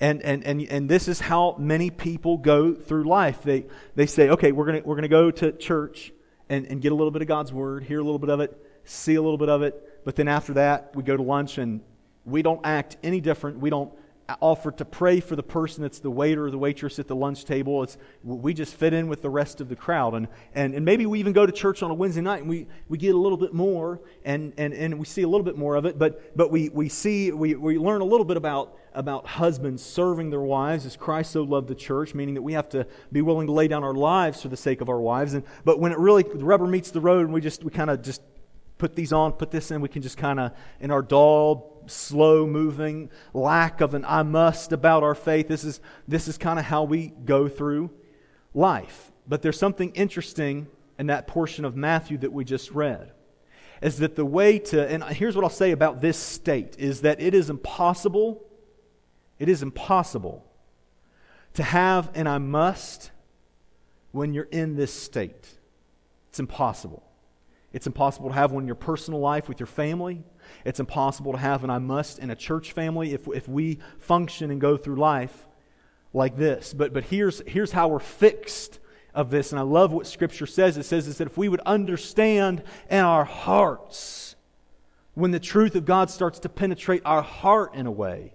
And, 0.00 0.22
and, 0.22 0.42
and, 0.46 0.62
and 0.62 0.88
this 0.88 1.08
is 1.08 1.20
how 1.20 1.56
many 1.58 1.90
people 1.90 2.38
go 2.38 2.72
through 2.72 3.04
life. 3.04 3.42
They, 3.42 3.66
they 3.96 4.06
say, 4.06 4.30
okay, 4.30 4.50
we're 4.50 4.64
going 4.64 4.80
to 4.80 4.88
we're 4.88 4.98
to 4.98 5.08
go 5.08 5.30
to 5.30 5.52
church 5.52 6.10
and, 6.48 6.64
and 6.64 6.80
get 6.80 6.90
a 6.90 6.94
little 6.94 7.10
bit 7.10 7.20
of 7.20 7.28
God's 7.28 7.52
word, 7.52 7.84
hear 7.84 8.00
a 8.00 8.02
little 8.02 8.18
bit 8.18 8.30
of 8.30 8.40
it, 8.40 8.56
see 8.86 9.16
a 9.16 9.20
little 9.20 9.36
bit 9.36 9.50
of 9.50 9.60
it. 9.60 10.04
But 10.06 10.16
then 10.16 10.26
after 10.26 10.54
that, 10.54 10.96
we 10.96 11.02
go 11.02 11.18
to 11.18 11.22
lunch 11.22 11.58
and 11.58 11.82
we 12.24 12.40
don't 12.40 12.64
act 12.64 12.96
any 13.02 13.20
different. 13.20 13.58
We 13.58 13.68
don't 13.68 13.92
offer 14.40 14.70
to 14.70 14.84
pray 14.84 15.20
for 15.20 15.36
the 15.36 15.42
person 15.42 15.82
that's 15.82 15.98
the 15.98 16.10
waiter 16.10 16.46
or 16.46 16.50
the 16.50 16.58
waitress 16.58 16.98
at 16.98 17.08
the 17.08 17.16
lunch 17.16 17.44
table. 17.44 17.82
It's, 17.82 17.96
we 18.22 18.54
just 18.54 18.74
fit 18.74 18.92
in 18.92 19.08
with 19.08 19.22
the 19.22 19.30
rest 19.30 19.60
of 19.60 19.68
the 19.68 19.76
crowd. 19.76 20.14
And, 20.14 20.28
and, 20.54 20.74
and 20.74 20.84
maybe 20.84 21.06
we 21.06 21.20
even 21.20 21.32
go 21.32 21.46
to 21.46 21.52
church 21.52 21.82
on 21.82 21.90
a 21.90 21.94
Wednesday 21.94 22.20
night 22.20 22.40
and 22.40 22.48
we, 22.48 22.66
we 22.88 22.98
get 22.98 23.14
a 23.14 23.18
little 23.18 23.38
bit 23.38 23.52
more 23.52 24.00
and, 24.24 24.52
and, 24.58 24.74
and 24.74 24.98
we 24.98 25.06
see 25.06 25.22
a 25.22 25.28
little 25.28 25.44
bit 25.44 25.56
more 25.56 25.76
of 25.76 25.84
it, 25.84 25.98
but, 25.98 26.36
but 26.36 26.50
we, 26.50 26.68
we 26.70 26.88
see, 26.88 27.32
we, 27.32 27.54
we 27.54 27.78
learn 27.78 28.00
a 28.00 28.04
little 28.04 28.26
bit 28.26 28.36
about, 28.36 28.78
about 28.94 29.26
husbands 29.26 29.82
serving 29.82 30.30
their 30.30 30.40
wives 30.40 30.86
as 30.86 30.96
Christ 30.96 31.32
so 31.32 31.42
loved 31.42 31.68
the 31.68 31.74
church, 31.74 32.14
meaning 32.14 32.34
that 32.34 32.42
we 32.42 32.52
have 32.54 32.68
to 32.70 32.86
be 33.12 33.22
willing 33.22 33.46
to 33.46 33.52
lay 33.52 33.68
down 33.68 33.84
our 33.84 33.94
lives 33.94 34.42
for 34.42 34.48
the 34.48 34.56
sake 34.56 34.80
of 34.80 34.88
our 34.88 35.00
wives. 35.00 35.34
And, 35.34 35.44
but 35.64 35.78
when 35.78 35.92
it 35.92 35.98
really, 35.98 36.22
the 36.22 36.44
rubber 36.44 36.66
meets 36.66 36.90
the 36.90 37.00
road 37.00 37.24
and 37.24 37.32
we 37.32 37.40
just, 37.40 37.64
we 37.64 37.70
kind 37.70 37.90
of 37.90 38.02
just 38.02 38.22
put 38.78 38.96
these 38.96 39.12
on, 39.12 39.32
put 39.32 39.50
this 39.50 39.70
in, 39.70 39.80
we 39.80 39.88
can 39.88 40.02
just 40.02 40.16
kind 40.16 40.40
of, 40.40 40.52
in 40.80 40.90
our 40.90 41.02
dull, 41.02 41.79
slow 41.86 42.46
moving, 42.46 43.10
lack 43.34 43.80
of 43.80 43.94
an 43.94 44.04
I 44.06 44.22
must 44.22 44.72
about 44.72 45.02
our 45.02 45.14
faith. 45.14 45.48
This 45.48 45.64
is, 45.64 45.80
this 46.06 46.28
is 46.28 46.38
kind 46.38 46.58
of 46.58 46.64
how 46.64 46.84
we 46.84 47.08
go 47.24 47.48
through 47.48 47.90
life. 48.54 49.12
But 49.26 49.42
there's 49.42 49.58
something 49.58 49.90
interesting 49.90 50.66
in 50.98 51.06
that 51.06 51.26
portion 51.26 51.64
of 51.64 51.76
Matthew 51.76 52.18
that 52.18 52.32
we 52.32 52.44
just 52.44 52.70
read. 52.72 53.12
Is 53.80 53.98
that 53.98 54.16
the 54.16 54.24
way 54.24 54.58
to, 54.58 54.86
and 54.86 55.02
here's 55.04 55.34
what 55.34 55.44
I'll 55.44 55.50
say 55.50 55.70
about 55.70 56.00
this 56.00 56.18
state, 56.18 56.76
is 56.78 57.00
that 57.00 57.20
it 57.20 57.34
is 57.34 57.48
impossible, 57.48 58.44
it 59.38 59.48
is 59.48 59.62
impossible 59.62 60.44
to 61.54 61.62
have 61.62 62.10
an 62.14 62.26
I 62.26 62.38
must 62.38 63.10
when 64.12 64.34
you're 64.34 64.48
in 64.50 64.76
this 64.76 64.92
state. 64.92 65.48
It's 66.28 66.38
impossible. 66.38 67.02
It's 67.72 67.86
impossible 67.86 68.28
to 68.28 68.34
have 68.34 68.52
one 68.52 68.64
in 68.64 68.66
your 68.66 68.74
personal 68.74 69.20
life 69.20 69.48
with 69.48 69.60
your 69.60 69.66
family. 69.66 70.22
It's 70.64 70.80
impossible 70.80 71.32
to 71.32 71.38
have 71.38 71.62
And 71.62 71.72
I 71.72 71.78
must 71.78 72.18
in 72.18 72.30
a 72.30 72.36
church 72.36 72.72
family 72.72 73.12
if, 73.12 73.26
if 73.28 73.48
we 73.48 73.78
function 73.98 74.50
and 74.50 74.60
go 74.60 74.76
through 74.76 74.96
life 74.96 75.46
like 76.12 76.36
this. 76.36 76.74
But, 76.74 76.92
but 76.92 77.04
here's, 77.04 77.42
here's 77.46 77.72
how 77.72 77.88
we're 77.88 77.98
fixed 77.98 78.78
of 79.14 79.30
this. 79.30 79.52
And 79.52 79.58
I 79.58 79.62
love 79.62 79.92
what 79.92 80.06
Scripture 80.06 80.46
says. 80.46 80.76
It 80.76 80.84
says 80.84 81.06
is 81.08 81.18
that 81.18 81.28
if 81.28 81.36
we 81.36 81.48
would 81.48 81.60
understand 81.60 82.62
in 82.88 83.00
our 83.00 83.24
hearts, 83.24 84.36
when 85.14 85.30
the 85.30 85.40
truth 85.40 85.74
of 85.74 85.84
God 85.84 86.10
starts 86.10 86.38
to 86.40 86.48
penetrate 86.48 87.02
our 87.04 87.22
heart 87.22 87.74
in 87.74 87.86
a 87.86 87.90
way, 87.90 88.34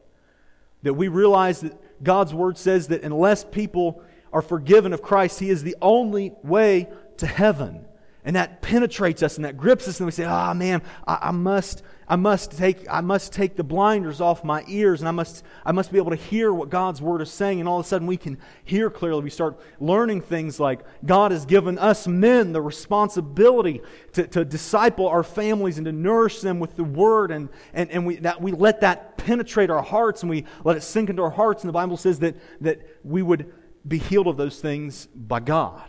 that 0.84 0.94
we 0.94 1.08
realize 1.08 1.62
that, 1.62 2.04
God's 2.04 2.34
word 2.34 2.58
says 2.58 2.90
that 2.90 3.04
unless 3.04 3.44
people 3.44 4.04
are 4.34 4.42
forgiven 4.42 4.92
of 4.94 5.02
Christ, 5.02 5.40
He 5.40 5.50
is 5.50 5.64
the 5.64 5.76
only 5.82 6.34
way 6.44 6.90
to 7.18 7.26
heaven. 7.26 7.86
And 8.26 8.36
that 8.36 8.64
penetrates 8.64 9.22
us 9.22 9.36
and 9.36 9.46
that 9.46 9.56
grips 9.56 9.88
us, 9.88 10.00
and 10.00 10.08
we 10.08 10.12
say, 10.12 10.26
Ah, 10.26 10.50
oh, 10.50 10.54
man, 10.56 10.82
I, 11.08 11.20
I, 11.22 11.32
must, 11.32 11.84
I 12.08 12.16
must 12.16 12.58
take, 12.58 12.84
I 12.90 13.02
must 13.02 13.32
take 13.32 13.56
the 13.56 13.64
blinders 13.64 14.20
off 14.20 14.44
my 14.44 14.64
ears, 14.68 15.00
and 15.00 15.08
I 15.08 15.12
must, 15.12 15.44
I 15.64 15.72
must 15.72 15.92
be 15.92 16.00
able 16.00 16.10
to 16.10 16.18
hear 16.18 16.52
what 16.52 16.72
God's 16.72 17.04
word 17.04 17.22
is 17.22 17.30
saying. 17.30 17.60
And 17.60 17.70
all 17.70 17.80
of 17.80 17.86
a 17.86 17.88
sudden, 17.88 18.08
we 18.08 18.18
can 18.18 18.40
hear 18.64 18.90
clearly. 18.90 19.24
We 19.24 19.30
start 19.30 19.60
learning 19.80 20.22
things 20.22 20.60
like 20.60 20.80
God 21.06 21.30
has 21.30 21.46
given 21.46 21.78
us 21.78 22.08
men 22.08 22.52
the 22.52 22.64
responsibility 22.64 23.84
to, 24.14 24.26
to 24.26 24.44
disciple 24.44 25.08
our 25.08 25.24
families 25.24 25.78
and 25.78 25.86
to 25.86 25.92
nourish 25.92 26.42
them 26.42 26.60
with 26.60 26.76
the 26.76 26.84
word, 26.84 27.30
and, 27.30 27.48
and, 27.74 27.92
and 27.92 28.08
we, 28.08 28.16
that 28.18 28.42
we 28.42 28.52
let 28.54 28.82
that 28.82 29.18
penetrate 29.18 29.70
our 29.70 29.84
hearts 29.84 30.24
and 30.24 30.32
we 30.32 30.46
let 30.64 30.76
it 30.76 30.82
sink 30.82 31.12
into 31.12 31.22
our 31.22 31.30
hearts. 31.30 31.62
And 31.62 31.70
the 31.70 31.74
Bible 31.74 31.96
says 31.96 32.18
that, 32.20 32.36
that 32.62 32.82
we 33.04 33.22
would 33.22 33.54
be 33.88 34.00
healed 34.00 34.26
of 34.26 34.36
those 34.36 34.60
things 34.60 35.06
by 35.14 35.40
God. 35.42 35.84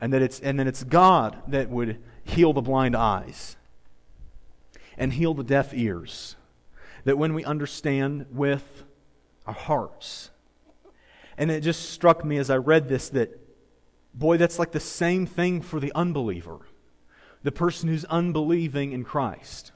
And 0.00 0.12
that 0.12 0.22
it's 0.22 0.40
and 0.40 0.58
then 0.58 0.68
it's 0.68 0.84
God 0.84 1.42
that 1.48 1.70
would 1.70 2.00
heal 2.24 2.52
the 2.52 2.62
blind 2.62 2.94
eyes 2.94 3.56
and 4.96 5.12
heal 5.12 5.34
the 5.34 5.44
deaf 5.44 5.72
ears. 5.74 6.36
That 7.04 7.18
when 7.18 7.34
we 7.34 7.44
understand 7.44 8.26
with 8.30 8.84
our 9.46 9.54
hearts. 9.54 10.30
And 11.36 11.50
it 11.50 11.62
just 11.62 11.90
struck 11.90 12.24
me 12.24 12.36
as 12.36 12.50
I 12.50 12.56
read 12.56 12.88
this 12.88 13.08
that 13.10 13.40
boy, 14.12 14.36
that's 14.36 14.58
like 14.58 14.72
the 14.72 14.80
same 14.80 15.24
thing 15.26 15.62
for 15.62 15.80
the 15.80 15.92
unbeliever. 15.94 16.58
The 17.42 17.52
person 17.52 17.88
who's 17.88 18.04
unbelieving 18.06 18.92
in 18.92 19.04
Christ 19.04 19.72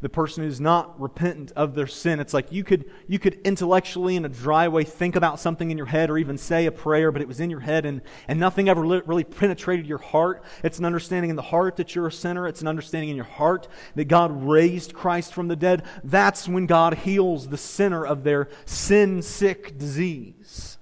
the 0.00 0.08
person 0.08 0.44
who's 0.44 0.60
not 0.60 1.00
repentant 1.00 1.52
of 1.56 1.74
their 1.74 1.86
sin. 1.86 2.20
It's 2.20 2.34
like 2.34 2.52
you 2.52 2.64
could, 2.64 2.90
you 3.06 3.18
could 3.18 3.40
intellectually, 3.44 4.16
in 4.16 4.24
a 4.24 4.28
dry 4.28 4.68
way, 4.68 4.84
think 4.84 5.16
about 5.16 5.40
something 5.40 5.70
in 5.70 5.78
your 5.78 5.86
head 5.86 6.10
or 6.10 6.18
even 6.18 6.36
say 6.36 6.66
a 6.66 6.72
prayer, 6.72 7.10
but 7.10 7.22
it 7.22 7.28
was 7.28 7.40
in 7.40 7.50
your 7.50 7.60
head 7.60 7.86
and, 7.86 8.02
and 8.28 8.38
nothing 8.38 8.68
ever 8.68 8.82
really 8.82 9.24
penetrated 9.24 9.86
your 9.86 9.98
heart. 9.98 10.44
It's 10.62 10.78
an 10.78 10.84
understanding 10.84 11.30
in 11.30 11.36
the 11.36 11.42
heart 11.42 11.76
that 11.76 11.94
you're 11.94 12.06
a 12.06 12.12
sinner. 12.12 12.46
It's 12.46 12.60
an 12.60 12.68
understanding 12.68 13.08
in 13.08 13.16
your 13.16 13.24
heart 13.24 13.68
that 13.94 14.04
God 14.04 14.46
raised 14.46 14.92
Christ 14.92 15.32
from 15.32 15.48
the 15.48 15.56
dead. 15.56 15.84
That's 16.04 16.46
when 16.46 16.66
God 16.66 16.94
heals 16.98 17.48
the 17.48 17.56
sinner 17.56 18.04
of 18.04 18.22
their 18.22 18.48
sin 18.66 19.22
sick 19.22 19.78
disease. 19.78 20.76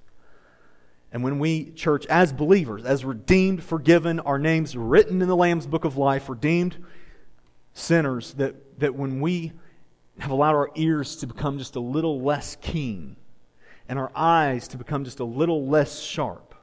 And 1.12 1.22
when 1.22 1.38
we, 1.38 1.70
church, 1.70 2.06
as 2.06 2.32
believers, 2.32 2.84
as 2.84 3.04
redeemed, 3.04 3.62
forgiven, 3.62 4.18
our 4.18 4.40
names 4.40 4.76
written 4.76 5.22
in 5.22 5.28
the 5.28 5.36
Lamb's 5.36 5.68
book 5.68 5.84
of 5.84 5.96
life, 5.96 6.28
redeemed 6.28 6.76
sinners, 7.74 8.32
that 8.34 8.54
that 8.78 8.94
when 8.94 9.20
we 9.20 9.52
have 10.18 10.30
allowed 10.30 10.54
our 10.54 10.70
ears 10.74 11.16
to 11.16 11.26
become 11.26 11.58
just 11.58 11.76
a 11.76 11.80
little 11.80 12.20
less 12.20 12.56
keen 12.60 13.16
and 13.88 13.98
our 13.98 14.12
eyes 14.14 14.68
to 14.68 14.78
become 14.78 15.04
just 15.04 15.20
a 15.20 15.24
little 15.24 15.66
less 15.66 16.00
sharp, 16.00 16.54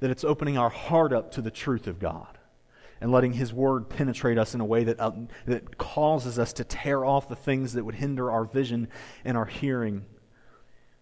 that 0.00 0.10
it's 0.10 0.24
opening 0.24 0.58
our 0.58 0.70
heart 0.70 1.12
up 1.12 1.32
to 1.32 1.40
the 1.40 1.50
truth 1.50 1.86
of 1.86 1.98
God 1.98 2.38
and 3.00 3.12
letting 3.12 3.32
His 3.32 3.52
Word 3.52 3.88
penetrate 3.88 4.38
us 4.38 4.54
in 4.54 4.60
a 4.60 4.64
way 4.64 4.84
that, 4.84 4.98
uh, 4.98 5.12
that 5.46 5.78
causes 5.78 6.38
us 6.38 6.52
to 6.54 6.64
tear 6.64 7.04
off 7.04 7.28
the 7.28 7.36
things 7.36 7.74
that 7.74 7.84
would 7.84 7.94
hinder 7.94 8.30
our 8.30 8.44
vision 8.44 8.88
and 9.24 9.36
our 9.36 9.46
hearing. 9.46 10.04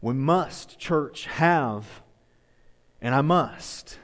We 0.01 0.13
must, 0.13 0.79
church, 0.79 1.27
have, 1.27 2.03
and 3.01 3.15
I 3.15 3.23
must. 3.23 3.99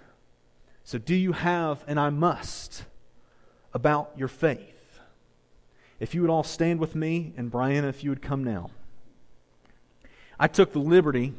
So, 0.84 0.98
do 0.98 1.14
you 1.14 1.32
have, 1.32 1.84
and 1.86 2.00
I 2.00 2.10
must, 2.10 2.84
about 3.74 4.12
your 4.16 4.28
faith? 4.28 4.71
If 6.02 6.16
you 6.16 6.20
would 6.20 6.30
all 6.30 6.42
stand 6.42 6.80
with 6.80 6.96
me, 6.96 7.32
and 7.36 7.48
Brian, 7.48 7.84
if 7.84 8.02
you 8.02 8.10
would 8.10 8.20
come 8.20 8.42
now. 8.42 8.70
I 10.36 10.48
took 10.48 10.72
the 10.72 10.80
liberty 10.80 11.32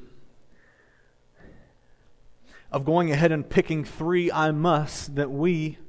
of 2.72 2.86
going 2.86 3.12
ahead 3.12 3.34
and 3.34 3.48
picking 3.48 3.84
three 3.84 4.32
I 4.32 4.52
must 4.52 5.16
that 5.16 5.30
we 5.30 5.80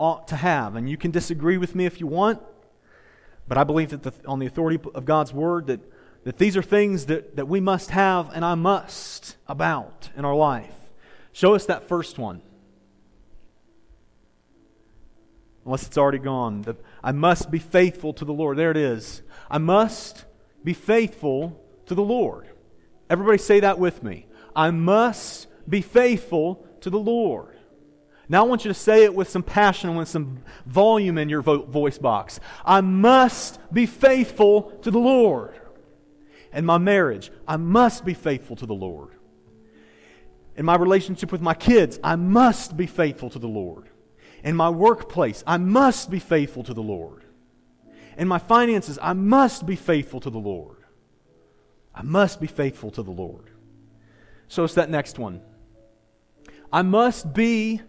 ought 0.00 0.26
to 0.28 0.36
have. 0.36 0.74
And 0.74 0.90
you 0.90 0.96
can 0.96 1.12
disagree 1.12 1.58
with 1.58 1.76
me 1.76 1.86
if 1.86 2.00
you 2.00 2.08
want, 2.08 2.42
but 3.46 3.56
I 3.56 3.62
believe 3.62 3.90
that 3.90 4.02
the, 4.02 4.12
on 4.26 4.40
the 4.40 4.46
authority 4.46 4.80
of 4.96 5.04
God's 5.04 5.32
Word 5.32 5.68
that, 5.68 5.78
that 6.24 6.38
these 6.38 6.56
are 6.56 6.62
things 6.62 7.06
that, 7.06 7.36
that 7.36 7.46
we 7.46 7.60
must 7.60 7.90
have 7.90 8.32
and 8.34 8.44
I 8.44 8.56
must 8.56 9.36
about 9.46 10.10
in 10.16 10.24
our 10.24 10.34
life. 10.34 10.74
Show 11.32 11.54
us 11.54 11.66
that 11.66 11.86
first 11.86 12.18
one. 12.18 12.42
Unless 15.64 15.86
it's 15.86 15.96
already 15.96 16.18
gone. 16.18 16.62
The, 16.62 16.76
I 17.04 17.12
must 17.12 17.50
be 17.50 17.58
faithful 17.58 18.14
to 18.14 18.24
the 18.24 18.32
Lord. 18.32 18.56
There 18.56 18.70
it 18.70 18.78
is. 18.78 19.20
I 19.50 19.58
must 19.58 20.24
be 20.64 20.72
faithful 20.72 21.62
to 21.84 21.94
the 21.94 22.02
Lord. 22.02 22.48
Everybody 23.10 23.36
say 23.36 23.60
that 23.60 23.78
with 23.78 24.02
me. 24.02 24.26
I 24.56 24.70
must 24.70 25.46
be 25.68 25.82
faithful 25.82 26.66
to 26.80 26.88
the 26.88 26.98
Lord. 26.98 27.58
Now 28.26 28.42
I 28.42 28.48
want 28.48 28.64
you 28.64 28.70
to 28.70 28.74
say 28.74 29.04
it 29.04 29.14
with 29.14 29.28
some 29.28 29.42
passion 29.42 29.90
and 29.90 29.98
with 29.98 30.08
some 30.08 30.38
volume 30.64 31.18
in 31.18 31.28
your 31.28 31.42
vo- 31.42 31.66
voice 31.66 31.98
box. 31.98 32.40
I 32.64 32.80
must 32.80 33.60
be 33.70 33.84
faithful 33.84 34.62
to 34.80 34.90
the 34.90 34.98
Lord. 34.98 35.54
In 36.54 36.64
my 36.64 36.78
marriage, 36.78 37.30
I 37.46 37.58
must 37.58 38.06
be 38.06 38.14
faithful 38.14 38.56
to 38.56 38.64
the 38.64 38.74
Lord. 38.74 39.10
In 40.56 40.64
my 40.64 40.76
relationship 40.76 41.30
with 41.30 41.42
my 41.42 41.52
kids, 41.52 42.00
I 42.02 42.16
must 42.16 42.78
be 42.78 42.86
faithful 42.86 43.28
to 43.28 43.38
the 43.38 43.48
Lord. 43.48 43.90
In 44.44 44.54
my 44.54 44.68
workplace, 44.68 45.42
I 45.46 45.56
must 45.56 46.10
be 46.10 46.18
faithful 46.18 46.62
to 46.64 46.74
the 46.74 46.82
Lord. 46.82 47.24
In 48.18 48.28
my 48.28 48.38
finances, 48.38 48.98
I 49.00 49.14
must 49.14 49.66
be 49.66 49.74
faithful 49.74 50.20
to 50.20 50.30
the 50.30 50.38
Lord. 50.38 50.76
I 51.94 52.02
must 52.02 52.40
be 52.40 52.46
faithful 52.46 52.90
to 52.92 53.02
the 53.02 53.10
Lord. 53.10 53.50
So 54.48 54.62
it's 54.62 54.74
that 54.74 54.90
next 54.90 55.18
one. 55.18 55.40
I 56.70 56.82
must 56.82 57.32
be 57.32 57.80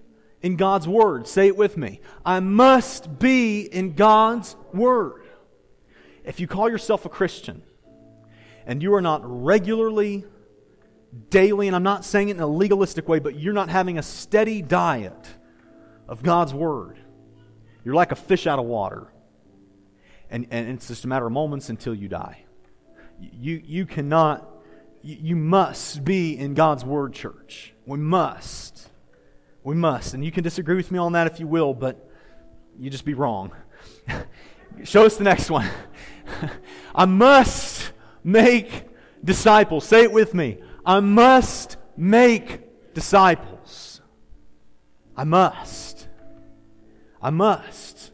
in 0.42 0.56
God's 0.56 0.88
Word. 0.88 1.28
Say 1.28 1.48
it 1.48 1.58
with 1.58 1.76
me. 1.76 2.00
I 2.26 2.40
must 2.40 3.20
be 3.20 3.62
in 3.62 3.94
God's 3.94 4.56
Word. 4.74 5.24
If 6.24 6.40
you 6.40 6.48
call 6.48 6.70
yourself 6.70 7.06
a 7.06 7.10
Christian 7.10 7.64
and 8.66 8.82
you 8.82 8.94
are 8.96 9.02
not 9.02 9.22
regularly, 9.26 10.24
daily, 11.30 11.68
and 11.68 11.76
I'm 11.76 11.84
not 11.84 12.06
saying 12.06 12.30
it 12.30 12.38
in 12.38 12.42
a 12.42 12.48
legalistic 12.48 13.10
way, 13.10 13.20
but 13.20 13.38
you're 13.38 13.54
not 13.54 13.70
having 13.70 13.98
a 13.98 14.04
steady 14.04 14.62
diet 14.62 15.36
of 16.08 16.24
God's 16.24 16.54
Word. 16.54 17.00
You're 17.84 17.96
like 17.96 18.12
a 18.12 18.16
fish 18.16 18.48
out 18.48 18.60
of 18.60 18.66
water. 18.66 19.08
And, 20.30 20.48
and 20.50 20.70
it's 20.70 20.88
just 20.88 21.06
a 21.06 21.08
matter 21.08 21.26
of 21.26 21.32
moments 21.32 21.70
until 21.70 21.94
you 21.94 22.08
die. 22.08 22.46
You, 23.20 23.62
you 23.64 23.86
cannot, 23.86 24.50
you, 25.02 25.36
must 25.36 26.04
be 26.04 26.38
in 26.38 26.54
God's 26.54 26.84
Word, 26.84 27.14
church. 27.14 27.74
We 27.86 27.98
must. 27.98 28.90
We 29.64 29.76
must. 29.76 30.14
And 30.14 30.26
you 30.26 30.32
can 30.32 30.44
disagree 30.44 30.76
with 30.76 30.92
me 30.92 31.00
on 31.00 31.14
that 31.14 31.28
if 31.28 31.40
you 31.40 31.48
will, 31.48 31.74
but 31.74 32.10
you 32.78 32.90
just 32.90 33.06
be 33.06 33.14
wrong. 33.14 33.52
Show 34.84 35.06
us 35.06 35.16
the 35.16 35.24
next 35.24 35.50
one. 35.50 35.70
I 36.96 37.06
must 37.06 37.92
make 38.24 38.88
disciples. 39.24 39.86
Say 39.86 40.04
it 40.04 40.12
with 40.12 40.34
me. 40.34 40.60
I 40.86 41.00
must 41.00 41.78
make 41.96 42.94
disciples. 42.94 44.02
I 45.16 45.24
must. 45.24 45.85
I 47.26 47.32
must. 47.32 48.12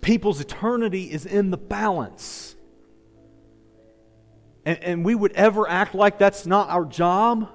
People's 0.00 0.40
eternity 0.40 1.10
is 1.10 1.26
in 1.26 1.50
the 1.50 1.56
balance. 1.56 2.54
And, 4.64 4.78
and 4.84 5.04
we 5.04 5.16
would 5.16 5.32
ever 5.32 5.68
act 5.68 5.92
like 5.92 6.16
that's 6.16 6.46
not 6.46 6.68
our 6.68 6.84
job. 6.84 7.48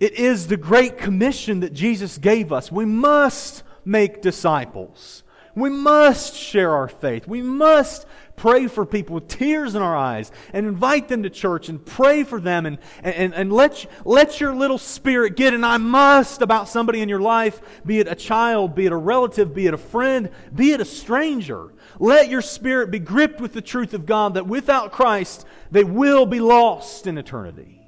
It 0.00 0.14
is 0.14 0.48
the 0.48 0.56
great 0.56 0.98
commission 0.98 1.60
that 1.60 1.72
Jesus 1.72 2.18
gave 2.18 2.50
us. 2.50 2.72
We 2.72 2.84
must 2.84 3.62
make 3.84 4.20
disciples. 4.20 5.22
We 5.54 5.70
must 5.70 6.34
share 6.34 6.72
our 6.72 6.88
faith. 6.88 7.28
We 7.28 7.40
must 7.40 8.04
pray 8.42 8.66
for 8.66 8.84
people 8.84 9.14
with 9.14 9.28
tears 9.28 9.76
in 9.76 9.82
our 9.82 9.96
eyes 9.96 10.32
and 10.52 10.66
invite 10.66 11.06
them 11.06 11.22
to 11.22 11.30
church 11.30 11.68
and 11.68 11.86
pray 11.86 12.24
for 12.24 12.40
them 12.40 12.66
and, 12.66 12.76
and, 13.04 13.32
and 13.32 13.52
let, 13.52 13.86
let 14.04 14.40
your 14.40 14.52
little 14.52 14.78
spirit 14.78 15.36
get 15.36 15.54
an 15.54 15.62
I 15.62 15.76
must 15.76 16.42
about 16.42 16.68
somebody 16.68 17.02
in 17.02 17.08
your 17.08 17.20
life, 17.20 17.60
be 17.86 18.00
it 18.00 18.08
a 18.08 18.16
child, 18.16 18.74
be 18.74 18.84
it 18.84 18.90
a 18.90 18.96
relative, 18.96 19.54
be 19.54 19.68
it 19.68 19.74
a 19.74 19.78
friend, 19.78 20.28
be 20.52 20.72
it 20.72 20.80
a 20.80 20.84
stranger. 20.84 21.72
Let 22.00 22.30
your 22.30 22.42
spirit 22.42 22.90
be 22.90 22.98
gripped 22.98 23.40
with 23.40 23.52
the 23.52 23.62
truth 23.62 23.94
of 23.94 24.06
God 24.06 24.34
that 24.34 24.48
without 24.48 24.90
Christ 24.90 25.46
they 25.70 25.84
will 25.84 26.26
be 26.26 26.40
lost 26.40 27.06
in 27.06 27.18
eternity. 27.18 27.86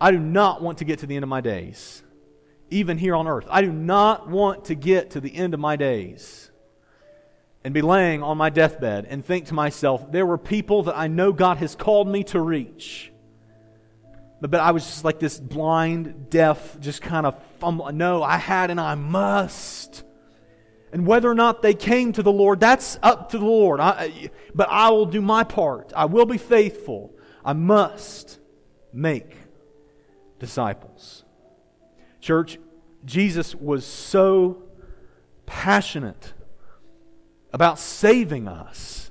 I 0.00 0.12
do 0.12 0.18
not 0.18 0.62
want 0.62 0.78
to 0.78 0.86
get 0.86 1.00
to 1.00 1.06
the 1.06 1.16
end 1.16 1.24
of 1.24 1.28
my 1.28 1.42
days, 1.42 2.02
even 2.70 2.96
here 2.96 3.16
on 3.16 3.28
earth. 3.28 3.46
I 3.50 3.60
do 3.60 3.70
not 3.70 4.30
want 4.30 4.64
to 4.64 4.74
get 4.74 5.10
to 5.10 5.20
the 5.20 5.36
end 5.36 5.52
of 5.52 5.60
my 5.60 5.76
days 5.76 6.51
and 7.64 7.72
be 7.72 7.82
laying 7.82 8.22
on 8.22 8.36
my 8.36 8.50
deathbed 8.50 9.06
and 9.08 9.24
think 9.24 9.46
to 9.46 9.54
myself, 9.54 10.10
there 10.10 10.26
were 10.26 10.38
people 10.38 10.84
that 10.84 10.96
I 10.96 11.06
know 11.06 11.32
God 11.32 11.58
has 11.58 11.74
called 11.74 12.08
me 12.08 12.24
to 12.24 12.40
reach. 12.40 13.12
But, 14.40 14.50
but 14.50 14.60
I 14.60 14.72
was 14.72 14.84
just 14.84 15.04
like 15.04 15.20
this 15.20 15.38
blind, 15.38 16.28
deaf, 16.28 16.78
just 16.80 17.00
kind 17.00 17.26
of 17.26 17.40
fumble. 17.60 17.90
No, 17.92 18.22
I 18.22 18.36
had 18.36 18.70
and 18.70 18.80
I 18.80 18.96
must. 18.96 20.02
And 20.92 21.06
whether 21.06 21.30
or 21.30 21.34
not 21.34 21.62
they 21.62 21.74
came 21.74 22.12
to 22.12 22.22
the 22.22 22.32
Lord, 22.32 22.58
that's 22.58 22.98
up 23.02 23.30
to 23.30 23.38
the 23.38 23.44
Lord. 23.44 23.78
I, 23.78 24.30
but 24.54 24.68
I 24.68 24.90
will 24.90 25.06
do 25.06 25.22
my 25.22 25.44
part. 25.44 25.92
I 25.94 26.06
will 26.06 26.26
be 26.26 26.38
faithful. 26.38 27.14
I 27.44 27.52
must 27.52 28.40
make 28.92 29.36
disciples. 30.40 31.24
Church, 32.20 32.58
Jesus 33.04 33.54
was 33.54 33.86
so 33.86 34.64
passionate 35.46 36.34
about 37.52 37.78
saving 37.78 38.48
us 38.48 39.02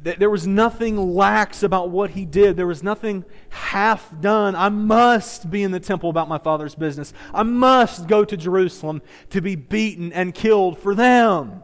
there 0.00 0.30
was 0.30 0.46
nothing 0.46 0.96
lax 0.96 1.62
about 1.62 1.90
what 1.90 2.10
he 2.10 2.24
did. 2.24 2.56
There 2.56 2.66
was 2.66 2.82
nothing 2.82 3.24
half 3.50 4.08
done. 4.20 4.54
I 4.54 4.68
must 4.70 5.50
be 5.50 5.62
in 5.62 5.70
the 5.70 5.80
temple 5.80 6.08
about 6.08 6.28
my 6.28 6.38
father's 6.38 6.74
business. 6.74 7.12
I 7.34 7.42
must 7.42 8.06
go 8.06 8.24
to 8.24 8.36
Jerusalem 8.36 9.02
to 9.30 9.42
be 9.42 9.54
beaten 9.54 10.12
and 10.12 10.34
killed 10.34 10.78
for 10.78 10.94
them. 10.94 11.62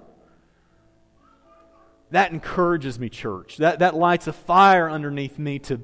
That 2.10 2.32
encourages 2.32 2.98
me, 2.98 3.08
church. 3.08 3.58
That, 3.58 3.78
that 3.78 3.94
lights 3.94 4.26
a 4.26 4.32
fire 4.32 4.90
underneath 4.90 5.38
me 5.38 5.58
to, 5.60 5.80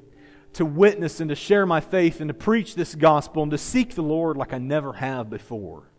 to 0.53 0.65
witness 0.65 1.19
and 1.19 1.29
to 1.29 1.35
share 1.35 1.65
my 1.65 1.81
faith 1.81 2.19
and 2.21 2.27
to 2.27 2.33
preach 2.33 2.75
this 2.75 2.93
gospel 2.93 3.43
and 3.43 3.51
to 3.51 3.57
seek 3.57 3.95
the 3.95 4.03
Lord 4.03 4.37
like 4.37 4.53
I 4.53 4.59
never 4.59 4.93
have 4.93 5.29
before. 5.29 5.89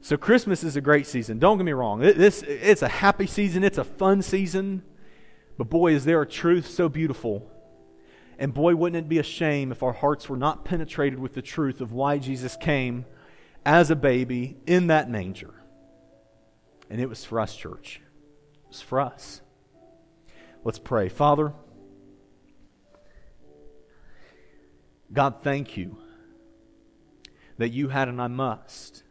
So, 0.00 0.16
Christmas 0.16 0.62
is 0.62 0.76
a 0.76 0.80
great 0.80 1.06
season. 1.06 1.38
Don't 1.38 1.58
get 1.58 1.64
me 1.64 1.72
wrong. 1.72 2.00
This, 2.00 2.42
it's 2.42 2.82
a 2.82 2.88
happy 2.88 3.26
season, 3.26 3.64
it's 3.64 3.78
a 3.78 3.84
fun 3.84 4.22
season. 4.22 4.82
But 5.58 5.70
boy, 5.70 5.94
is 5.94 6.04
there 6.04 6.20
a 6.20 6.26
truth 6.26 6.68
so 6.68 6.88
beautiful. 6.88 7.50
And 8.38 8.52
boy, 8.52 8.74
wouldn't 8.74 9.04
it 9.04 9.08
be 9.08 9.18
a 9.18 9.22
shame 9.22 9.72
if 9.72 9.82
our 9.82 9.94
hearts 9.94 10.28
were 10.28 10.36
not 10.36 10.64
penetrated 10.64 11.18
with 11.18 11.32
the 11.32 11.42
truth 11.42 11.80
of 11.80 11.92
why 11.92 12.18
Jesus 12.18 12.56
came 12.56 13.06
as 13.66 13.90
a 13.90 13.96
baby 13.96 14.56
in 14.64 14.86
that 14.86 15.10
manger. 15.10 15.52
And 16.88 17.00
it 17.00 17.08
was 17.08 17.24
for 17.24 17.40
us, 17.40 17.56
church. 17.56 18.00
It 18.62 18.68
was 18.68 18.80
for 18.80 19.00
us. 19.00 19.40
Let's 20.62 20.78
pray. 20.78 21.08
Father, 21.08 21.52
God, 25.12 25.42
thank 25.42 25.76
you 25.76 25.98
that 27.58 27.70
you 27.70 27.88
had 27.88 28.08
and 28.08 28.22
I 28.22 28.28
must. 28.28 29.02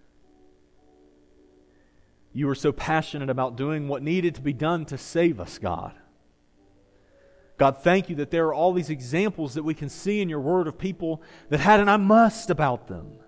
You 2.36 2.48
were 2.48 2.56
so 2.56 2.74
passionate 2.74 3.30
about 3.30 3.56
doing 3.56 3.88
what 3.88 4.04
needed 4.04 4.36
to 4.36 4.42
be 4.42 4.52
done 4.52 4.84
to 4.88 4.98
save 4.98 5.40
us, 5.40 5.58
God. 5.58 5.94
God, 7.58 7.78
thank 7.82 8.10
you 8.10 8.16
that 8.18 8.30
there 8.30 8.48
are 8.48 8.54
all 8.54 8.74
these 8.74 8.90
examples 8.90 9.54
that 9.54 9.64
we 9.64 9.74
can 9.74 9.88
see 9.88 10.20
in 10.20 10.28
your 10.28 10.42
word 10.42 10.68
of 10.68 10.78
people 10.78 11.24
that 11.48 11.62
had 11.62 11.80
an 11.80 11.88
I 11.88 11.96
must 11.96 12.50
about 12.50 12.90
them. 12.90 13.20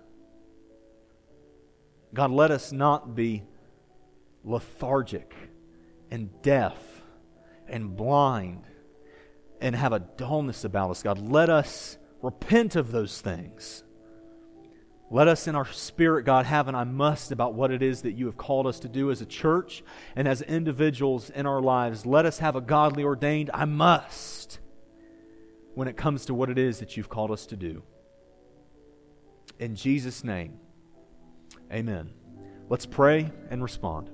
God, 2.12 2.30
let 2.30 2.50
us 2.50 2.70
not 2.70 3.14
be 3.14 3.44
lethargic 4.44 5.34
and 6.10 6.42
deaf 6.42 6.76
and 7.66 7.96
blind 7.96 8.64
and 9.58 9.74
have 9.74 9.94
a 9.94 10.00
dullness 10.00 10.64
about 10.64 10.90
us. 10.90 11.02
God, 11.02 11.18
let 11.18 11.48
us 11.48 11.96
repent 12.20 12.76
of 12.76 12.92
those 12.92 13.22
things. 13.22 13.84
Let 15.10 15.26
us 15.26 15.46
in 15.46 15.54
our 15.54 15.66
spirit, 15.66 16.24
God, 16.24 16.44
have 16.44 16.68
an 16.68 16.74
I 16.74 16.84
must 16.84 17.32
about 17.32 17.54
what 17.54 17.70
it 17.70 17.82
is 17.82 18.02
that 18.02 18.12
you 18.12 18.26
have 18.26 18.36
called 18.36 18.66
us 18.66 18.78
to 18.80 18.88
do 18.88 19.10
as 19.10 19.22
a 19.22 19.26
church 19.26 19.82
and 20.14 20.28
as 20.28 20.42
individuals 20.42 21.30
in 21.30 21.46
our 21.46 21.62
lives. 21.62 22.04
Let 22.04 22.26
us 22.26 22.40
have 22.40 22.56
a 22.56 22.60
godly 22.60 23.04
ordained 23.04 23.50
I 23.54 23.64
must 23.64 24.58
when 25.74 25.88
it 25.88 25.96
comes 25.96 26.26
to 26.26 26.34
what 26.34 26.50
it 26.50 26.58
is 26.58 26.80
that 26.80 26.96
you've 26.96 27.08
called 27.08 27.30
us 27.30 27.46
to 27.46 27.56
do. 27.56 27.82
In 29.58 29.74
Jesus' 29.74 30.22
name, 30.22 30.58
amen. 31.72 32.10
Let's 32.68 32.86
pray 32.86 33.32
and 33.50 33.62
respond. 33.62 34.10